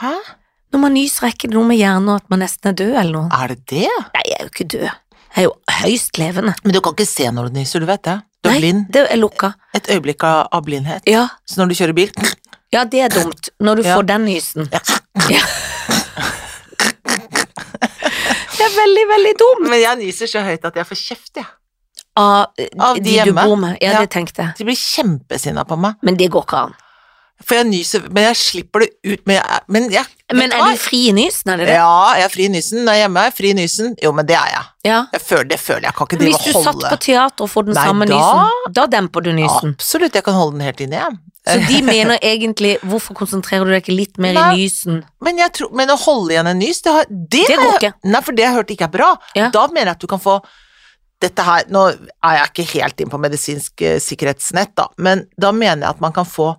Hæ? 0.00 0.12
Når 0.74 0.82
man 0.82 0.94
nyser, 0.96 1.26
er 1.28 1.34
ikke 1.34 1.50
det 1.50 1.56
noe 1.58 1.68
med 1.68 1.78
hjernen 1.78 2.10
og 2.10 2.16
at 2.22 2.30
man 2.32 2.42
nesten 2.42 2.70
er 2.72 2.76
død, 2.78 2.94
eller 3.00 3.12
noe? 3.14 3.28
Er 3.34 3.54
det 3.54 3.60
det? 3.70 3.90
Nei, 4.16 4.24
jeg 4.30 4.38
er 4.38 4.46
jo 4.46 4.52
ikke 4.52 4.68
død. 4.76 4.88
Er 5.34 5.42
jo 5.48 5.52
høyst 5.82 6.16
levende. 6.18 6.54
Men 6.64 6.72
du 6.72 6.80
kan 6.80 6.92
ikke 6.94 7.06
se 7.08 7.24
når 7.30 7.48
du 7.50 7.58
nyser, 7.58 7.80
du 7.80 7.86
vet 7.86 8.02
det. 8.06 8.20
Du 8.42 8.48
er 8.48 8.52
Nei, 8.52 8.60
blind. 8.60 8.86
det 8.92 9.06
er 9.10 9.16
lukka. 9.16 9.54
Et 9.74 9.88
øyeblikk 9.90 10.22
av, 10.24 10.48
av 10.52 10.62
blindhet. 10.64 11.02
Ja, 11.06 11.26
Så 11.46 11.58
når 11.60 11.68
du 11.68 11.74
kjører 11.74 11.94
bil 11.94 12.12
ja, 12.72 12.84
det 12.84 13.00
er 13.00 13.08
dumt. 13.08 13.48
Når 13.62 13.76
du 13.76 13.82
Ja. 13.82 13.94
får 13.96 14.06
den 14.06 14.24
nysen. 14.26 14.68
Ja. 14.72 14.80
Ja. 15.30 15.40
Det 18.56 18.64
er 18.64 18.72
veldig, 18.76 19.04
veldig 19.10 19.32
dumt. 19.40 19.68
Men 19.70 19.80
jeg 19.80 19.98
nyser 20.00 20.26
så 20.30 20.42
høyt 20.46 20.64
at 20.64 20.74
jeg 20.80 20.86
får 20.88 21.00
kjeft, 21.02 21.32
jeg. 21.40 21.46
Av, 22.16 22.46
Av 22.80 22.96
de 22.96 23.02
de 23.04 23.24
du 23.28 23.32
bor 23.36 23.56
med. 23.60 23.76
Ja, 23.82 23.92
Ja. 23.92 24.00
det 24.00 24.10
tenkte 24.10 24.42
jeg. 24.42 24.54
De 24.58 24.64
blir 24.64 24.76
kjempesinna 24.76 25.64
på 25.68 25.76
meg. 25.78 25.94
Men 26.02 26.16
det 26.16 26.30
går 26.32 26.44
ikke 26.46 26.62
an. 26.66 26.74
For 27.44 27.58
jeg 27.58 27.66
nyser, 27.68 28.06
men 28.16 28.24
jeg 28.30 28.36
slipper 28.40 28.82
det 28.82 28.88
ut. 29.04 29.20
Men 29.28 29.36
jeg, 29.36 29.60
men 29.68 29.90
jeg, 29.92 30.04
Men 30.32 30.54
er 30.56 30.70
du 30.72 30.80
fri 30.80 31.02
i 31.10 31.12
nysen, 31.14 31.50
er 31.52 31.60
det 31.60 31.66
det? 31.68 31.74
Ja, 31.76 32.14
jeg 32.16 32.24
er 32.24 32.32
fri 32.32 32.46
i 32.48 32.52
nysen. 32.54 32.80
Når 32.86 32.96
jeg 32.96 33.02
er 33.02 33.04
hjemme, 33.04 33.20
er 33.20 33.28
jeg 33.28 33.36
fri 33.36 33.50
i 33.50 33.56
nysen. 33.58 33.92
Jo, 34.02 34.12
men 34.16 34.26
det 34.26 34.38
er 34.38 34.48
jeg. 34.54 34.64
Ja. 34.86 34.98
jeg 35.12 35.20
føler, 35.20 35.48
det 35.50 35.58
føler 35.60 35.84
jeg. 35.84 35.90
Jeg 35.90 35.98
kan 35.98 36.08
ikke 36.08 36.18
drive 36.22 36.34
og 36.34 36.40
holde 36.40 36.56
hvis 36.56 36.64
du 36.64 36.66
satt 36.70 36.92
på 36.94 36.98
teater 37.04 37.46
og 37.46 37.50
får 37.52 37.68
den 37.68 37.76
Nei, 37.76 37.86
samme 37.90 38.08
da- 38.08 38.16
nysen, 38.16 38.74
da 38.80 38.86
demper 38.96 39.26
du 39.26 39.32
nysen. 39.36 39.76
Absolutt, 39.76 40.14
jeg 40.16 40.24
kan 40.26 40.38
holde 40.38 40.56
den 40.56 40.66
helt 40.66 40.84
inne, 40.86 41.02
jeg. 41.04 41.18
Så 41.46 41.60
de 41.68 41.78
mener 41.86 42.18
egentlig 42.26 42.72
Hvorfor 42.82 43.14
konsentrerer 43.14 43.62
du 43.62 43.70
deg 43.70 43.84
ikke 43.84 43.94
litt 43.94 44.16
mer 44.18 44.34
Nei. 44.34 44.46
i 44.56 44.64
nysen? 44.64 45.04
Men, 45.22 45.38
tror, 45.54 45.70
men 45.78 45.92
å 45.94 45.98
holde 46.00 46.34
igjen 46.34 46.50
en 46.50 46.58
nys, 46.58 46.80
det, 46.82 46.94
har, 46.96 47.06
det, 47.06 47.44
Det 47.46 47.58
går 47.60 47.76
ikke. 47.76 47.92
Nei, 48.10 48.20
for 48.26 48.34
det 48.34 48.42
jeg 48.42 48.54
hørte 48.56 48.66
hørt 48.66 48.74
ikke 48.74 48.88
er 48.88 48.94
bra. 48.96 49.10
Ja. 49.38 49.50
Da 49.54 49.66
mener 49.70 49.92
jeg 49.92 49.98
at 50.00 50.02
du 50.02 50.10
kan 50.10 50.22
få 50.22 50.40
dette 51.22 51.46
her, 51.46 51.68
Nå 51.72 51.86
er 51.92 52.38
jeg 52.40 52.50
ikke 52.50 52.66
helt 52.74 53.00
inn 53.00 53.12
på 53.12 53.20
medisinsk 53.22 53.82
eh, 53.86 53.98
sikkerhetsnett, 54.02 54.74
da, 54.76 54.88
men 54.98 55.26
da 55.40 55.52
mener 55.54 55.86
jeg 55.86 55.94
at 55.94 56.02
man 56.02 56.12
kan 56.16 56.26
få 56.28 56.50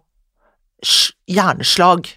hjerneslag. 1.27 2.07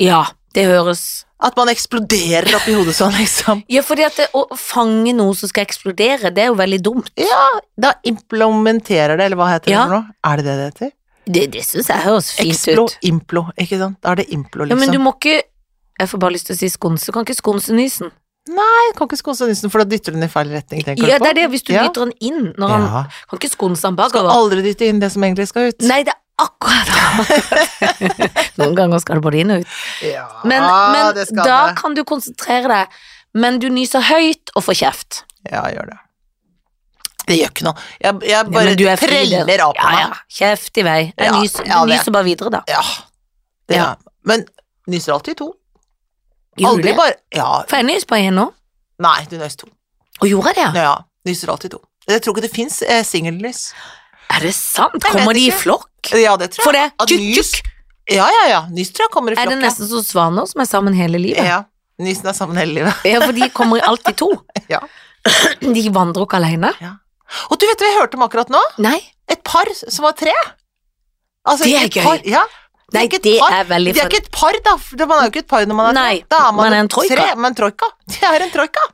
Ja, 0.00 0.24
det 0.54 0.66
høres 0.66 1.24
At 1.44 1.56
man 1.58 1.68
eksploderer 1.68 2.54
oppi 2.56 2.72
hodet 2.72 2.94
sånn, 2.96 3.12
liksom. 3.18 3.62
Ja, 3.68 3.82
fordi 3.84 4.04
at 4.06 4.16
det, 4.16 4.28
å 4.32 4.46
fange 4.56 5.12
noe 5.12 5.34
som 5.36 5.50
skal 5.50 5.66
eksplodere, 5.66 6.30
det 6.32 6.44
er 6.46 6.46
jo 6.48 6.54
veldig 6.56 6.78
dumt. 6.86 7.10
Ja, 7.20 7.40
da 7.76 7.90
implementerer 8.08 9.18
det, 9.18 9.26
eller 9.26 9.36
hva 9.36 9.50
heter 9.52 9.70
Ja. 9.74 9.82
det 9.84 9.90
for 9.90 9.96
noe? 9.98 10.14
Er 10.24 10.36
det 10.40 10.44
det 10.46 10.54
det 10.56 10.68
heter? 10.70 10.92
Det, 11.26 11.42
det 11.52 11.64
syns 11.64 11.88
jeg 11.88 12.00
høres 12.04 12.30
fint 12.32 12.52
Explo, 12.54 12.84
ut. 12.88 12.96
implo, 13.02 13.42
ikke 13.60 13.78
sant? 13.80 13.98
Da 14.00 14.12
er 14.12 14.16
det 14.22 14.26
implo, 14.32 14.64
liksom. 14.64 14.70
Ja, 14.70 14.74
liksom. 14.76 14.80
men 14.80 14.92
du 14.92 14.98
må 15.04 15.12
ikke 15.18 15.42
Jeg 16.00 16.08
får 16.10 16.18
bare 16.18 16.32
lyst 16.34 16.46
til 16.48 16.56
å 16.56 16.58
si 16.58 16.68
skonse. 16.68 17.12
Kan 17.14 17.22
ikke 17.22 17.36
skonse 17.38 17.70
nysen. 17.72 18.10
Nei, 18.50 18.86
kan 18.96 19.06
ikke 19.06 19.16
skonse 19.20 19.46
nissen, 19.46 19.70
for 19.70 19.78
da 19.78 19.84
dytter 19.88 20.10
du 20.12 20.18
den 20.18 20.24
i 20.26 20.32
feil 20.32 20.48
retning, 20.50 20.82
tenker 20.82 21.06
Ja, 21.06 21.18
du 21.18 21.22
på? 21.22 21.24
det 21.24 21.30
er 21.30 21.34
det, 21.38 21.50
hvis 21.52 21.62
du 21.64 21.72
Ja. 21.72 21.84
dytter 21.86 22.04
den 22.08 22.12
inn 22.20 22.52
når 22.58 22.68
han 22.68 22.82
Ja. 22.82 23.04
Kan 23.30 23.38
ikke 23.38 23.50
skonse 23.52 23.82
han 23.86 23.96
Skal 24.10 24.26
aldri 24.26 24.62
dytte 24.62 24.88
inn 24.88 24.98
det 24.98 25.12
som 25.12 25.22
egentlig 25.22 25.46
skal 25.48 25.68
ut. 25.70 25.80
Nei, 25.82 26.02
det 26.02 26.12
er 26.12 26.18
akkurat 26.40 26.88
Noen 28.58 28.74
ganger 28.78 28.98
skal 29.02 29.18
det 29.20 29.24
både 29.26 29.40
inn 29.42 29.52
og 29.54 29.62
ut. 29.64 29.74
Ja, 30.06 30.24
Men, 30.44 30.64
men 30.94 31.10
det 31.16 31.28
skal 31.30 31.46
da 31.46 31.58
det. 31.68 31.76
kan 31.80 31.94
du 31.96 32.02
konsentrere 32.08 32.70
deg. 32.70 32.96
Men 33.34 33.58
du 33.62 33.68
nyser 33.74 34.02
høyt 34.08 34.52
og 34.54 34.64
får 34.66 34.76
kjeft. 34.80 35.20
Ja, 35.50 35.64
gjør 35.74 35.88
det. 35.92 35.98
Det 37.24 37.38
gjør 37.40 37.50
ikke 37.54 37.64
noe. 37.66 37.84
Jeg, 38.02 38.18
jeg 38.28 38.50
bare 38.52 38.64
men 38.68 38.76
du 38.78 38.84
fri, 38.84 38.90
det. 38.90 39.40
preller 39.40 39.62
av 39.64 39.72
på 39.78 39.80
ja, 39.80 39.92
meg. 39.94 40.02
ja. 40.04 40.18
Kjeft 40.38 40.80
i 40.82 40.84
vei. 40.86 40.98
Jeg 41.16 41.30
Ja, 41.30 41.38
nyser, 41.40 41.68
ja, 41.70 41.78
nyser 41.88 42.14
bare 42.14 42.26
videre, 42.28 42.50
da. 42.58 42.60
Ja. 42.70 42.82
Det, 43.70 43.78
Ja. 43.80 43.86
Men 44.28 44.44
nyser 44.90 45.14
alltid 45.16 45.38
to. 45.40 45.50
Gjorde 46.56 46.74
Aldri 46.76 46.90
det? 46.92 46.96
bare 47.00 47.14
Ja. 47.34 47.48
For 47.68 47.80
jeg 47.80 47.88
nyser 47.88 48.06
bare 48.12 48.28
én 48.28 48.36
nå. 48.38 48.44
Nei, 49.02 49.16
du 49.30 49.34
nøys 49.40 49.56
to. 49.58 49.66
Og 50.22 50.28
gjorde 50.30 50.52
jeg 50.54 50.60
det? 50.60 50.68
ja? 50.78 50.84
Ja, 50.92 50.94
nyser 51.26 51.50
alltid 51.54 51.74
to. 51.74 51.80
Jeg 52.08 52.22
tror 52.22 52.36
ikke 52.36 52.44
det 52.46 52.52
fins 52.54 52.82
eh, 52.86 53.02
singellys. 53.04 53.64
Er 54.30 54.44
det 54.44 54.52
sant? 54.54 55.00
Kommer 55.02 55.34
de 55.34 55.46
i 55.48 55.50
flokk? 55.50 55.88
Ja, 56.12 56.36
det 56.36 56.50
tror 56.52 56.60
jeg. 56.60 56.64
For 56.66 56.72
det? 56.76 56.84
At 57.00 57.08
Tjukk, 57.08 57.20
nys- 57.20 57.52
tjukk. 57.54 57.70
Ja, 58.12 58.26
ja, 58.28 58.42
ja. 58.50 58.60
Nys 58.68 58.90
tror 58.92 59.06
jeg 59.06 59.12
kommer 59.14 59.32
i 59.32 59.38
Er 59.40 59.48
det 59.48 59.56
nesten 59.62 59.88
som 59.88 60.02
svaner 60.04 60.44
som 60.50 60.60
er 60.60 60.68
sammen 60.68 60.92
hele 60.98 61.16
livet? 61.18 61.44
Ja. 61.48 61.62
nysen 61.98 62.26
er 62.28 62.34
sammen 62.36 62.56
hele 62.60 62.74
livet. 62.80 63.04
Ja, 63.08 63.20
for 63.22 63.32
de 63.32 63.48
kommer 63.54 63.80
alltid 63.86 64.16
to. 64.20 64.30
Ja. 64.68 64.80
De 65.60 65.82
vandrer 65.92 66.24
ikke 66.26 66.36
alene. 66.36 66.70
Og 67.48 67.56
du 67.60 67.64
vet 67.66 67.80
hva 67.80 67.88
jeg 67.88 67.96
hørte 68.00 68.18
om 68.18 68.24
akkurat 68.26 68.50
nå? 68.52 68.60
Nei, 68.84 68.98
Et 69.28 69.40
par 69.44 69.64
som 69.72 70.04
var 70.04 70.12
tre. 70.12 70.32
Altså, 71.48 71.64
Det 71.64 71.74
er 71.80 71.88
gøy. 71.88 72.02
Par, 72.04 72.20
ja. 72.28 72.42
De 72.92 72.98
Nei, 72.98 73.04
ikke 73.08 73.16
et 73.22 73.24
det 73.24 73.38
er 73.40 73.64
veldig 73.70 73.94
De 73.96 74.00
er 74.02 74.10
ikke 74.10 74.20
et 74.20 74.30
par, 74.32 74.52
da. 74.64 74.74
for 74.76 75.06
Man 75.08 75.16
er 75.18 75.24
jo 75.28 75.32
ikke 75.32 75.42
et 75.46 75.48
par 75.48 75.64
når 75.66 75.74
man 75.78 75.88
er 75.88 75.96
Nei, 75.96 76.18
tre. 76.20 76.26
Da 76.34 76.36
er 76.48 76.52
man, 76.52 76.60
man 76.68 76.76
er 76.76 76.84
en 76.84 76.90
troika. 76.92 77.16
Tre, 77.16 77.26
men 77.40 77.56
troika. 77.56 77.88
De 78.12 78.18
er 78.28 78.44
en 78.44 78.52
troika. 78.52 78.84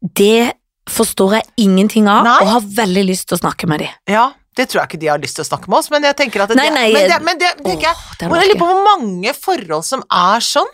Det 0.00 0.52
forstår 0.90 1.34
jeg 1.38 1.44
ingenting 1.68 2.08
av, 2.08 2.24
Nei. 2.24 2.38
og 2.40 2.48
har 2.54 2.64
veldig 2.80 3.04
lyst 3.10 3.28
til 3.28 3.36
å 3.36 3.40
snakke 3.42 3.68
med 3.70 3.84
dem. 3.84 3.92
Ja, 4.10 4.30
det 4.56 4.66
tror 4.68 4.80
jeg 4.82 4.88
ikke 4.90 5.00
de 5.00 5.06
har 5.12 5.18
lyst 5.22 5.36
til 5.38 5.44
å 5.44 5.48
snakke 5.48 5.70
med 5.70 5.78
oss, 5.78 5.90
men 5.90 6.02
jeg 6.02 6.16
tenker 6.18 6.42
at 6.42 6.48
det, 6.50 6.56
Nei, 6.58 6.68
nei, 6.74 6.86
men 6.92 7.08
det, 7.08 7.18
men 7.22 7.38
det 7.38 7.50
det, 7.62 7.74
Åh, 7.76 7.84
jeg 8.20 8.30
lurer 8.30 8.58
på 8.58 8.66
hvor 8.70 8.80
mange 8.84 9.34
forhold 9.36 9.84
som 9.86 10.02
er 10.10 10.40
sånn, 10.44 10.68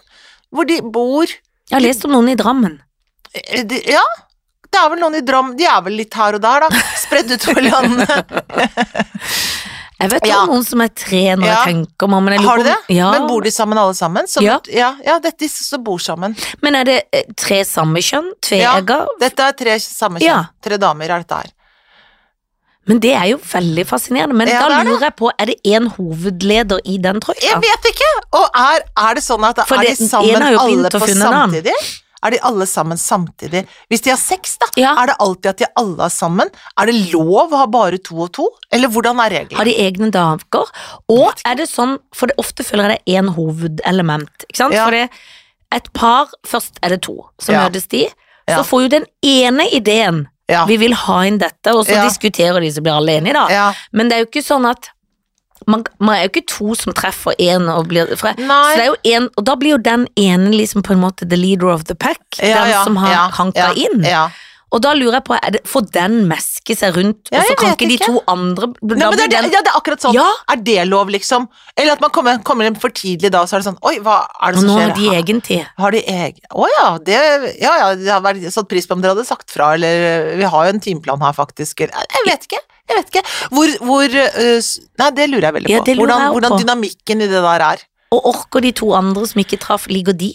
hvor 0.50 0.64
de 0.68 0.80
bor 0.82 1.26
Jeg 1.26 1.74
har 1.76 1.84
lest 1.84 2.04
om 2.08 2.12
noen 2.16 2.30
i 2.32 2.36
Drammen. 2.38 2.78
eh, 3.34 3.64
de, 3.68 3.82
Ja, 3.90 4.02
det 4.72 4.80
er 4.80 4.88
vel 4.94 5.00
noen 5.04 5.18
i 5.20 5.24
Drammen 5.26 5.56
de 5.58 5.64
er 5.68 5.80
vel 5.84 5.96
litt 6.00 6.14
her 6.14 6.34
og 6.38 6.42
der, 6.42 6.60
da. 6.66 6.68
Spredd 7.00 7.30
utover 7.36 7.62
landet. 7.68 8.08
Jeg 9.96 10.10
vet 10.12 10.26
Ja. 10.28 10.42
om 10.42 10.50
noen 10.50 10.64
som 10.66 10.80
er 10.84 10.88
tre 10.92 11.22
når 11.36 11.46
Ja. 11.46 11.54
jeg 11.64 11.72
tenker 11.72 12.08
meg 12.08 12.16
om, 12.18 12.44
Har 12.46 12.56
du 12.58 12.64
det? 12.64 12.76
Ja. 12.92 13.10
Men 13.12 13.26
bor 13.26 13.40
de 13.40 13.50
sammen 13.50 13.78
alle 13.78 13.94
sammen? 13.94 14.26
Som 14.28 14.44
Ja. 14.44 14.58
ja, 14.68 14.94
ja, 15.04 15.18
dette 15.18 15.38
disse 15.38 15.64
som 15.64 15.82
bor 15.82 15.96
sammen. 15.98 16.36
Men 16.60 16.74
er 16.74 16.84
det 16.84 17.02
eh, 17.12 17.22
tre 17.34 17.62
samme 17.64 17.96
kjønn? 17.96 18.32
Ja. 18.52 18.78
Dette 19.18 19.40
er 19.40 19.52
tre 19.52 19.78
samme 19.80 20.20
kjønn. 20.20 20.48
Tre 20.62 20.76
damer 20.76 21.04
er 21.08 21.18
dette 21.24 21.34
her. 21.34 21.50
Men 22.86 23.00
det 23.02 23.12
er 23.18 23.26
jo 23.32 23.38
veldig 23.42 23.84
fascinerende. 23.88 24.34
Men 24.38 24.48
Ja, 24.48 24.60
da 24.68 24.80
er 24.80 24.84
lurer 24.86 25.08
jeg 25.08 25.16
på, 25.18 25.30
er 25.38 25.46
det 25.50 25.56
én 25.66 25.88
hovedleder 25.96 26.80
i 26.86 26.98
den 27.02 27.20
trøya? 27.20 27.42
Jeg 27.42 27.60
vet 27.64 27.88
ikke! 27.92 28.10
Og 28.38 28.46
er, 28.54 28.84
er 29.08 29.14
det 29.18 29.24
sånn 29.26 29.44
at 29.48 29.62
For 29.66 29.82
er 29.82 29.88
de 29.90 29.96
sammen 30.08 30.42
alle 30.46 30.90
på 30.90 31.08
samtidig? 31.10 31.74
Er 32.26 32.30
de 32.32 32.38
alle 32.48 32.66
sammen 32.66 32.98
samtidig? 32.98 33.64
Hvis 33.90 34.02
de 34.02 34.10
har 34.10 34.18
sex, 34.18 34.56
da, 34.58 34.66
Ja. 34.80 34.94
er 35.02 35.06
det 35.12 35.16
alltid 35.20 35.46
at 35.50 35.58
de 35.58 35.66
alle 35.76 36.06
er 36.06 36.14
sammen? 36.14 36.48
Er 36.80 36.86
det 36.86 36.94
lov 37.12 37.52
å 37.52 37.56
ha 37.60 37.66
bare 37.70 37.98
to 37.98 38.16
og 38.24 38.32
to, 38.32 38.48
eller 38.72 38.88
hvordan 38.88 39.20
er 39.26 39.30
reglene? 39.30 39.58
Har 39.58 39.64
de 39.68 39.74
egne 39.84 40.10
dager? 40.10 40.70
Og 41.12 41.42
er 41.46 41.54
det 41.60 41.68
sånn, 41.70 41.98
for 42.14 42.26
det 42.30 42.36
ofte 42.38 42.64
føler 42.66 42.88
jeg 42.90 43.02
det 43.04 43.14
er 43.14 43.22
én 43.22 43.28
hovedelement, 43.36 44.46
ikke 44.48 44.56
sant? 44.62 44.74
Ja. 44.74 44.84
For 44.86 44.96
det 44.96 45.10
et 45.74 45.92
par, 45.92 46.30
først 46.46 46.78
er 46.82 46.94
det 46.94 47.02
to, 47.02 47.18
så 47.42 47.52
Ja. 47.52 47.68
møtes 47.68 47.86
de, 47.88 48.06
så 48.48 48.62
får 48.64 48.82
jo 48.82 48.88
den 48.88 49.06
ene 49.22 49.66
ideen 49.74 50.28
Ja. 50.48 50.64
vi 50.66 50.76
vil 50.78 50.94
ha 50.94 51.20
inn 51.26 51.38
dette, 51.38 51.72
og 51.74 51.86
så 51.86 51.96
Ja. 51.96 52.04
diskuterer 52.04 52.60
de, 52.60 52.68
så 52.70 52.82
blir 52.82 52.94
alle 52.94 53.16
enige 53.18 53.34
da. 53.34 53.48
ja. 53.50 53.72
Men 53.92 54.08
det 54.08 54.14
er 54.16 54.24
jo 54.24 54.28
ikke 54.30 54.44
sånn 54.46 54.68
at 54.70 54.90
man, 55.66 55.82
man 55.98 56.14
er 56.14 56.22
jo 56.26 56.30
ikke 56.30 56.46
to 56.46 56.74
som 56.78 56.92
treffer 56.94 57.34
én 57.40 57.66
og 57.72 57.88
blir 57.88 58.06
fra, 58.16 58.34
Så 58.36 58.76
det 58.76 58.84
er 58.84 58.90
jo 58.92 58.96
en, 59.16 59.28
og 59.36 59.44
da 59.44 59.56
blir 59.56 59.70
jo 59.74 59.78
den 59.78 60.06
ene 60.16 60.52
liksom 60.52 60.82
på 60.82 60.92
en 60.92 61.00
måte 61.00 61.28
the 61.28 61.36
leader 61.36 61.66
of 61.72 61.84
the 61.84 61.94
pack, 61.94 62.20
den 62.38 62.84
som 62.84 62.96
har 62.96 63.30
hanka 63.32 63.72
ja, 63.74 63.88
inn. 63.88 64.04
Og 64.72 64.82
da 64.82 64.92
lurer 64.94 65.20
jeg 65.20 65.24
på, 65.24 65.38
er 65.42 65.50
det, 65.56 65.60
får 65.66 65.90
den 65.92 66.28
meske 66.66 66.78
seg 66.78 66.96
rundt, 66.96 67.28
Ja, 67.30 67.40
og 67.40 67.46
så 67.46 67.54
kan 67.58 67.74
ikke 67.74 67.88
de 67.88 67.98
to 68.00 68.20
andre 68.26 68.68
Nei, 68.82 69.10
det, 69.16 69.24
er, 69.26 69.30
den, 69.30 69.50
ja, 69.52 69.60
det 69.62 69.70
er 69.70 69.78
akkurat 69.78 70.02
sånn. 70.02 70.14
Ja. 70.16 70.26
Er 70.50 70.56
det 70.56 70.86
lov, 70.88 71.08
liksom? 71.08 71.48
Eller 71.76 71.94
at 71.94 72.00
man 72.00 72.10
kommer, 72.10 72.38
kommer 72.42 72.66
inn 72.66 72.76
for 72.76 72.90
tidlig 72.90 73.30
da, 73.32 73.42
og 73.42 73.48
så 73.48 73.56
er 73.56 73.62
det 73.62 73.68
sånn 73.68 73.80
Oi, 73.86 73.98
hva 74.04 74.26
er 74.42 74.54
det 74.54 74.60
som 74.62 74.70
nå 74.70 74.76
skjer? 74.78 74.90
har 74.90 74.96
de 74.96 75.16
egen 75.20 75.40
tid. 75.40 75.66
Har 75.78 75.94
de 75.94 76.02
egen 76.02 76.54
Å 76.54 76.70
ja, 76.72 76.86
det 76.98 77.18
Ja 77.60 77.74
ja, 77.80 77.90
det 77.98 78.10
har 78.10 78.22
vært 78.24 78.46
satt 78.52 78.68
pris 78.70 78.86
på 78.86 78.96
om 78.96 79.04
dere 79.04 79.16
hadde 79.16 79.26
sagt 79.28 79.52
fra, 79.52 79.74
eller 79.76 80.32
Vi 80.40 80.48
har 80.54 80.68
jo 80.68 80.76
en 80.76 80.82
timeplan 80.82 81.22
her, 81.22 81.36
faktisk. 81.36 81.84
Jeg 81.86 82.26
vet 82.26 82.48
ikke. 82.48 82.62
Jeg 82.86 83.00
vet 83.00 83.12
ikke. 83.12 83.26
Hvor, 83.50 83.76
hvor 83.82 84.16
Nei, 84.16 85.10
det 85.18 85.28
lurer 85.30 85.48
jeg 85.48 85.58
veldig 85.58 85.70
på. 85.70 85.76
Ja, 85.76 85.98
hvordan, 86.00 86.30
hvordan 86.34 86.58
dynamikken 86.62 87.22
i 87.22 87.30
det 87.30 87.42
der 87.42 87.68
er. 87.72 87.84
Og 88.14 88.28
orker 88.30 88.62
de 88.62 88.70
to 88.76 88.92
andre 88.94 89.26
som 89.26 89.42
ikke 89.42 89.58
traff, 89.58 89.88
ligger 89.90 90.14
de? 90.16 90.30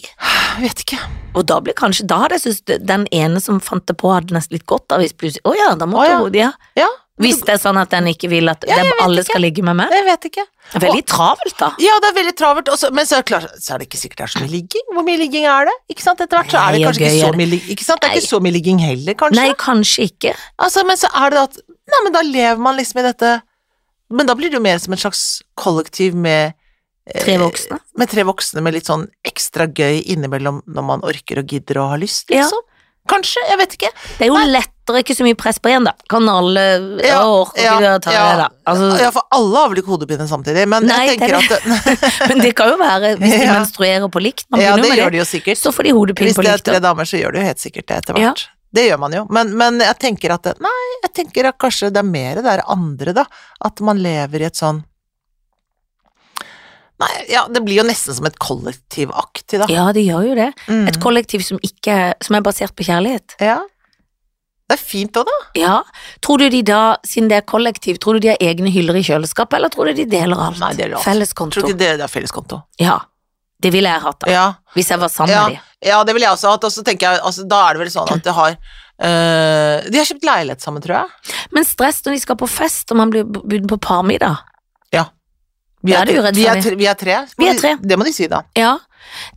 Jeg 0.52 0.64
vet 0.66 0.82
ikke. 0.84 0.98
Og 1.32 1.46
da 1.48 1.58
blir 1.64 1.76
kanskje, 1.76 2.04
da 2.08 2.18
hadde 2.24 2.36
jeg 2.36 2.44
syntes 2.44 2.82
den 2.84 3.06
ene 3.14 3.40
som 3.40 3.60
fant 3.64 3.86
det 3.88 3.96
på, 4.00 4.10
hadde 4.12 4.34
nesten 4.36 4.58
litt 4.58 4.66
godt 4.68 4.92
av 4.92 5.00
hvis 5.00 5.14
plutselig 5.16 5.40
Å 5.48 5.54
ja, 5.56 5.70
da 5.80 5.88
måtte 5.88 6.18
oh, 6.18 6.28
ja. 6.36 6.50
hun 6.52 6.82
ja. 6.82 6.90
Hvis 7.22 7.42
det 7.44 7.54
er 7.54 7.60
sånn 7.60 7.78
at 7.80 7.92
den 7.92 8.08
ikke 8.10 8.28
vil 8.32 8.50
at 8.50 8.64
Ja, 8.66 8.80
alle 9.04 9.20
ikke. 9.20 9.30
skal 9.30 9.44
ligge 9.44 9.62
med 9.64 9.76
meg. 9.78 9.92
jeg 9.92 10.04
vet 10.06 10.26
ikke. 10.30 10.44
Det 10.72 10.78
er 10.78 10.84
veldig 10.86 11.04
travelt, 11.12 11.56
da. 11.60 11.68
Ja, 11.82 11.98
det 12.02 12.08
er 12.08 12.16
veldig 12.16 12.34
travelt, 12.40 12.70
også, 12.72 12.90
men 12.96 13.06
så 13.08 13.18
er, 13.18 13.24
det 13.24 13.28
klart, 13.28 13.52
så 13.62 13.74
er 13.74 13.82
det 13.82 13.88
ikke 13.88 14.00
sikkert 14.00 14.22
det 14.22 14.24
er 14.24 14.32
så 14.32 14.42
mye 14.42 14.52
ligging. 14.52 14.86
Hvor 14.96 15.06
mye 15.06 15.20
ligging 15.20 15.46
er 15.52 15.68
det? 15.68 15.74
Ikke 15.92 16.04
sant, 16.06 16.22
Etter 16.24 16.40
hvert 16.40 16.54
så 16.54 16.62
er 16.62 16.72
det 16.72 16.80
Nei, 16.80 16.86
kanskje 16.88 17.04
ikke 17.04 17.20
så 17.20 17.38
mye 17.38 17.50
ligging. 17.52 17.74
Ikke 17.76 17.86
sant, 17.86 18.02
det 18.02 18.08
er 18.08 18.14
Nei. 18.14 18.22
ikke 18.22 18.30
så 18.32 18.40
mye 18.46 18.56
ligging 18.56 18.82
heller, 18.82 19.18
kanskje. 19.22 19.38
Nei, 19.38 19.54
kanskje 19.60 20.08
ikke. 20.08 20.34
Altså, 20.66 20.84
men 20.88 21.00
så 21.00 21.12
er 21.20 21.36
det 21.36 21.42
at 21.42 21.60
Nei, 21.92 22.00
men 22.06 22.16
da 22.16 22.24
lever 22.24 22.62
man 22.62 22.78
liksom 22.78 23.02
i 23.02 23.04
dette 23.04 23.30
Men 24.14 24.28
da 24.28 24.36
blir 24.38 24.52
det 24.52 24.56
jo 24.56 24.64
mer 24.64 24.78
som 24.80 24.94
et 24.94 25.02
slags 25.02 25.42
kollektiv 25.58 26.16
med 26.16 26.56
Tre 27.10 27.34
voksne. 27.38 27.78
Med 27.98 28.08
tre 28.12 28.22
voksne 28.22 28.62
med 28.62 28.74
litt 28.76 28.86
sånn 28.86 29.08
ekstra 29.26 29.66
gøy 29.66 30.02
innimellom 30.14 30.62
når 30.70 30.84
man 30.86 31.00
orker 31.02 31.40
og 31.42 31.46
gidder 31.50 31.80
og 31.82 31.88
har 31.96 31.98
lyst, 31.98 32.30
Ja. 32.30 32.44
liksom. 32.44 32.60
Kanskje, 33.10 33.42
jeg 33.50 33.58
vet 33.58 33.72
ikke. 33.74 33.88
Det 34.18 34.22
er 34.22 34.28
jo 34.30 34.36
lettere, 34.46 35.00
ikke 35.02 35.16
så 35.18 35.24
mye 35.26 35.34
press 35.34 35.58
på 35.58 35.72
én, 35.74 35.82
da. 35.84 35.90
Kan 36.08 36.28
alle 36.30 36.62
Ja, 37.02 37.16
orke 37.26 37.58
orker 37.58 37.58
ikke 37.58 37.80
det 37.82 38.04
det, 38.06 38.36
da. 38.38 38.48
Altså, 38.70 38.90
ja, 39.02 39.10
for 39.10 39.22
alle 39.34 39.56
har 39.58 39.68
vel 39.72 39.78
ikke 39.82 39.90
hodepine 39.90 40.28
samtidig, 40.30 40.68
men 40.70 40.86
Nei, 40.86 41.00
jeg 41.08 41.18
det 41.18 41.26
tenker 41.26 41.34
er 41.34 42.22
at 42.22 42.28
Men 42.30 42.38
det 42.38 42.54
kan 42.54 42.70
jo 42.70 42.76
være, 42.78 43.16
hvis 43.18 43.34
de 43.34 43.44
Ja. 43.48 43.56
menstruerer 43.58 44.06
på 44.08 44.22
likt, 44.22 44.46
man 44.54 44.60
Ja, 44.62 44.76
begynner 44.76 44.82
det 44.82 44.88
med 44.92 44.98
gjør 44.98 45.10
det, 45.10 45.12
de 45.12 45.18
jo 45.18 45.24
sikkert. 45.32 45.58
så 45.58 45.72
får 45.74 45.82
de 45.82 45.90
hodepine 45.98 46.30
Hvis 46.30 46.36
det 46.38 46.46
er 46.54 46.62
tre 46.70 46.78
damer, 46.78 47.04
så 47.10 47.18
gjør 47.18 47.32
de 47.34 47.38
jo 47.42 47.44
helt 47.50 47.58
sikkert 47.58 47.86
det 47.90 47.96
etter 48.04 48.18
Ja. 48.22 48.30
hvert. 48.30 48.46
Det 48.72 48.86
gjør 48.88 48.98
man 49.02 49.12
jo, 49.12 49.26
men, 49.28 49.50
men 49.58 49.80
jeg 49.80 49.98
tenker 49.98 50.30
at 50.38 50.42
det, 50.46 50.54
Nei, 50.62 50.78
jeg 51.02 51.12
tenker 51.18 51.48
at 51.50 51.58
kanskje 51.58 51.90
det 51.92 51.98
er 51.98 52.06
mer 52.08 52.34
det 52.38 52.44
der 52.46 52.62
andre, 52.70 53.12
da. 53.12 53.24
At 53.66 53.80
man 53.82 53.98
lever 53.98 54.46
i 54.46 54.46
et 54.46 54.54
sånn 54.62 54.84
Nei, 57.00 57.10
ja, 57.32 57.46
det 57.50 57.62
blir 57.64 57.80
jo 57.80 57.84
nesten 57.88 58.14
som 58.14 58.26
et 58.28 58.36
kollektivaktig, 58.38 59.58
da. 59.62 59.66
Ja, 59.72 59.88
det 59.96 60.04
gjør 60.06 60.26
jo 60.28 60.34
det. 60.38 60.50
Mm. 60.68 60.84
Et 60.88 60.98
kollektiv 61.02 61.42
som, 61.46 61.58
ikke, 61.64 62.14
som 62.22 62.36
er 62.38 62.44
basert 62.46 62.74
på 62.78 62.84
kjærlighet. 62.86 63.34
Ja. 63.42 63.60
Det 64.70 64.76
er 64.78 64.82
fint 64.82 65.16
òg, 65.18 65.26
da. 65.26 65.38
Ja. 65.58 65.72
Tror 66.24 66.38
du 66.38 66.46
de 66.52 66.60
da, 66.64 66.82
siden 67.04 67.28
det 67.32 67.40
er 67.40 67.46
kollektiv, 67.48 67.98
tror 68.00 68.16
du 68.16 68.24
de 68.24 68.30
har 68.30 68.38
egne 68.40 68.70
hyller 68.72 68.96
i 69.00 69.02
kjøleskapet, 69.04 69.58
eller 69.58 69.72
tror 69.74 69.90
du 69.90 69.98
de 69.98 70.06
deler 70.08 70.38
alt? 70.38 70.60
Nei, 70.62 70.70
deler 70.78 70.96
alt. 71.00 71.04
Felleskonto. 71.04 71.58
Tror 71.60 71.72
du 71.72 71.74
de 71.74 71.90
det 71.98 72.06
er 72.06 72.12
felleskonto. 72.12 72.62
Ja. 72.80 73.00
Det 73.62 73.70
ville 73.74 73.90
jeg 73.90 74.02
hatt, 74.02 74.20
da. 74.22 74.30
Ja, 74.32 74.46
Hvis 74.74 74.88
jeg 74.90 74.98
var 74.98 75.10
sammen 75.12 75.34
Ja. 75.34 75.42
med 75.48 75.56
dem. 75.56 75.66
ja, 75.90 75.98
det 76.04 76.14
ville 76.14 76.26
jeg 76.26 76.34
også 76.38 76.50
hatt, 76.54 76.64
og 76.64 76.72
så 76.74 76.82
tenker 76.86 77.12
jeg 77.12 77.20
altså, 77.22 77.44
Da 77.46 77.58
er 77.68 77.74
det 77.76 77.82
vel 77.84 77.90
sånn 77.94 78.10
at 78.10 78.22
det 78.24 78.32
har 78.34 78.56
eh, 78.98 79.90
De 79.90 79.98
har 80.00 80.08
kjøpt 80.08 80.24
leilighet 80.26 80.60
sammen, 80.64 80.82
tror 80.82 80.96
jeg. 80.96 81.34
Men 81.54 81.64
stress 81.68 82.00
når 82.06 82.16
de 82.16 82.22
skal 82.24 82.38
på 82.40 82.48
fest, 82.50 82.90
og 82.90 82.98
man 83.02 83.10
blir 83.12 83.24
budt 83.28 83.68
på 83.70 83.78
parmiddag. 83.78 84.40
Vi 85.82 85.92
er 85.92 86.00
er, 86.02 86.04
det 86.06 86.14
tre- 86.22 86.32
vi, 86.36 86.46
er, 86.46 86.62
tre- 86.62 86.76
vi 86.78 86.86
er 86.86 86.94
tre. 86.94 87.16
Vi 87.38 87.48
er 87.48 87.58
tre. 87.58 87.74
de- 87.76 87.88
Det 87.88 87.98
må 87.98 88.04
de 88.04 88.12
si, 88.12 88.26
da. 88.28 88.42
Ja. 88.56 88.76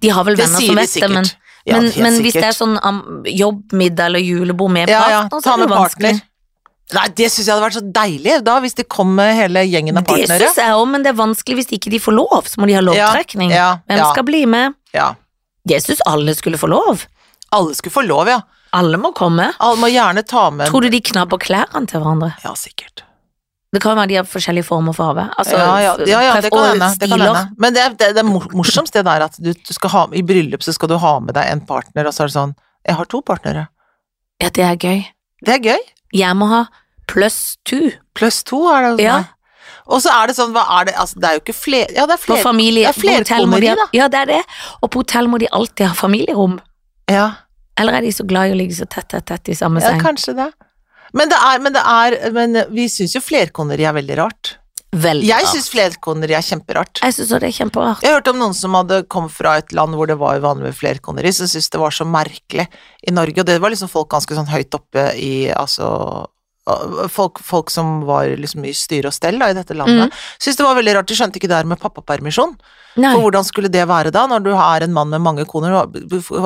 De 0.01 0.09
har 0.09 0.23
vel 0.23 0.35
Det 0.37 0.45
venner 0.45 0.61
som 0.67 0.75
vet 0.75 0.93
det, 0.93 1.09
men. 1.09 1.25
Ja, 1.65 1.79
men, 1.81 1.91
men 1.97 2.19
hvis 2.21 2.33
det 2.37 2.43
er 2.45 2.53
sånn 2.53 2.75
um, 2.85 3.23
jobbmiddag 3.25 4.05
eller 4.11 4.21
julebord 4.21 4.69
med 4.71 4.87
ja, 4.89 4.99
ja, 5.09 5.21
partner, 5.25 5.41
så 5.41 5.53
er 5.55 5.57
det 5.63 5.69
vanskelig. 5.71 6.11
partner. 6.13 6.31
Nei, 6.93 7.07
det 7.17 7.29
syns 7.33 7.47
jeg 7.47 7.55
hadde 7.55 7.65
vært 7.65 7.77
så 7.79 7.91
deilig, 7.95 8.35
da, 8.45 8.59
hvis 8.61 8.75
det 8.77 8.85
kom 8.93 9.15
med 9.17 9.31
hele 9.33 9.63
gjengen 9.65 9.97
av 9.97 10.03
Det 10.05 10.11
partnere. 10.11 10.45
syns 10.51 10.59
jeg 10.61 10.75
òg, 10.77 10.83
men 10.91 11.01
det 11.01 11.09
er 11.09 11.17
vanskelig 11.17 11.55
hvis 11.57 11.71
ikke 11.79 11.89
de 11.95 11.99
får 12.03 12.13
lov. 12.13 12.43
Så 12.45 12.61
må 12.61 12.67
de 12.69 12.75
ha 12.77 12.83
lovtrekning. 12.85 13.49
Ja, 13.55 13.79
Hvem 13.89 13.97
ja, 13.97 14.11
skal 14.13 14.23
bli 14.29 14.43
med? 14.45 14.75
ja. 14.93 15.15
Jeg 15.67 15.81
syns 15.81 16.03
alle 16.05 16.35
skulle 16.37 16.59
få 16.61 16.69
lov. 16.69 17.07
Alle 17.51 17.73
skulle 17.73 17.91
få 17.95 18.05
lov, 18.05 18.27
ja. 18.29 18.43
Alle 18.77 18.99
må 19.01 19.09
komme. 19.17 19.47
Alle 19.59 19.79
må 19.81 19.89
gjerne 19.89 20.21
ta 20.27 20.51
med 20.53 20.69
Tror 20.69 20.85
du 20.85 20.89
de 20.93 20.99
knabber 21.01 21.39
klærne 21.41 21.87
til 21.89 22.03
hverandre? 22.03 22.35
Ja, 22.43 22.53
sikkert. 22.53 23.01
Det 23.73 23.81
kan 23.83 23.97
være 23.97 24.07
de 24.07 24.15
har 24.15 24.27
forskjellige 24.29 24.63
former 24.63 24.93
for 24.95 25.09
havet. 25.11 25.33
Altså, 25.37 25.57
ja, 25.57 25.79
ja, 25.83 25.95
ja, 26.07 26.19
ja, 26.23 26.35
det 26.41 26.51
kan 26.53 27.19
hende. 27.19 27.41
Men 27.59 27.75
det 27.75 27.81
er, 27.81 27.89
det, 27.89 28.11
det 28.15 28.23
er 28.23 28.91
det 28.93 29.03
der 29.05 29.25
at 29.25 29.35
du, 29.41 29.51
du 29.51 29.73
skal 29.75 29.89
ha, 29.91 30.05
i 30.15 30.21
bryllup 30.23 30.63
så 30.63 30.71
skal 30.73 30.93
du 30.93 30.95
ha 31.01 31.19
med 31.19 31.35
deg 31.35 31.51
en 31.51 31.63
partner, 31.67 32.07
og 32.07 32.15
så 32.15 32.23
er 32.23 32.31
det 32.31 32.37
sånn 32.37 32.55
Jeg 32.85 32.95
har 32.95 33.09
to 33.11 33.21
partnere. 33.25 33.67
Ja, 34.41 34.49
det 34.53 34.63
er 34.63 34.75
gøy. 34.79 35.05
Det 35.45 35.53
er 35.57 35.63
gøy. 35.73 35.85
Jeg 36.15 36.37
må 36.39 36.47
ha 36.51 36.65
pluss 37.09 37.57
to. 37.67 37.89
Pluss 38.15 38.43
to 38.47 38.61
er 38.71 38.81
det 38.85 38.91
hos 38.93 39.01
Ja. 39.03 39.23
Og 39.85 40.01
så 40.01 40.09
er 40.09 40.29
det 40.29 40.35
sånn, 40.37 40.53
hva 40.55 40.63
er 40.79 40.87
det 40.89 40.93
Altså, 40.97 41.19
det 41.21 41.29
er 41.29 41.33
jo 41.37 41.41
ikke 41.43 41.57
flere 41.57 41.93
Ja, 41.93 42.05
det 42.09 42.15
er 42.15 42.21
på 42.21 42.31
flere. 42.33 42.43
familie. 42.43 42.87
det 42.89 42.97
er 42.97 43.01
på 43.01 43.17
hotell 43.19 43.49
må 43.49 43.59
de 43.61 43.73
da. 43.77 43.87
Ja, 43.93 44.07
det 44.07 44.21
er 44.23 44.31
det. 44.31 44.43
Og 44.81 44.89
på 44.89 45.03
hotell 45.03 45.27
må 45.29 45.39
de 45.41 45.49
alltid 45.51 45.87
ha 45.91 45.93
familierom. 45.93 46.59
Ja, 47.11 47.31
Eller 47.77 47.93
er 47.97 48.01
de 48.01 48.11
så 48.15 48.23
glad 48.25 48.49
i 48.49 48.55
å 48.55 48.57
ligge 48.57 48.73
så 48.73 48.87
tett, 48.87 49.09
tett, 49.09 49.25
tett 49.25 49.49
i 49.49 49.55
samme 49.55 49.81
ja 49.81 49.91
seng? 49.91 49.99
kanskje 50.01 50.33
det. 50.37 50.51
Men 51.15 51.31
det 51.31 51.37
er 51.39 51.63
Men, 51.63 51.73
det 51.73 51.81
er, 51.85 52.17
men 52.35 52.61
vi 52.75 52.89
syns 52.91 53.15
jo 53.15 53.21
flerkoneri 53.23 53.87
er 53.87 53.95
veldig 53.95 54.17
rart. 54.19 54.57
Veldig 54.95 55.27
Jeg 55.27 55.47
syns 55.51 55.65
flerkoneri 55.73 56.35
er 56.37 56.43
kjemperart. 56.45 57.01
Jeg 57.03 57.15
synes 57.17 57.31
det 57.33 57.49
er 57.49 57.55
kjemperart. 57.57 58.03
Jeg 58.05 58.15
hørte 58.15 58.31
om 58.31 58.39
noen 58.39 58.53
som 58.55 58.75
hadde 58.77 59.01
kommet 59.11 59.33
fra 59.35 59.57
et 59.59 59.73
land 59.75 59.95
hvor 59.97 60.07
det 60.07 60.15
var 60.21 60.39
vanlig 60.43 60.69
med 60.69 60.77
flerkoneri, 60.77 61.33
som 61.35 61.49
syntes 61.51 61.67
det 61.73 61.81
var 61.81 61.91
så 61.95 62.07
merkelig 62.07 62.67
i 63.07 63.11
Norge, 63.15 63.41
og 63.43 63.47
det 63.49 63.57
var 63.63 63.73
liksom 63.73 63.91
folk 63.91 64.07
ganske 64.13 64.37
sånn 64.37 64.47
høyt 64.51 64.77
oppe 64.77 65.09
i 65.19 65.33
altså 65.51 65.89
Folk, 67.13 67.37
folk 67.45 67.69
som 67.69 67.99
var 68.07 68.25
liksom 68.41 68.63
i 68.65 68.71
styre 68.73 69.11
og 69.11 69.13
stell 69.13 69.35
da, 69.37 69.51
i 69.51 69.53
dette 69.53 69.75
landet, 69.77 70.07
Mm. 70.09 70.15
syntes 70.41 70.57
det 70.57 70.65
var 70.65 70.73
veldig 70.79 70.95
rart. 70.95 71.05
De 71.11 71.13
skjønte 71.13 71.37
ikke 71.37 71.47
det 71.51 71.59
her 71.59 71.67
med 71.69 71.77
pappapermisjon. 71.77 72.55
Nei. 72.97 73.11
For 73.13 73.21
hvordan 73.21 73.45
skulle 73.45 73.69
det 73.69 73.83
være 73.85 74.09
da, 74.09 74.23
når 74.25 74.41
du 74.47 74.49
er 74.55 74.81
en 74.87 74.95
mann 74.95 75.11
med 75.13 75.21
mange 75.21 75.45
koner 75.45 75.75
og 75.77 75.93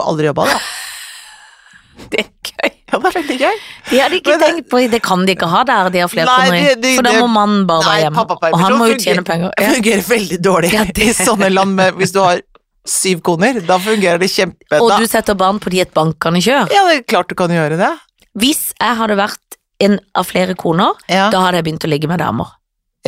aldri 0.04 0.28
jobba, 0.28 0.44
da? 0.52 0.60
Det 2.12 2.20
er 2.20 2.30
gøy. 2.52 2.76
Ja, 2.90 2.98
det 3.00 3.10
er 3.10 3.16
veldig 3.20 3.38
gøy. 3.40 3.58
De 3.90 4.00
hadde 4.02 4.18
ikke 4.20 4.34
Men 4.34 4.42
tenkt 4.44 4.70
på 4.72 4.82
Det 4.92 5.02
kan 5.06 5.26
de 5.26 5.36
ikke 5.36 5.50
ha 5.52 5.64
der, 5.68 5.90
de 5.94 6.04
har 6.04 6.10
flerkoneri. 6.12 6.96
For 6.98 7.06
da 7.06 7.14
må 7.20 7.28
mannen 7.32 7.66
bare 7.70 7.84
Nei, 7.86 7.90
være 7.90 8.06
hjemme. 8.08 8.38
Og 8.50 8.60
han 8.64 8.78
må 8.80 8.88
jo 8.90 9.00
tjene 9.02 9.26
penger. 9.28 9.54
Ja. 9.58 9.74
fungerer 9.76 10.06
veldig 10.10 10.40
dårlig 10.46 10.72
Ja, 10.74 10.86
i 10.90 11.10
sånne 11.14 11.52
land 11.54 11.76
med 11.78 12.00
Hvis 12.00 12.16
du 12.16 12.22
har 12.24 12.42
syv 12.90 13.22
koner. 13.22 13.60
Da 13.66 13.78
fungerer 13.82 14.22
det 14.22 14.32
kjempe... 14.34 14.80
Og 14.80 14.90
da, 14.90 14.98
du 14.98 15.10
setter 15.10 15.38
barn 15.38 15.60
på 15.62 15.70
de 15.70 15.84
et 15.84 15.92
bankende 15.94 16.42
kjør. 16.42 16.72
ja, 16.74 16.86
det 16.90 16.96
er 17.02 17.04
klart 17.06 17.30
du 17.30 17.36
kan 17.38 17.52
gjøre 17.54 17.78
det. 17.78 17.92
Hvis 18.40 18.72
jeg 18.80 18.98
hadde 19.02 19.18
vært 19.20 19.60
en 19.84 20.00
av 20.18 20.28
flere 20.28 20.56
koner, 20.60 20.98
Ja, 21.12 21.30
da 21.34 21.44
hadde 21.46 21.62
jeg 21.62 21.70
begynt 21.70 21.86
å 21.86 21.92
ligge 21.92 22.10
med 22.12 22.20
damer. 22.24 22.56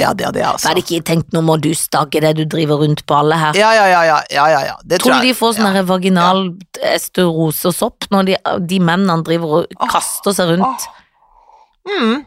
Ja 0.02 0.12
det 0.18 0.28
er 0.28 0.36
det, 0.36 0.44
Så 0.44 0.52
altså. 0.52 0.66
jeg 0.66 0.72
hadde 0.72 0.84
ikke 0.86 1.08
tenkt 1.12 1.36
nå 1.36 1.44
må 1.46 1.58
du 1.62 1.70
stagge 1.78 2.22
det 2.24 2.34
du 2.40 2.44
driver 2.50 2.82
rundt 2.84 3.06
på 3.08 3.20
alle 3.22 3.38
her. 3.40 3.60
Ja, 3.60 3.72
ja, 3.78 3.86
ja, 3.92 4.02
ja, 4.08 4.18
ja, 4.34 4.48
ja, 4.54 4.64
ja. 4.72 4.76
Det 4.84 5.02
Tror 5.02 5.16
tror 5.16 5.22
du 5.22 5.30
de 5.30 5.38
får 5.38 5.56
sånn 5.60 5.70
ja. 5.70 5.84
ja. 5.86 7.28
og 7.30 7.54
sopp 7.78 8.10
når 8.12 8.32
de, 8.32 8.36
de 8.74 8.82
mennene 8.82 9.22
driver 9.28 9.62
og 9.62 9.78
oh. 9.80 9.88
kaster 9.92 10.36
seg 10.36 10.56
rundt? 10.56 10.90
Mm. 11.88 12.26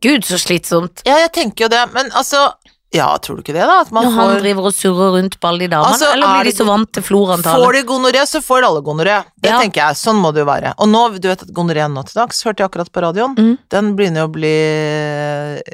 Gud, 0.00 0.24
så 0.24 0.38
slitsomt. 0.40 1.02
Ja, 1.04 1.18
jeg 1.26 1.32
tenker 1.36 1.66
jo 1.66 1.72
det, 1.72 1.82
men 1.92 2.08
altså 2.16 2.48
Ja, 2.92 3.06
tror 3.22 3.36
du 3.38 3.42
ikke 3.44 3.54
det, 3.54 3.62
da? 3.70 3.84
Når 3.94 4.02
han 4.02 4.14
får 4.18 4.40
driver 4.42 4.64
og 4.66 4.72
surrer 4.74 5.12
rundt 5.14 5.36
på 5.38 5.46
alle 5.46 5.60
de 5.62 5.68
damene, 5.70 5.92
Altså, 5.94 6.08
eller 6.10 6.26
er 6.26 6.40
blir 6.42 6.50
de 6.50 6.56
så 6.58 6.64
vant 6.66 6.88
til 6.92 7.02
Får 7.06 7.72
de 7.76 7.82
gonoré, 7.86 8.22
så 8.26 8.40
får 8.42 8.64
alle 8.66 8.80
gonoré. 8.82 9.18
Det 9.38 9.50
Ja. 9.52 9.60
tenker 9.60 9.78
jeg. 9.84 9.94
Sånn 10.00 10.18
må 10.18 10.32
det 10.34 10.40
jo 10.42 10.46
være. 10.48 10.72
Og 10.76 10.88
nå, 10.90 11.20
du 11.20 11.28
vet 11.28 11.42
at 11.46 11.52
gonoré 11.54 11.86
nå 11.86 12.02
til 12.08 12.18
dags, 12.18 12.42
hørte 12.42 12.58
jeg 12.64 12.68
akkurat 12.70 12.90
på 12.90 13.00
radioen, 13.06 13.36
Mm. 13.38 13.58
den 13.70 13.94
begynner 13.94 14.26
å 14.26 14.32
bli 14.32 14.50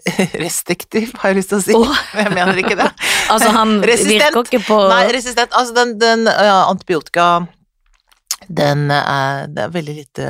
restriktiv, 0.44 1.14
har 1.22 1.32
jeg 1.32 1.38
lyst 1.40 1.48
til 1.54 1.58
å 1.58 1.64
si. 1.64 1.74
Oh. 1.74 1.96
Jeg 2.20 2.32
mener 2.34 2.56
ikke 2.60 2.76
det. 2.76 2.90
Altså, 3.32 3.48
han 3.50 3.80
Resistent. 3.82 4.34
virker 4.34 4.44
ikke 4.52 4.64
på 4.68 4.76
Nei, 4.88 5.06
resistent. 5.16 5.50
Altså, 5.56 5.74
den, 5.74 5.96
den 5.98 6.26
ja, 6.30 6.66
antibiotika 6.70 7.46
den 8.48 8.90
er, 8.92 9.46
det 9.50 9.64
er 9.64 9.72
veldig 9.74 9.94
lite 9.96 10.26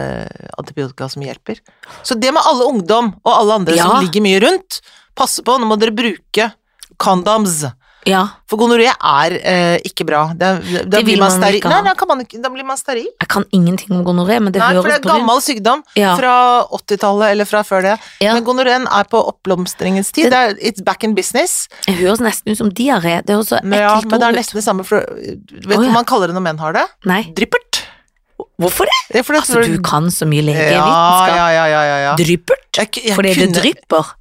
antibiotika 0.56 1.08
som 1.12 1.20
hjelper. 1.26 1.58
Så 2.06 2.14
det 2.18 2.30
med 2.32 2.46
alle 2.46 2.64
ungdom 2.70 3.10
og 3.26 3.32
alle 3.34 3.58
andre 3.58 3.74
Ja. 3.76 3.88
som 3.90 4.00
ligger 4.06 4.22
mye 4.24 4.40
rundt, 4.40 4.80
passe 5.18 5.42
på, 5.44 5.58
nå 5.60 5.66
må 5.68 5.76
dere 5.78 5.92
bruke 5.92 6.52
condoms. 6.98 7.64
Ja, 8.06 8.20
For 8.46 8.54
gonoré 8.60 8.84
er 8.86 9.32
eh, 9.42 9.80
ikke 9.82 10.04
bra. 10.06 10.28
Det, 10.30 10.48
det, 10.62 10.82
da 10.86 10.90
Det 10.92 10.98
vil 11.02 11.16
blir 11.16 11.22
man 11.24 11.40
man 11.42 11.54
ikke 11.56 11.66
ha. 11.72 11.80
nei, 11.82 11.94
kan 11.98 12.06
man 12.06 12.20
da 12.22 12.50
blir 12.54 12.62
man 12.68 12.78
steril. 12.78 13.08
jeg 13.18 13.28
kan 13.32 13.42
ingenting 13.50 13.96
om 13.96 14.04
gonoré, 14.06 14.36
men 14.38 14.52
det 14.54 14.60
Nei, 14.62 14.68
for 14.76 14.86
det 14.86 15.00
er 15.00 15.02
gammel 15.08 15.40
sykdom 15.42 15.82
Ja. 15.98 16.12
fra 16.14 16.62
80-tallet 16.78 17.32
eller 17.34 17.44
fra 17.50 17.64
før 17.66 17.82
det. 17.82 17.96
Ja. 18.22 18.34
Men 18.38 18.44
gonoréen 18.46 18.86
er 18.86 19.10
på 19.10 19.18
oppblomstringens 19.32 20.12
tid. 20.14 20.30
Det 20.30 20.38
er, 20.38 20.54
it's 20.62 20.84
back 20.86 21.02
in 21.02 21.16
business. 21.18 21.66
Det 21.88 21.96
høres 21.98 22.22
nesten 22.22 22.54
ut 22.54 22.58
som 22.62 22.70
diaré. 22.70 23.18
Det 23.26 23.34
høres 23.34 23.50
så 23.50 23.58
Men, 23.64 23.80
ja, 23.82 23.98
men 23.98 24.20
det 24.22 24.22
er 24.30 24.38
nesten 24.38 24.60
det 24.60 24.64
samme, 24.68 24.86
for 24.86 25.02
vet 25.02 25.42
du 25.50 25.74
oh, 25.74 25.82
hva 25.82 25.92
man 25.98 26.06
kaller 26.06 26.30
det 26.30 26.38
når 26.38 26.46
menn 26.46 26.62
har 26.62 26.78
det? 26.78 26.86
Nei, 27.10 27.24
Dryppert. 27.34 27.82
hvorfor 28.62 28.86
det? 28.86 29.00
Det 29.18 29.26
Altså, 29.34 29.66
du 29.66 29.82
kan 29.82 30.06
så 30.14 30.30
mye 30.30 30.46
legevitenskap. 30.46 31.34
ja, 31.34 31.50
ja, 31.58 31.66
ja, 31.74 31.82
ja, 31.90 31.98
ja. 32.06 32.14
Dryppert? 32.22 32.70
Jeg, 32.78 33.02
jeg 33.02 33.18
Fordi 33.18 33.34
det 33.34 33.48
kunne- 33.48 33.60
drypper? 33.60 34.14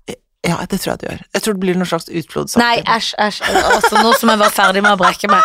Ja, 0.46 0.58
det 0.70 0.80
tror 0.82 0.92
jeg 0.94 1.00
det 1.04 1.10
gjør. 1.10 1.22
Jeg 1.34 1.42
tror 1.46 1.54
det 1.58 1.62
blir 1.66 1.76
noe 1.80 1.90
slags 1.90 2.10
utblodsopp. 2.10 2.62
Nei, 2.62 2.76
æsj, 2.84 3.14
æsj. 3.28 3.42
Altså, 3.76 3.94
nå 4.04 4.14
som 4.20 4.30
jeg 4.34 4.42
var 4.44 4.54
ferdig 4.54 4.84
med 4.86 4.94
å 4.94 5.00
brekke 5.02 5.30
meg. 5.32 5.42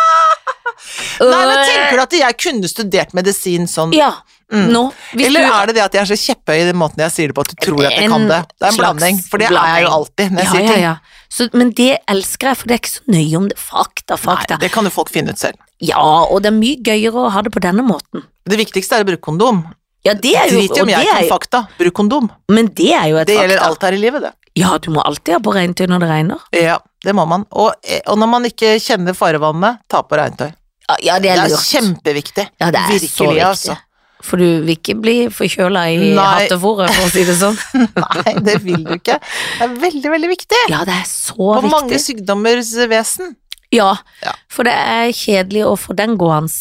Nei, 1.21 1.41
men 1.45 1.57
tenker 1.67 1.97
du 1.99 2.01
at 2.03 2.13
jeg 2.17 2.37
kunne 2.41 2.69
studert 2.71 3.13
medisin 3.17 3.67
sånn? 3.69 3.93
Ja, 3.97 4.13
Mm. 4.51 4.65
nå. 4.67 4.79
Eller 5.15 5.45
er 5.47 5.69
det 5.69 5.75
det 5.77 5.83
at 5.85 5.93
jeg 5.95 6.01
er 6.01 6.09
så 6.09 6.15
kjepphøy 6.19 6.57
i 6.59 6.65
den 6.67 6.75
måten 6.75 6.99
jeg 6.99 7.11
sier 7.15 7.27
det 7.31 7.35
på, 7.37 7.43
at 7.45 7.53
du 7.53 7.59
tror 7.63 7.85
at 7.87 7.93
jeg 7.95 8.09
kan 8.11 8.25
det? 8.27 8.39
Det 8.59 8.65
er 8.67 8.73
en 8.73 8.79
blanding, 8.81 9.19
for 9.23 9.39
det 9.39 9.47
er 9.47 9.69
jeg 9.77 9.83
jo 9.85 9.91
alltid 9.95 10.33
når 10.33 10.41
jeg 10.41 10.49
ja, 10.49 10.51
sier 10.51 10.67
ting. 10.67 10.81
ja. 10.83 10.95
Så, 11.31 11.47
men 11.55 11.69
det 11.71 11.91
elsker 12.11 12.49
jeg, 12.49 12.57
for 12.59 12.67
det 12.67 12.75
er 12.75 12.81
ikke 12.81 12.91
så 12.91 13.05
nøye 13.15 13.37
om 13.39 13.45
det. 13.47 13.55
Fakta, 13.57 14.17
fakta. 14.19 14.57
Nei, 14.57 14.65
det 14.65 14.71
kan 14.73 14.83
jo 14.83 14.91
folk 14.91 15.07
finne 15.13 15.31
ut 15.31 15.39
selv. 15.39 15.55
Ja, 15.79 16.03
og 16.27 16.43
det 16.43 16.51
er 16.51 16.57
mye 16.57 16.81
gøyere 16.83 17.23
å 17.23 17.31
ha 17.31 17.45
det 17.47 17.53
på 17.55 17.63
denne 17.63 17.85
måten. 17.87 18.25
Det 18.43 18.59
viktigste 18.59 18.99
er 18.99 19.05
å 19.05 19.07
bruke 19.07 19.23
kondom. 19.23 19.63
Ja, 20.03 20.17
det 20.19 20.35
er 20.35 20.51
jo, 20.51 20.59
Drit 20.59 20.75
i 20.75 20.83
om 20.83 20.91
jeg 20.91 21.07
kan 21.07 21.29
fakta. 21.31 21.63
Bruk 21.79 21.95
kondom. 22.01 22.27
Men 22.51 22.67
det 22.75 22.91
er 22.91 23.07
jo 23.13 23.21
et 23.23 23.27
Det 23.31 23.37
gjelder 23.39 23.55
fakta. 23.61 23.69
alt 23.71 23.87
her 23.87 23.93
i 23.95 24.03
livet, 24.03 24.21
det. 24.27 24.33
Ja, 24.59 24.77
du 24.83 24.89
må 24.91 25.01
alltid 25.07 25.33
ha 25.37 25.39
på 25.39 25.53
regntøy 25.55 25.85
når 25.87 25.99
det 26.03 26.09
regner. 26.09 26.39
Ja, 26.57 26.77
det 27.05 27.13
må 27.15 27.23
man. 27.29 27.45
Og, 27.51 27.71
og 28.07 28.17
når 28.19 28.27
man 28.27 28.47
ikke 28.49 28.73
kjenner 28.83 29.15
farevannet, 29.15 29.79
ta 29.91 30.01
på 30.03 30.17
regntøy. 30.19 30.49
Ja, 30.89 30.97
Ja, 31.01 31.13
det 31.23 31.29
Det 31.31 31.37
er 31.39 31.53
er 31.55 31.63
kjempeviktig. 31.69 32.45
Ja, 32.59 32.67
det 32.71 32.79
er 32.81 32.89
Virkelig, 32.91 33.09
så 33.13 33.29
viktig. 33.29 33.45
altså. 33.47 33.77
For 34.21 34.37
du 34.37 34.43
vil 34.65 34.75
ikke 34.75 34.93
bli 35.01 35.13
forkjøla 35.33 35.85
i 35.95 36.11
hattefòret, 36.17 36.91
for 36.93 37.07
å 37.07 37.11
si 37.13 37.23
det 37.25 37.37
sånn. 37.39 37.55
Nei, 38.25 38.33
det 38.45 38.57
vil 38.61 38.83
du 38.85 38.91
ikke. 38.97 39.15
Det 39.23 39.65
er 39.65 39.71
veldig, 39.81 40.11
veldig 40.13 40.29
viktig. 40.29 40.59
Ja, 40.69 40.83
det 40.85 40.93
er 40.99 41.07
så 41.09 41.37
På 41.39 41.61
mange 41.63 41.93
viktig. 41.95 42.03
sykdommers 42.09 42.73
vesen. 42.91 43.33
Ja, 43.71 43.95
Ja. 44.21 44.33
for 44.51 44.67
det 44.67 44.73
er 44.75 45.09
kjedelig 45.15 45.63
å 45.65 45.77
få 45.79 45.95
den 45.95 46.17
gående. 46.19 46.51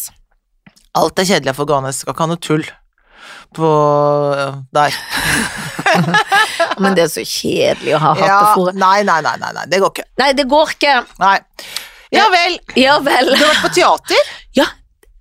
Alt 0.95 1.19
er 1.19 1.25
kjedelig 1.27 1.55
for 1.59 1.67
gående, 1.67 1.93
skal 1.93 2.15
ikke 2.15 2.25
ha 2.25 2.31
noe 2.31 2.41
tull 2.41 2.65
på 3.57 3.71
der. 4.75 4.95
Men 6.83 6.95
det 6.97 7.05
er 7.07 7.13
så 7.13 7.25
kjedelig 7.27 7.95
å 7.97 8.03
ha 8.03 8.13
Ja, 8.19 8.27
hattefòret. 8.41 8.79
nei, 8.81 9.03
nei, 9.07 9.21
nei, 9.25 9.37
nei, 9.43 9.53
nei, 9.57 9.65
det 9.71 9.81
går 9.83 9.95
ikke. 9.95 10.07
Nei, 10.23 10.31
det 10.39 10.47
går 10.51 10.75
ikke. 10.77 10.97
Nei. 11.23 11.37
Ja 12.15 12.27
vel. 12.33 12.59
Ja 12.79 12.99
vel. 13.05 13.33
Du 13.35 13.39
har 13.45 13.53
vært 13.55 13.65
på 13.69 13.73
teater? 13.77 14.31
Ja, 14.59 14.67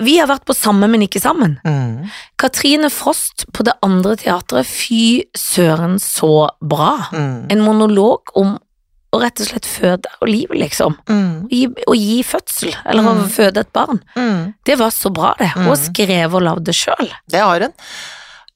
vi 0.02 0.16
har 0.18 0.30
vært 0.32 0.46
på 0.48 0.56
samme, 0.58 0.88
men 0.90 1.04
ikke 1.06 1.22
sammen. 1.22 1.58
Mm. 1.68 2.08
Katrine 2.40 2.90
Frost 2.94 3.46
på 3.54 3.66
det 3.68 3.76
andre 3.86 4.16
teatret, 4.22 4.66
fy 4.70 5.26
søren 5.38 5.98
så 6.02 6.50
bra. 6.62 6.96
Mm. 7.14 7.48
En 7.54 7.62
monolog 7.66 8.32
om 8.40 8.56
å 9.10 9.20
rett 9.24 9.42
og 9.42 9.48
slett 9.50 9.66
føde 9.66 10.10
og 10.22 10.30
livet, 10.30 10.58
liksom. 10.62 10.96
Mm. 11.10 11.48
Gi, 11.50 11.64
å 11.90 11.96
gi 11.98 12.20
fødsel, 12.24 12.76
eller 12.86 13.04
å 13.10 13.14
Mm. 13.18 13.30
føde 13.34 13.58
et 13.66 13.74
barn. 13.74 14.00
Mm. 14.16 14.54
Det 14.66 14.78
var 14.78 14.92
så 14.94 15.10
bra, 15.12 15.34
det. 15.40 15.48
Hun 15.56 15.66
skrev 15.66 15.78
Mm. 15.78 15.86
skrevet 15.90 16.34
og 16.36 16.44
lagde 16.46 16.64
det 16.66 16.76
sjøl. 16.78 17.10
Det 17.28 17.40
har 17.42 17.60
hun. 17.60 17.74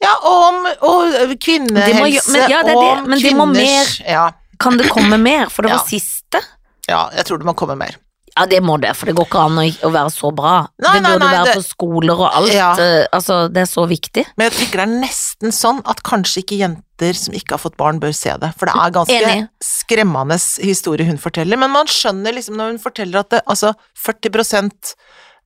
Ja, 0.03 0.13
og 0.27 0.45
om 0.49 0.61
og 0.89 1.33
kvinnehelse 1.41 2.31
men 2.35 2.51
ja, 2.51 2.61
det 2.65 2.73
er 2.73 2.75
det, 2.75 2.77
og 2.77 2.87
om 2.99 3.09
men 3.13 3.19
de 3.23 3.33
må 3.37 3.49
kvinners 3.53 3.97
Ja, 4.05 4.29
Kan 4.59 4.77
det 4.79 4.89
komme 4.91 5.17
mer? 5.19 5.49
For 5.51 5.65
det 5.65 5.73
var 5.73 5.85
siste. 5.87 6.41
ja, 6.87 7.05
jeg 7.15 7.25
tror 7.27 7.39
det 7.41 7.47
må 7.47 7.55
komme 7.57 7.75
mer. 7.79 7.97
Ja, 8.33 8.47
det 8.49 8.63
må 8.65 8.79
det, 8.81 8.95
for 8.97 9.05
det 9.05 9.13
går 9.13 9.27
ikke 9.27 9.41
an 9.45 9.59
å, 9.61 9.89
være 9.93 10.09
så 10.09 10.31
bra. 10.33 10.53
Nei, 10.81 10.93
det 10.95 11.01
burde 11.05 11.19
nei, 11.21 11.33
være 11.35 11.45
det- 11.51 11.57
på 11.59 11.63
skoler 11.67 12.17
og 12.17 12.29
alt. 12.33 12.53
Ja. 12.53 12.71
eh, 12.81 13.05
altså, 13.13 13.35
det 13.53 13.61
er 13.61 13.69
så 13.69 13.83
viktig. 13.85 14.23
Men 14.35 14.49
jeg 14.49 14.55
tenker 14.57 14.81
det 14.81 14.87
er 14.87 14.95
nesten 15.03 15.53
sånn 15.53 15.81
at 15.85 16.01
kanskje 16.01 16.41
ikke 16.41 16.57
jenter 16.63 17.13
som 17.19 17.35
ikke 17.37 17.53
har 17.53 17.61
fått 17.61 17.77
barn, 17.77 17.99
bør 18.01 18.15
se 18.17 18.33
det. 18.41 18.49
For 18.57 18.65
det 18.65 18.73
er 18.73 18.95
ganske 18.95 19.19
Enig. 19.19 19.49
skremmende 19.61 20.39
historie 20.65 21.05
hun 21.05 21.21
forteller. 21.21 21.57
Men 21.61 21.69
man 21.75 21.85
skjønner 21.85 22.33
liksom 22.33 22.57
når 22.57 22.73
hun 22.73 22.79
forteller 22.81 23.19
at 23.21 23.29
det, 23.29 23.41
altså 23.45 23.75
40 24.01 24.95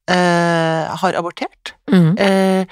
eh, 0.08 0.96
har 1.02 1.14
abortert. 1.20 1.74
Mm. 1.92 2.18
Eh, 2.20 2.66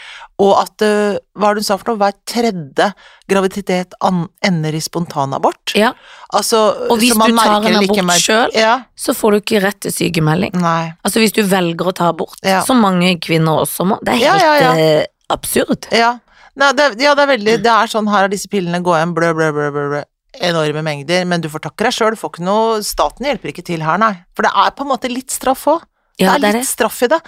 og 0.44 0.52
at 0.60 0.82
eh, 0.84 1.18
Hva 1.40 1.54
det 1.56 1.62
hun 1.62 1.68
sa 1.68 1.78
for 1.80 1.92
noe? 1.94 2.00
Hver 2.02 2.16
tredje 2.28 2.88
graviditet 3.32 3.94
ender 4.04 4.76
i 4.76 4.82
spontanabort. 4.84 5.74
Ja. 5.76 5.94
Altså, 6.36 6.90
Og 6.92 7.00
hvis 7.00 7.16
man 7.16 7.32
du 7.32 7.38
tar 7.38 7.64
en 7.64 7.76
abort 7.80 8.04
merker- 8.04 8.24
sjøl, 8.26 8.52
Ja. 8.56 8.76
så 8.96 9.14
får 9.16 9.32
du 9.32 9.38
ikke 9.42 9.62
rett 9.64 9.80
til 9.82 9.92
sykemelding. 9.92 10.56
Nei. 10.60 10.94
Altså 11.04 11.20
hvis 11.24 11.34
du 11.34 11.44
velger 11.44 11.88
å 11.92 11.94
ta 11.96 12.10
abort, 12.10 12.38
Ja. 12.44 12.62
som 12.64 12.82
mange 12.82 13.18
kvinner 13.20 13.64
også 13.64 13.86
må. 13.86 14.00
Det 14.04 14.14
er 14.16 14.18
helt 14.26 14.42
ja, 14.42 14.56
ja. 14.60 14.74
eh, 14.76 15.06
absurd. 15.30 15.88
Ja. 15.92 16.20
Nei, 16.56 16.72
det, 16.72 17.00
ja, 17.02 17.14
det 17.16 17.24
er 17.24 17.38
veldig 17.38 17.56
Det 17.64 17.72
er 17.72 17.88
sånn, 17.92 18.08
her 18.10 18.24
er 18.26 18.30
disse 18.30 18.48
pillene, 18.48 18.82
gå 18.84 18.94
hjem, 18.96 19.14
blø, 19.14 19.34
blø, 19.36 19.52
blø, 19.52 19.72
blø, 19.72 19.90
blø. 19.90 20.04
Enorme 20.42 20.82
mengder, 20.84 21.26
men 21.26 21.40
du 21.42 21.48
får 21.48 21.62
takke 21.64 21.84
deg 21.88 21.94
sjøl, 21.96 22.16
får 22.20 22.30
ikke 22.34 22.44
noe 22.44 22.82
Staten 22.84 23.26
hjelper 23.26 23.52
ikke 23.54 23.64
til 23.64 23.82
her, 23.82 23.98
nei. 23.98 24.14
For 24.36 24.44
det 24.44 24.52
er 24.56 24.72
på 24.72 24.84
en 24.84 24.90
måte 24.92 25.12
litt 25.12 25.32
straff 25.32 25.66
òg. 25.72 25.82
Ja, 26.22 26.38
det 26.40 26.48
er 26.48 26.60
litt 26.62 26.70
straff 26.70 27.02
i 27.04 27.10
det. 27.12 27.20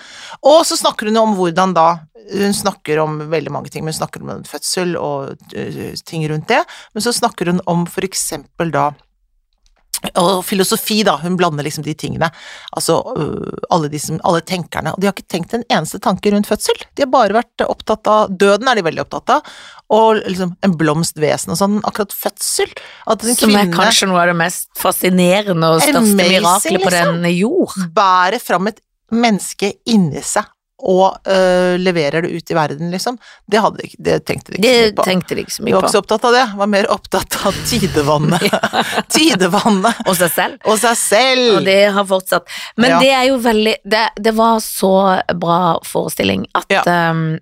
Og 0.48 0.62
så 0.68 0.78
snakker 0.80 1.10
hun 1.10 1.20
om 1.20 1.36
hvordan 1.40 1.74
da 1.76 1.88
Hun 2.28 2.52
snakker 2.52 3.00
om 3.00 3.22
veldig 3.32 3.52
mange 3.56 3.70
ting, 3.72 3.86
men 3.86 3.94
hun 3.94 4.02
snakker 4.02 4.24
om 4.24 4.42
fødsel 4.44 4.98
og 5.00 5.38
øh, 5.56 5.94
ting 6.04 6.26
rundt 6.28 6.50
det. 6.52 6.60
Men 6.92 7.04
så 7.06 7.14
snakker 7.16 7.54
hun 7.54 7.62
om 7.72 7.86
for 7.88 8.04
eksempel 8.04 8.72
da 8.74 8.90
og 10.18 10.44
filosofi, 10.46 11.00
da. 11.08 11.18
Hun 11.22 11.38
blander 11.40 11.66
liksom 11.66 11.86
de 11.86 11.94
tingene. 11.98 12.30
Altså 12.78 13.00
øh, 13.18 13.58
alle, 13.74 13.90
de 13.92 14.00
som, 14.02 14.20
alle 14.28 14.44
tenkerne. 14.46 14.94
Og 14.94 15.02
de 15.02 15.10
har 15.10 15.16
ikke 15.16 15.30
tenkt 15.32 15.56
en 15.58 15.66
eneste 15.74 16.00
tanke 16.04 16.32
rundt 16.34 16.50
fødsel. 16.50 16.78
De 16.96 17.06
har 17.06 17.12
bare 17.14 17.38
vært 17.40 17.66
opptatt 17.66 18.10
av 18.12 18.34
Døden 18.38 18.70
er 18.70 18.80
de 18.80 18.86
veldig 18.88 19.04
opptatt 19.06 19.38
av. 19.38 19.54
Og 19.94 20.22
liksom 20.26 20.54
en 20.66 20.76
blomst 20.78 21.18
vesen 21.22 21.56
og 21.56 21.62
sånn. 21.62 21.80
Akkurat 21.88 22.14
fødsel. 22.16 22.74
Som 23.40 23.56
er 23.58 23.72
kanskje 23.74 24.10
noe 24.12 24.26
av 24.26 24.34
det 24.34 24.38
mest 24.44 24.70
fascinerende 24.78 25.72
og 25.74 25.82
største 25.82 26.04
Amazing, 26.04 26.22
miraklet 26.22 26.84
på 26.84 26.92
liksom. 26.92 27.16
denne 27.16 27.34
jord. 27.34 27.80
bærer 27.98 28.44
fram 28.44 28.70
et 28.74 28.84
menneske 29.14 29.72
inni 29.88 30.22
seg 30.26 30.46
og 30.80 31.18
øh, 31.28 31.76
leverer 31.82 32.22
det 32.22 32.30
ut 32.38 32.52
i 32.52 32.54
verden, 32.54 32.92
liksom. 32.94 33.16
Det, 33.50 33.58
hadde, 33.64 33.88
det 33.98 34.20
tenkte 34.30 34.52
de 34.52 34.58
ikke 34.60 34.62
Det 34.68 34.76
mye 34.84 34.96
på. 35.00 35.06
tenkte 35.08 35.36
de 35.36 35.42
ikke 35.42 35.56
så 35.56 35.64
mye 35.66 35.74
var 35.74 35.82
på. 35.82 35.88
ikke 35.88 35.96
så 35.96 36.02
opptatt 36.04 36.28
av 36.30 36.36
det, 36.38 36.44
var 36.60 36.68
mer 36.68 36.90
opptatt 36.94 37.38
av 37.50 37.58
tidevannet. 37.72 38.46
tidevannet 39.18 40.04
Og 40.08 40.16
seg 40.20 40.32
selv. 40.36 40.60
og 40.70 40.78
seg 40.82 40.98
selv. 41.00 41.48
Og 41.58 41.66
det 41.66 41.80
har 41.96 42.06
fortsatt. 42.10 42.48
Men 42.78 42.92
Ja. 42.92 43.00
det 43.02 43.12
er 43.12 43.24
jo 43.32 43.38
veldig 43.42 43.76
det, 43.86 44.06
det 44.22 44.34
var 44.38 44.60
så 44.64 44.94
bra 45.36 45.80
forestilling 45.86 46.46
at 46.56 46.66
Ja. 46.70 46.84
ehm, 46.86 47.40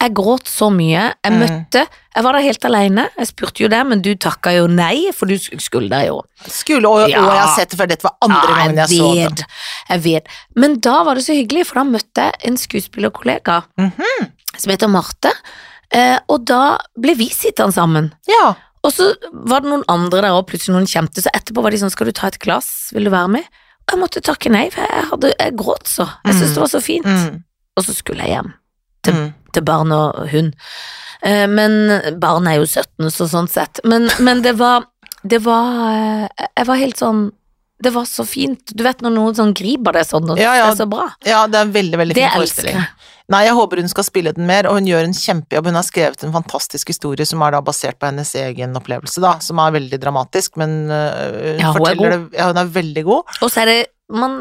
jeg 0.00 0.12
gråt 0.14 0.44
så 0.46 0.68
mye. 0.72 1.14
Jeg 1.24 1.32
Mm. 1.32 1.38
møtte 1.40 1.86
Jeg 2.16 2.24
var 2.24 2.32
der 2.32 2.40
helt 2.40 2.64
alene. 2.64 3.08
Jeg 3.18 3.26
spurte 3.26 3.60
jo 3.60 3.68
det, 3.68 3.86
men 3.86 4.00
du 4.00 4.14
takka 4.14 4.50
jo 4.56 4.66
nei, 4.66 5.10
for 5.12 5.26
du 5.26 5.34
skulle 5.36 5.90
der 5.90 6.06
jo. 6.06 6.22
Skulle, 6.48 6.86
og, 6.88 7.10
Ja. 7.10 7.20
og 7.20 7.28
jeg 7.30 7.40
har 7.42 7.54
sett 7.56 7.68
det 7.70 7.78
før, 7.78 7.86
dette 7.88 8.02
var 8.04 8.14
andre 8.22 8.40
Ja, 8.48 8.54
gangen 8.56 8.76
jeg 8.76 8.88
så 8.88 9.36
det. 9.36 9.44
jeg 9.90 10.00
vet. 10.02 10.26
Men 10.56 10.78
da 10.80 11.02
var 11.04 11.14
det 11.14 11.24
så 11.24 11.34
hyggelig, 11.36 11.66
for 11.66 11.74
da 11.74 11.84
møtte 11.84 12.16
jeg 12.16 12.32
en 12.44 12.56
skuespillerkollega 12.56 13.64
Mhm. 13.78 14.30
som 14.56 14.70
heter 14.70 14.88
Marte, 14.88 15.30
eh, 15.92 16.18
og 16.28 16.44
da 16.46 16.78
ble 16.98 17.14
vi 17.14 17.28
sittende 17.28 17.72
sammen. 17.74 18.12
Ja. 18.26 18.54
Og 18.82 18.92
så 18.92 19.14
var 19.32 19.60
det 19.60 19.68
noen 19.70 19.84
andre 19.88 20.22
der 20.22 20.30
og 20.32 20.46
plutselig 20.46 20.72
noen 20.74 20.86
kjente, 20.86 21.20
så 21.20 21.28
etterpå 21.34 21.62
var 21.62 21.70
de 21.70 21.76
sånn, 21.76 21.90
skal 21.90 22.06
du 22.06 22.12
ta 22.12 22.28
et 22.28 22.38
glass, 22.38 22.90
vil 22.94 23.04
du 23.04 23.10
være 23.10 23.28
med? 23.28 23.44
jeg 23.88 24.00
måtte 24.00 24.20
takke 24.20 24.50
nei, 24.50 24.68
for 24.70 24.80
jeg, 24.80 25.04
hadde, 25.10 25.32
jeg 25.38 25.54
gråt 25.56 25.84
så. 25.86 26.08
Jeg 26.24 26.34
syntes 26.34 26.54
det 26.54 26.58
var 26.58 26.66
så 26.66 26.82
fint. 26.82 27.04
Mm. 27.06 27.44
Og 27.76 27.84
så 27.84 27.94
skulle 27.94 28.18
jeg 28.18 28.30
hjem 28.30 28.52
til, 29.04 29.12
Mm. 29.14 29.34
Til 29.56 29.64
barn 29.66 29.94
og 29.96 30.20
hund. 30.32 30.52
Eh, 31.24 31.46
Men 31.48 32.18
barn 32.20 32.46
er 32.50 32.60
jo 32.60 32.66
17, 32.68 33.08
så 33.14 33.26
sånn 33.32 33.48
sett. 33.50 33.80
Men, 33.88 34.08
men 34.20 34.42
det 34.44 34.52
var 34.60 34.84
Det 35.26 35.40
var 35.42 35.72
eh, 35.90 36.46
Jeg 36.60 36.66
var 36.68 36.76
helt 36.82 37.00
sånn 37.00 37.22
Det 37.82 37.90
var 37.92 38.04
så 38.08 38.24
fint. 38.28 38.72
Du 38.76 38.84
vet 38.84 39.00
når 39.04 39.12
noen 39.16 39.34
sånn 39.36 39.54
griper 39.56 39.96
deg 39.98 40.06
sånn, 40.08 40.28
og 40.32 40.38
Ja, 40.40 40.54
ja. 40.56 40.68
det 40.70 40.76
er 40.76 40.82
så 40.84 40.88
bra. 40.88 41.08
Ja, 41.28 41.42
det 41.50 41.58
er 41.58 41.66
en 41.66 41.74
veldig, 41.74 41.98
veldig 42.04 42.14
Det 42.16 42.28
fin 42.28 42.38
forestilling. 42.40 42.84
Nei, 43.32 43.40
jeg 43.48 43.56
håper 43.58 43.80
hun 43.82 43.90
skal 43.90 44.06
spille 44.06 44.30
den 44.36 44.46
mer, 44.46 44.68
og 44.70 44.76
hun 44.78 44.86
gjør 44.86 45.02
en 45.08 45.16
kjempejobb. 45.16 45.66
Hun 45.66 45.74
har 45.80 45.86
skrevet 45.86 46.22
en 46.22 46.34
fantastisk 46.36 46.92
historie 46.92 47.26
som 47.26 47.42
er 47.42 47.56
da 47.56 47.62
basert 47.66 47.98
på 47.98 48.06
hennes 48.06 48.30
egen 48.38 48.78
opplevelse, 48.78 49.18
da, 49.24 49.32
som 49.42 49.58
er 49.58 49.74
veldig 49.74 49.98
dramatisk, 49.98 50.54
men 50.62 50.86
øh, 50.86 51.58
hun 51.58 51.60
Ja, 51.64 51.72
hun 51.74 51.80
er 51.80 51.80
forteller 51.80 52.14
det 52.14 52.38
Ja, 52.38 52.46
hun 52.52 52.62
er 52.62 52.72
veldig 52.78 53.04
god. 53.08 53.36
Og 53.42 53.50
så 53.50 53.64
er 53.64 53.72
det 53.72 53.78
Man 54.06 54.36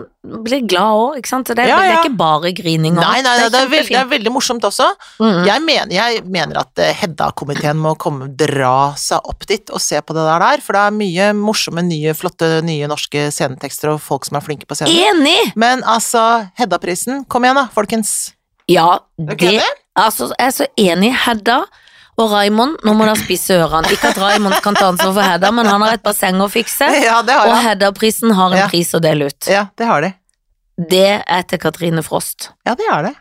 blir 0.46 0.62
glad 0.70 0.94
òg, 0.94 1.16
ikke 1.18 1.30
sant. 1.32 1.48
Det 1.50 1.56
det, 1.58 1.64
Ja, 1.66 1.80
det 1.82 1.88
er 1.90 2.04
ikke 2.04 2.18
bare 2.20 2.52
grining. 2.54 2.94
Nei, 2.94 3.24
nei, 3.26 3.32
nei, 3.40 3.48
det 3.50 3.58
er, 3.64 3.72
veldig, 3.72 3.90
det 3.90 3.98
er 3.98 4.12
veldig 4.12 4.34
morsomt 4.36 4.62
også. 4.70 4.92
Mhm. 5.18 5.40
Jeg 5.48 5.64
mener, 5.66 5.90
jeg 5.96 6.22
mener 6.30 6.60
at 6.62 6.78
eh, 6.86 6.94
Hedda-komiteen 6.94 7.82
må 7.82 7.96
komme, 7.98 8.28
dra 8.38 8.94
seg 8.94 9.26
opp 9.26 9.48
dit 9.50 9.74
og 9.74 9.82
se 9.82 9.98
på 10.06 10.14
det 10.14 10.22
der 10.28 10.46
der, 10.46 10.62
for 10.62 10.78
det 10.78 10.84
er 10.86 10.94
mye 11.02 11.32
morsomme, 11.34 11.82
nye, 11.82 12.14
flotte, 12.14 12.62
nye 12.62 12.86
norske 12.86 13.32
scenetekster 13.34 13.96
og 13.96 14.04
folk 14.06 14.30
som 14.30 14.38
er 14.38 14.46
flinke 14.46 14.70
på 14.70 14.78
scenen. 14.78 14.94
Enig! 14.94 15.56
Men 15.58 15.82
altså, 15.82 16.46
Hedda-prisen, 16.62 17.26
kom 17.26 17.50
igjen 17.50 17.58
da, 17.58 17.66
folkens. 17.74 18.35
Ja, 18.72 19.00
det 19.18 19.38
enig? 19.42 19.64
Altså, 19.96 20.32
jeg 20.34 20.48
er 20.48 20.54
så 20.56 20.66
enig. 20.82 21.12
Hedda 21.26 21.60
og 22.18 22.32
Raymond, 22.32 22.78
nå 22.88 22.94
må 22.96 23.06
dere 23.08 23.20
spisse 23.20 23.56
ørene. 23.60 23.92
Ikke 23.92 24.10
at 24.14 24.18
Raymond 24.20 24.56
kan 24.64 24.76
ta 24.78 24.88
ansvar 24.92 25.12
for 25.14 25.22
Hedda, 25.24 25.52
men 25.56 25.68
han 25.68 25.84
har 25.84 25.98
et 25.98 26.04
basseng 26.06 26.40
å 26.44 26.48
fikse. 26.52 26.88
Ja, 27.06 27.20
det 27.28 27.36
har 27.36 27.48
Og 27.50 27.54
jeg. 27.54 27.64
Hedda-prisen 27.70 28.32
har 28.38 28.52
en 28.56 28.62
Ja. 28.64 28.70
pris 28.72 28.94
å 28.96 29.02
dele 29.04 29.28
ut. 29.32 29.48
Ja, 29.52 29.68
det 29.78 29.86
har 29.90 30.02
de. 30.08 30.14
Det 30.92 31.06
er 31.24 31.46
til 31.48 31.60
Katrine 31.64 32.04
Frost. 32.04 32.50
Ja, 32.68 32.74
det 32.76 32.88
er 32.92 33.10
det. 33.12 33.14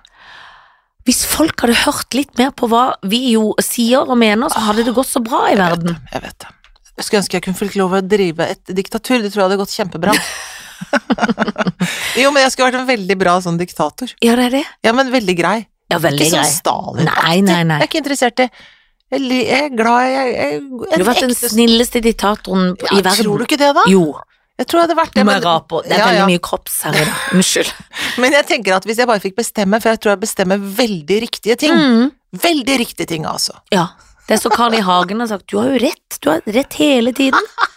Hvis 1.04 1.20
folk 1.28 1.60
hadde 1.60 1.76
hørt 1.84 2.14
litt 2.16 2.38
mer 2.40 2.50
på 2.56 2.66
hva 2.72 2.94
vi 3.04 3.34
jo 3.34 3.50
sier 3.62 4.08
og 4.08 4.16
mener, 4.18 4.48
så 4.48 4.62
hadde 4.70 4.86
det 4.86 4.94
gått 4.96 5.10
så 5.10 5.20
bra 5.22 5.42
i 5.52 5.58
verden. 5.60 5.98
Jeg 6.14 6.22
vet 6.24 6.38
det. 6.46 6.48
Jeg 6.96 7.04
skulle 7.04 7.20
ønske 7.20 7.36
jeg 7.36 7.44
kunne 7.44 7.58
fått 7.58 7.76
lov 7.76 7.92
å 7.98 8.00
drive 8.06 8.46
et 8.54 8.72
diktatur, 8.72 9.18
det 9.20 9.32
tror 9.34 9.42
jeg 9.42 9.48
hadde 9.50 9.60
gått 9.60 9.74
kjempebra. 9.76 10.14
jo, 12.22 12.30
men 12.30 12.42
jeg 12.44 12.54
skulle 12.54 12.70
vært 12.70 12.80
en 12.80 12.88
veldig 12.88 13.16
bra 13.20 13.38
sånn 13.44 13.60
diktator. 13.60 14.12
Ja, 14.24 14.36
det 14.38 14.48
er 14.50 14.56
det. 14.58 14.64
Ja, 14.86 14.94
men 14.96 15.12
veldig 15.14 15.36
grei. 15.38 15.58
Ja, 15.92 16.00
veldig 16.02 16.26
Ikke 16.26 16.36
sånn 16.36 16.44
grei. 16.44 16.52
Stalin. 16.54 17.10
Nei, 17.10 17.36
nei, 17.44 17.62
nei. 17.68 17.80
Jeg 17.82 17.86
er 17.86 17.90
ikke 17.90 18.02
interessert 18.02 18.44
i 18.44 18.48
Jeg 19.14 19.58
er 19.58 19.74
glad 19.76 20.06
i 20.08 20.14
jeg, 20.14 20.30
jeg, 20.34 20.62
Du 20.80 20.94
har 20.94 21.08
vært 21.10 21.26
den 21.26 21.34
snilleste 21.36 22.00
diktatoren 22.04 22.70
ja, 22.72 22.94
i 22.96 23.02
verden. 23.02 23.20
Tror 23.26 23.42
du 23.42 23.46
ikke 23.46 23.60
det, 23.60 23.74
da? 23.76 23.84
Jo. 23.90 24.06
Jeg 24.54 24.68
tror 24.70 24.80
jeg 24.80 24.86
hadde 24.86 24.96
vært 25.00 25.16
det. 25.16 25.26
men 25.26 25.42
rap 25.42 25.72
og 25.74 25.82
Det 25.82 25.96
er 25.96 26.00
ja, 26.00 26.08
veldig 26.08 26.22
ja. 26.22 26.30
mye 26.30 26.42
kropps 26.46 26.80
her 26.86 26.96
i 26.96 27.04
dag. 27.04 27.22
Unnskyld. 27.36 27.70
Men 28.22 28.36
jeg 28.38 28.48
tenker 28.50 28.76
at 28.76 28.88
hvis 28.88 29.02
jeg 29.02 29.10
bare 29.10 29.22
fikk 29.22 29.36
bestemme, 29.38 29.80
for 29.82 29.92
jeg 29.92 30.02
tror 30.02 30.14
jeg 30.14 30.22
bestemmer 30.24 30.66
veldig 30.82 31.20
riktige 31.26 31.58
ting. 31.64 31.74
Mm. 31.74 32.10
Veldig 32.44 32.80
riktige 32.84 33.10
ting, 33.10 33.26
altså. 33.28 33.58
Ja. 33.74 33.88
Det 34.24 34.38
er 34.38 34.40
så 34.40 34.50
Carl 34.54 34.74
I. 34.78 34.80
Hagen 34.80 35.20
har 35.20 35.28
sagt, 35.28 35.50
du 35.52 35.58
har 35.60 35.74
jo 35.74 35.80
rett, 35.82 36.18
du 36.22 36.30
har 36.30 36.44
rett 36.54 36.78
hele 36.80 37.12
tiden. 37.16 37.50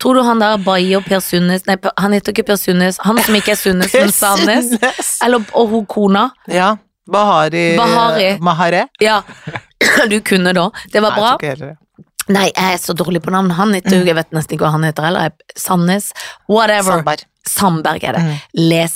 Tror 0.00 0.16
du 0.16 0.22
han 0.24 0.40
der 0.40 0.56
Bayo 0.64 1.02
Per 1.04 1.20
Sundnes 1.20 1.66
Nei, 1.68 1.76
han 2.00 2.14
heter 2.16 2.32
ikke 2.32 2.46
Per 2.48 2.56
Sundnes, 2.60 2.96
han 3.04 3.18
som 3.20 3.36
ikke 3.36 3.52
er 3.52 3.58
Sundnes, 3.60 3.92
men 3.92 4.12
Sandnes. 4.16 4.70
Eller, 5.26 5.44
og 5.52 5.68
hun 5.74 5.84
kona. 5.90 6.30
Ja. 6.48 6.70
Bahari 7.10 7.76
Bahari. 7.76 8.30
Mahare. 8.38 8.84
Ja, 9.02 9.22
du 10.10 10.20
kunne 10.24 10.52
da. 10.56 10.68
Det 10.92 11.02
var 11.02 11.16
Nei, 11.16 11.36
jeg 11.42 11.58
bra. 11.58 11.70
Nei, 12.30 12.46
jeg 12.54 12.74
er 12.76 12.78
så 12.78 12.94
dårlig 12.94 13.22
på 13.24 13.32
navn. 13.34 13.50
Han 13.58 13.74
heter 13.74 13.98
jo, 13.98 14.04
jeg 14.06 14.14
vet 14.14 14.30
nesten 14.36 14.54
ikke 14.54 14.68
hva 14.68 14.74
han 14.76 14.84
heter 14.86 15.08
heller. 15.08 15.32
Sandnes. 15.58 16.12
Whatever. 16.48 17.00
Sandberg. 17.00 17.24
Sandberg 17.48 18.04
er 18.06 18.18
det. 18.18 18.22
Mm. 18.28 18.36
Les. 18.70 18.94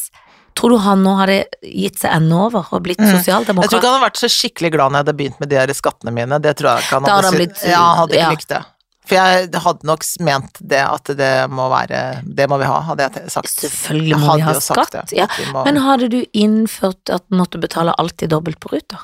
Tror 0.55 0.71
du 0.71 0.77
han 0.85 1.01
nå 1.03 1.17
hadde 1.19 1.41
gitt 1.67 1.99
seg 1.99 2.13
ennå 2.15 2.45
over 2.47 2.69
og 2.71 2.85
blitt 2.85 3.01
Mm. 3.03 3.11
Jeg 3.11 3.25
tror 3.27 3.51
ikke 3.51 3.81
han 3.81 3.97
hadde 3.97 4.05
vært 4.05 4.21
så 4.21 4.31
skikkelig 4.31 4.71
glad 4.77 4.93
når 4.93 5.01
jeg 5.01 5.05
hadde 5.05 5.17
begynt 5.19 5.41
med 5.43 5.51
de 5.51 5.57
her 5.59 5.73
skattene 5.75 6.13
mine. 6.15 6.39
Det 6.45 6.53
tror 6.61 6.77
jeg 6.77 6.85
ikke 6.87 6.95
han 7.01 7.09
hadde 7.11 7.27
hadde 7.27 7.41
blitt- 7.41 7.65
Ja, 7.67 7.81
han 7.83 7.99
hadde 7.99 8.15
ikke 8.15 8.23
ja. 8.23 8.31
likt 8.31 8.49
det. 8.55 8.61
For 9.05 9.19
jeg 9.19 9.51
hadde 9.61 9.85
nok 9.85 10.05
ment 10.25 10.59
det 10.65 10.81
at 10.81 11.11
det 11.19 11.33
må 11.53 11.67
være 11.69 12.23
Det 12.25 12.47
må 12.49 12.57
vi 12.59 12.65
ha, 12.65 12.79
hadde 12.87 13.05
jeg 13.05 13.31
sagt. 13.35 13.51
Selvfølgelig 13.53 14.17
må 14.23 14.37
vi 14.39 14.45
ha 14.47 14.55
skatt. 14.65 14.91
det, 14.93 15.13
Ja. 15.19 15.27
vi 15.37 15.45
må- 15.53 15.65
Men 15.67 15.77
hadde 15.77 16.09
du 16.09 16.25
innført 16.33 17.11
at 17.13 17.23
du 17.29 17.37
måtte 17.37 17.61
betale 17.61 17.93
alltid 17.99 18.31
dobbelt 18.31 18.59
på 18.61 18.73
ruter? 18.73 18.99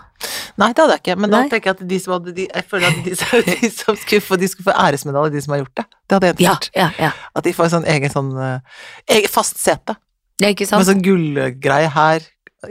Nei, 0.57 0.73
det 0.73 0.83
hadde 0.83 0.97
jeg 0.97 1.03
ikke. 1.05 1.17
Men 1.21 1.31
Nei. 1.31 1.43
nå 1.45 1.51
tenker 1.51 1.71
jeg 1.71 1.81
at 1.81 1.89
de 1.89 1.99
som 1.99 2.13
hadde 2.15 2.35
de, 2.35 2.49
Jeg 2.55 2.65
føler 2.69 2.87
at 2.89 3.05
de, 3.05 3.15
som- 3.17 3.43
de 3.61 3.71
som 3.71 3.97
skulle 3.97 4.21
få, 4.25 4.39
de 4.41 4.49
skulle 4.49 4.73
få 4.73 4.77
æresmedalje, 4.77 5.33
de 5.33 5.41
som 5.43 5.53
har 5.53 5.65
gjort 5.65 5.75
det. 5.77 5.85
Det 6.09 6.15
hadde 6.17 6.27
jeg 6.27 6.37
innført. 6.41 6.71
ja, 6.75 6.91
ja. 6.99 7.13
At 7.37 7.45
de 7.45 7.53
får 7.53 7.65
en 7.65 7.71
sånn 7.83 7.87
egen 7.89 8.11
sånn 8.11 8.63
eget 9.09 9.31
fast 9.31 9.59
sete. 9.59 9.97
Med 10.41 10.57
sant? 10.67 10.87
sånn 10.89 11.03
gullgreie 11.05 11.91
her. 11.93 12.21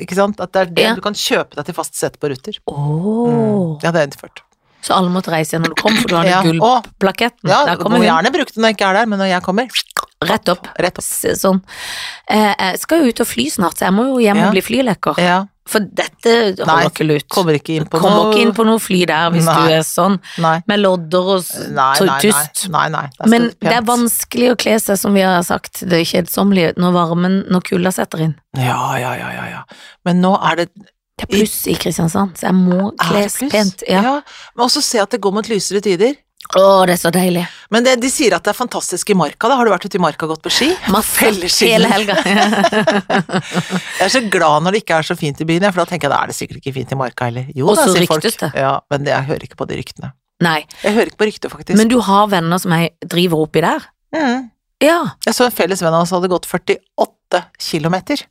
Ikke 0.01 0.15
sant? 0.17 0.39
At 0.41 0.51
det 0.53 0.61
er 0.61 0.65
det 0.73 0.95
du 0.97 1.01
kan 1.01 1.13
kjøpe 1.13 1.55
deg 1.57 1.65
til 1.65 1.73
fast 1.77 1.95
sete 1.95 2.17
på 2.21 2.30
Ruter. 2.30 2.57
Oh. 2.67 3.30
Mm. 3.30 3.80
Det 3.82 3.88
hadde 3.89 3.99
jeg 4.01 4.09
innført. 4.11 4.41
Så 4.82 4.95
alle 4.95 5.11
måtte 5.11 5.32
reise 5.34 5.55
igjen 5.55 5.65
når 5.67 5.75
du 5.75 5.82
kom, 5.82 5.95
for 5.99 6.07
du 6.07 6.15
hadde 6.15 6.30
Ja. 6.36 6.41
gullplaketten. 6.45 7.49
Ja, 7.51 7.75
du 7.75 7.89
må 7.91 7.99
gjerne 8.05 8.32
bruke 8.32 8.53
den 8.55 8.63
når 8.63 8.71
jeg 8.73 8.77
ikke 8.80 8.89
er 8.93 8.99
der, 9.01 9.05
men 9.11 9.19
når 9.23 9.34
jeg 9.36 9.43
kommer 9.45 9.67
Rett 10.19 10.49
opp. 10.51 10.65
Rett 10.84 10.97
opp. 10.99 11.05
Sånn. 11.39 11.61
Eh, 12.27 12.51
Jeg 12.59 12.80
skal 12.82 13.05
jo 13.05 13.07
ut 13.13 13.21
og 13.23 13.27
fly 13.30 13.45
snart, 13.53 13.77
så 13.80 13.86
jeg 13.88 13.93
må 13.95 14.03
jo 14.09 14.17
hjem 14.19 14.41
og 14.43 14.51
bli 14.51 14.63
flylekker. 14.65 15.15
Ja. 15.23 15.38
For 15.69 15.80
dette 15.86 16.34
Nei, 16.57 16.65
holder 16.65 16.89
ikke 16.89 17.05
lut. 17.07 17.25
Kommer 17.32 17.55
ikke 17.55 17.75
inn 17.77 17.86
på 17.88 18.01
Kommer 18.01 18.25
noe 18.25 18.34
ikke 18.34 18.41
inn 18.41 18.51
på 18.57 18.65
noe 18.67 18.82
fly 18.84 18.97
der 19.07 19.30
hvis 19.32 19.45
Nei. 19.47 19.55
du 19.55 19.73
er 19.77 19.84
sånn, 19.88 20.17
Nei. 20.43 20.55
med 20.67 20.82
lodder 20.82 21.30
og 21.38 21.45
Nei, 21.69 21.88
nei, 22.01 22.07
nei. 22.09 22.19
tyst. 22.25 22.63
nei, 22.73 22.86
nei. 22.89 23.05
Der 23.19 23.30
Men 23.32 23.47
det 23.61 23.75
er 23.77 23.86
vanskelig 23.88 24.51
å 24.51 24.59
kle 24.59 24.75
seg, 24.82 24.97
som 24.99 25.13
vi 25.15 25.21
har 25.23 25.39
sagt, 25.47 25.84
det 25.88 26.01
kjedsommelige, 26.09 26.73
når 26.82 26.95
varmen, 26.99 27.39
når 27.53 27.63
kulda 27.69 27.93
setter 27.95 28.25
inn. 28.27 28.36
Ja, 28.57 28.80
ja, 28.99 29.13
ja, 29.21 29.30
ja, 29.38 29.45
ja. 29.53 29.63
Men 30.09 30.19
nå 30.25 30.34
er 30.51 30.63
det 30.65 30.69
Det 31.20 31.28
er 31.28 31.34
pluss 31.36 31.59
i 31.67 31.76
Kristiansand, 31.80 32.38
så 32.39 32.47
jeg 32.49 32.55
må 32.57 32.89
kles 33.03 33.38
pent. 33.51 33.84
Ja. 33.89 34.01
ja. 34.05 34.15
Men 34.55 34.65
også 34.70 34.82
se 34.86 35.01
at 35.03 35.11
det 35.11 35.20
går 35.24 35.36
mot 35.36 35.49
lysere 35.51 35.82
tider. 35.84 36.15
Å, 36.55 36.61
det 36.88 36.95
er 36.95 36.99
så 37.01 37.11
deilig. 37.13 37.43
Men 37.70 37.84
det, 37.86 37.97
de 38.01 38.09
sier 38.09 38.34
at 38.34 38.41
det 38.47 38.53
er 38.53 38.57
fantastisk 38.57 39.11
i 39.11 39.15
Marka, 39.17 39.49
da. 39.51 39.57
Har 39.59 39.67
du 39.67 39.74
vært 39.74 39.84
ute 39.86 39.99
i 39.99 40.01
Marka 40.01 40.26
og 40.26 40.32
gått 40.34 40.45
på 40.47 40.53
ski? 40.55 40.70
Masse. 40.89 41.20
Hele 41.67 41.89
helga. 41.91 42.15
Jeg 43.99 44.07
er 44.07 44.13
så 44.15 44.22
glad 44.32 44.65
når 44.65 44.74
det 44.78 44.82
ikke 44.86 44.97
er 45.01 45.09
så 45.11 45.17
fint 45.20 45.43
i 45.43 45.47
byen, 45.49 45.67
for 45.70 45.84
da 45.84 45.89
tenker 45.91 46.07
jeg 46.07 46.13
da 46.15 46.22
er 46.24 46.32
det 46.32 46.38
sikkert 46.39 46.61
ikke 46.63 46.74
fint 46.80 46.95
i 46.95 46.97
Marka 46.97 47.28
heller. 47.30 47.51
Jo, 47.53 47.67
da, 47.78 47.86
sier 47.91 48.07
folk. 48.09 48.26
det. 48.26 48.49
Ja, 48.57 48.72
men 48.89 49.05
det, 49.05 49.13
jeg 49.13 49.30
hører 49.30 49.45
ikke 49.49 49.59
på 49.59 49.67
de 49.70 49.78
ryktene. 49.82 50.13
Nei, 50.39 50.61
Jeg 50.86 50.95
hører 50.95 51.11
ikke 51.11 51.20
på 51.20 51.28
rykter, 51.28 51.51
faktisk. 51.51 51.76
men 51.78 51.89
du 51.91 51.97
har 52.07 52.30
venner 52.32 52.61
som 52.63 52.72
jeg 52.72 52.93
driver 53.03 53.43
oppi 53.43 53.65
der? 53.65 53.86
mm. 54.15 54.47
Ja. 54.80 54.99
Jeg 55.28 55.36
så 55.36 55.43
en 55.49 55.51
felles 55.51 55.82
venn 55.84 55.91
av 55.91 56.05
oss 56.05 56.13
hadde 56.15 56.30
gått 56.32 56.45
48 56.47 57.41
kilometer. 57.59 58.22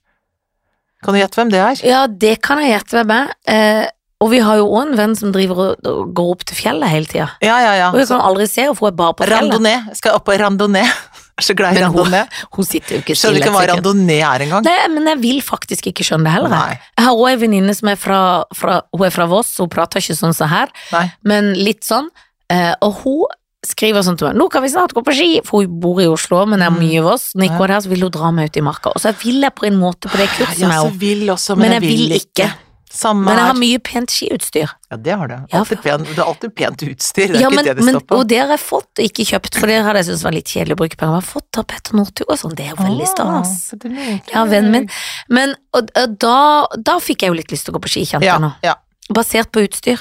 Kan 1.05 1.14
du 1.14 1.20
gjette 1.20 1.38
hvem 1.38 1.53
det 1.53 1.62
er? 1.62 1.84
Ja, 1.86 2.03
det 2.11 2.34
kan 2.44 2.61
jeg 2.62 2.74
gjette 2.74 2.99
hvem 2.99 3.14
er. 3.14 3.32
Eh, 3.49 3.86
og 4.18 4.32
vi 4.32 4.40
har 4.42 4.59
jo 4.59 4.66
òg 4.66 4.88
en 4.88 4.96
venn 4.99 5.14
som 5.14 5.30
driver 5.34 5.61
og, 5.62 5.86
og 5.86 6.11
går 6.18 6.32
opp 6.32 6.42
til 6.49 6.59
fjellet 6.59 6.90
hele 6.90 7.07
tida. 7.07 7.28
Ja, 7.44 7.61
ja, 7.62 7.74
ja. 7.78 7.88
Og 7.92 8.01
jeg 8.03 8.09
kan 8.11 8.24
aldri 8.24 8.49
se 8.51 8.64
henne, 8.64 8.74
for 8.74 8.88
hun 8.88 8.96
er 8.96 8.99
bare 8.99 9.14
på 9.14 9.28
fjellet. 9.28 9.55
Randonee. 9.55 9.96
Skal 10.01 10.18
opp 10.18 10.26
på 10.26 10.38
randonee. 10.42 10.90
Er 11.38 11.44
så 11.46 11.55
glad 11.55 11.76
i 11.78 11.82
randonee. 11.84 12.24
Hun 12.57 12.66
sitter 12.66 12.96
jo 12.96 13.03
ikke 13.05 13.14
Skjønner 13.14 13.44
ikke 13.44 13.51
hva 13.55 13.61
randonee 13.70 14.24
er 14.26 14.42
engang. 14.42 14.64
Nei, 14.66 14.88
men 14.90 15.05
jeg 15.07 15.20
vil 15.22 15.36
faktisk 15.46 15.86
ikke 15.92 16.03
skjønne 16.03 16.26
det 16.26 16.32
heller. 16.34 16.51
Nei. 16.51 16.78
Jeg 16.99 17.07
har 17.07 17.14
òg 17.14 17.28
ei 17.30 17.36
venninne 17.38 17.74
som 17.78 17.90
er 17.92 18.01
fra, 18.03 18.22
fra, 18.59 18.80
hun 18.90 19.05
er 19.07 19.14
fra 19.14 19.28
Voss, 19.30 19.53
hun 19.62 19.70
prater 19.70 20.03
ikke 20.03 20.16
sånn 20.18 20.34
som 20.34 20.51
her, 20.51 20.72
Nei. 20.90 21.05
men 21.30 21.53
litt 21.55 21.86
sånn. 21.86 22.11
Eh, 22.51 22.72
og 22.82 23.05
hun 23.05 23.38
skriver 23.66 24.02
sånn 24.06 24.16
til 24.18 24.28
meg 24.28 24.36
'Nå 24.36 24.48
kan 24.50 24.62
vi 24.62 24.68
snart 24.68 24.92
gå 24.94 25.02
på 25.02 25.12
ski', 25.14 25.40
for 25.44 25.62
hun 25.62 25.80
bor 25.80 25.98
i 26.00 26.06
Oslo, 26.06 26.44
men 26.46 26.61
det 26.61 26.66
er 26.66 26.70
Mm. 26.70 26.78
mye 26.78 26.98
av 27.00 27.06
oss. 27.14 27.32
Når 27.34 27.48
jeg 27.48 27.59
går 27.59 27.66
der, 27.68 27.80
så 27.80 27.88
vil 27.88 28.00
hun 28.00 28.11
dra 28.11 28.30
meg 28.30 28.44
ut 28.50 28.56
i 28.56 28.61
marka. 28.61 28.86
Og 28.94 29.00
så 29.02 29.12
vil 29.18 29.40
jeg 29.42 29.54
på 29.54 29.66
en 29.66 29.78
måte 29.80 30.09
på 30.09 30.16
det 30.16 30.28
kurset 30.28 30.59
Ja, 30.59 30.68
med 30.68 31.00
henne, 31.00 31.28
også, 31.34 31.56
men 31.59 31.70
jeg 31.72 31.80
vil 31.82 32.11
ikke. 32.12 32.52
Samme 32.90 33.26
Men 33.26 33.36
jeg 33.36 33.44
har 33.46 33.54
mye 33.54 33.78
pent 33.84 34.09
skiutstyr. 34.11 34.68
Ja, 34.90 34.96
det 34.96 35.12
har 35.18 35.28
du. 35.28 35.34
Ja, 35.52 35.59
Alltid 35.61 35.82
du 35.82 36.14
har 36.22 36.24
alltid 36.32 36.54
pent 36.56 36.78
utstyr. 36.82 37.26
Det 37.28 37.36
er 37.36 37.40
Ja, 37.42 37.48
ikke 37.50 37.54
men, 37.56 37.64
det 37.66 37.76
det 37.76 37.84
men, 37.84 37.94
står 37.94 38.00
på. 38.06 38.16
og 38.16 38.28
det 38.28 38.38
har 38.38 38.48
jeg 38.48 38.61
fått, 38.61 38.88
og 38.98 39.04
ikke 39.04 39.24
kjøpt, 39.28 39.54
for 39.61 39.66
det 39.66 39.84
hadde 39.84 39.96
jeg 39.96 40.04
syntes 40.06 40.22
var 40.24 40.32
litt 40.32 40.46
kjedelig 40.46 40.72
å 40.72 40.76
bruke 40.76 40.96
penger. 40.96 41.12
på. 41.12 41.20
jeg 41.20 41.22
har 41.22 41.42
fått 41.42 41.59
av 41.59 41.66
Petter 41.66 41.92
Northug 41.94 42.24
og 42.30 42.38
sånn, 42.38 42.54
det 42.56 42.64
er 42.64 42.70
jo 42.70 42.76
veldig 42.76 43.06
stas. 43.06 43.72
Ah, 43.74 43.76
det. 43.76 44.22
Ja, 44.32 44.44
vennen 44.46 44.70
min. 44.72 44.88
Men 45.28 45.54
og, 45.74 45.90
og 45.94 46.18
da, 46.18 46.66
da 46.82 46.98
fikk 46.98 47.18
jeg 47.22 47.28
jo 47.28 47.34
litt 47.34 47.50
lyst 47.52 47.66
til 47.66 47.74
å 47.74 47.78
gå 47.78 47.82
på 47.82 47.88
ski, 47.90 48.04
kjente 48.06 48.24
Ja, 48.24 48.38
nå. 48.38 48.54
ja, 48.62 48.74
Basert 49.12 49.52
på 49.52 49.61
utstyr. 49.68 49.98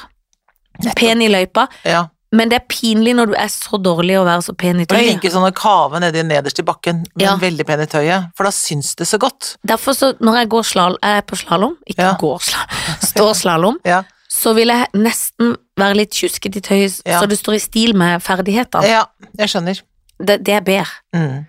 Pen 0.95 1.21
i 1.21 1.27
løypa, 1.27 1.67
ja. 1.83 2.07
Men 2.31 2.49
det 2.49 2.57
er 2.61 2.65
pinlig 2.67 3.13
når 3.15 3.27
du 3.31 3.35
er 3.39 3.47
så 3.47 3.77
dårlig 3.81 4.17
å 4.19 4.25
være 4.27 4.43
så 4.43 4.53
pen 4.57 4.79
i 4.79 4.83
Og 4.83 4.87
tøyet. 4.91 5.13
liker 5.15 5.29
sånn 5.31 5.47
å 5.47 5.53
kave 5.55 5.99
nedi 6.03 6.23
nederst 6.27 6.59
i 6.59 6.63
bakken, 6.63 7.05
men 7.15 7.23
Ja. 7.25 7.35
veldig 7.37 7.65
pen 7.65 7.79
i 7.81 7.85
tøyet, 7.85 8.31
for 8.35 8.43
da 8.43 8.49
syns 8.51 8.95
det 8.95 9.07
så 9.07 9.17
godt. 9.17 9.57
Derfor 9.65 9.93
så, 9.95 10.13
når 10.19 10.35
jeg 10.41 10.49
går 10.49 10.63
slal, 10.63 10.97
jeg 11.01 11.17
er 11.17 11.21
på 11.21 11.35
slalåm, 11.39 11.77
ikke 11.87 11.97
Ja. 12.03 12.13
går 12.19 12.39
slalåm, 12.39 12.99
står 13.11 13.33
slalåm, 13.33 13.77
Ja, 13.85 14.03
så 14.29 14.53
vil 14.55 14.67
jeg 14.67 14.87
nesten 14.93 15.55
være 15.77 15.95
litt 15.95 16.11
tjusket 16.11 16.55
i 16.55 16.59
tøyet, 16.61 17.01
Ja. 17.05 17.21
så 17.21 17.27
det 17.29 17.39
står 17.39 17.55
i 17.55 17.59
stil 17.59 17.93
med 17.95 18.21
ferdighetene. 18.21 18.83
ja 18.87 19.05
jeg 19.37 19.47
skjønner. 19.49 19.81
Det, 20.19 20.43
det 20.43 20.53
er 20.55 20.61
bedre. 20.61 20.87
Mm. 21.15 21.45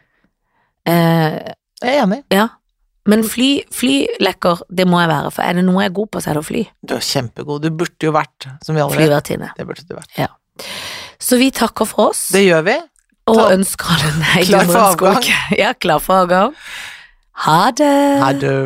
Eh, 0.87 1.53
Jeg 1.83 1.97
er 1.99 2.03
enig. 2.07 2.22
ja. 2.31 2.49
Men 3.09 3.22
fly, 3.24 3.62
flylekker, 3.72 4.61
det 4.68 4.85
må 4.87 4.99
jeg 5.01 5.09
være, 5.09 5.31
for 5.33 5.41
er 5.43 5.55
det 5.55 5.62
noe 5.64 5.81
jeg 5.81 5.89
er 5.91 5.95
god 5.95 6.11
på, 6.12 6.20
så 6.20 6.29
er 6.29 6.35
det 6.35 6.43
å 6.43 6.45
fly. 6.45 6.62
Du 6.85 6.93
er 6.95 7.01
kjempegod. 7.01 7.62
Du 7.62 7.70
burde 7.70 8.05
jo 8.05 8.12
vært, 8.12 8.49
som 8.62 8.74
vi 8.76 8.83
alle 8.83 8.91
vet. 8.93 8.99
Flyvertinne. 9.01 9.49
Det 9.57 9.64
burde 9.66 9.87
du 9.89 9.95
vært. 9.97 10.29
Så 11.20 11.38
vi 11.40 11.50
takker 11.50 11.88
for 11.88 12.12
oss. 12.12 12.28
Det 12.34 12.44
gjør 12.46 12.66
vi. 12.68 12.76
Ta. 13.28 13.34
Og 13.34 13.52
ønsker 13.52 13.94
alle 13.96 14.12
en 14.14 14.46
klar 14.50 14.68
for 14.70 14.84
avgang. 14.90 15.32
Ja, 15.62 15.72
klar 15.72 15.98
for 16.04 16.22
avgang. 16.24 16.54
Ha 17.46 17.70
det. 17.70 17.94
Ha 18.22 18.32
det. 18.32 18.61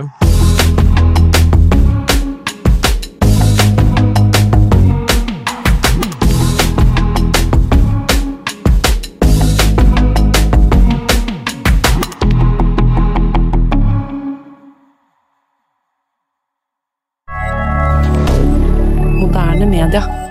moderne 19.23 19.67
media. 19.67 20.22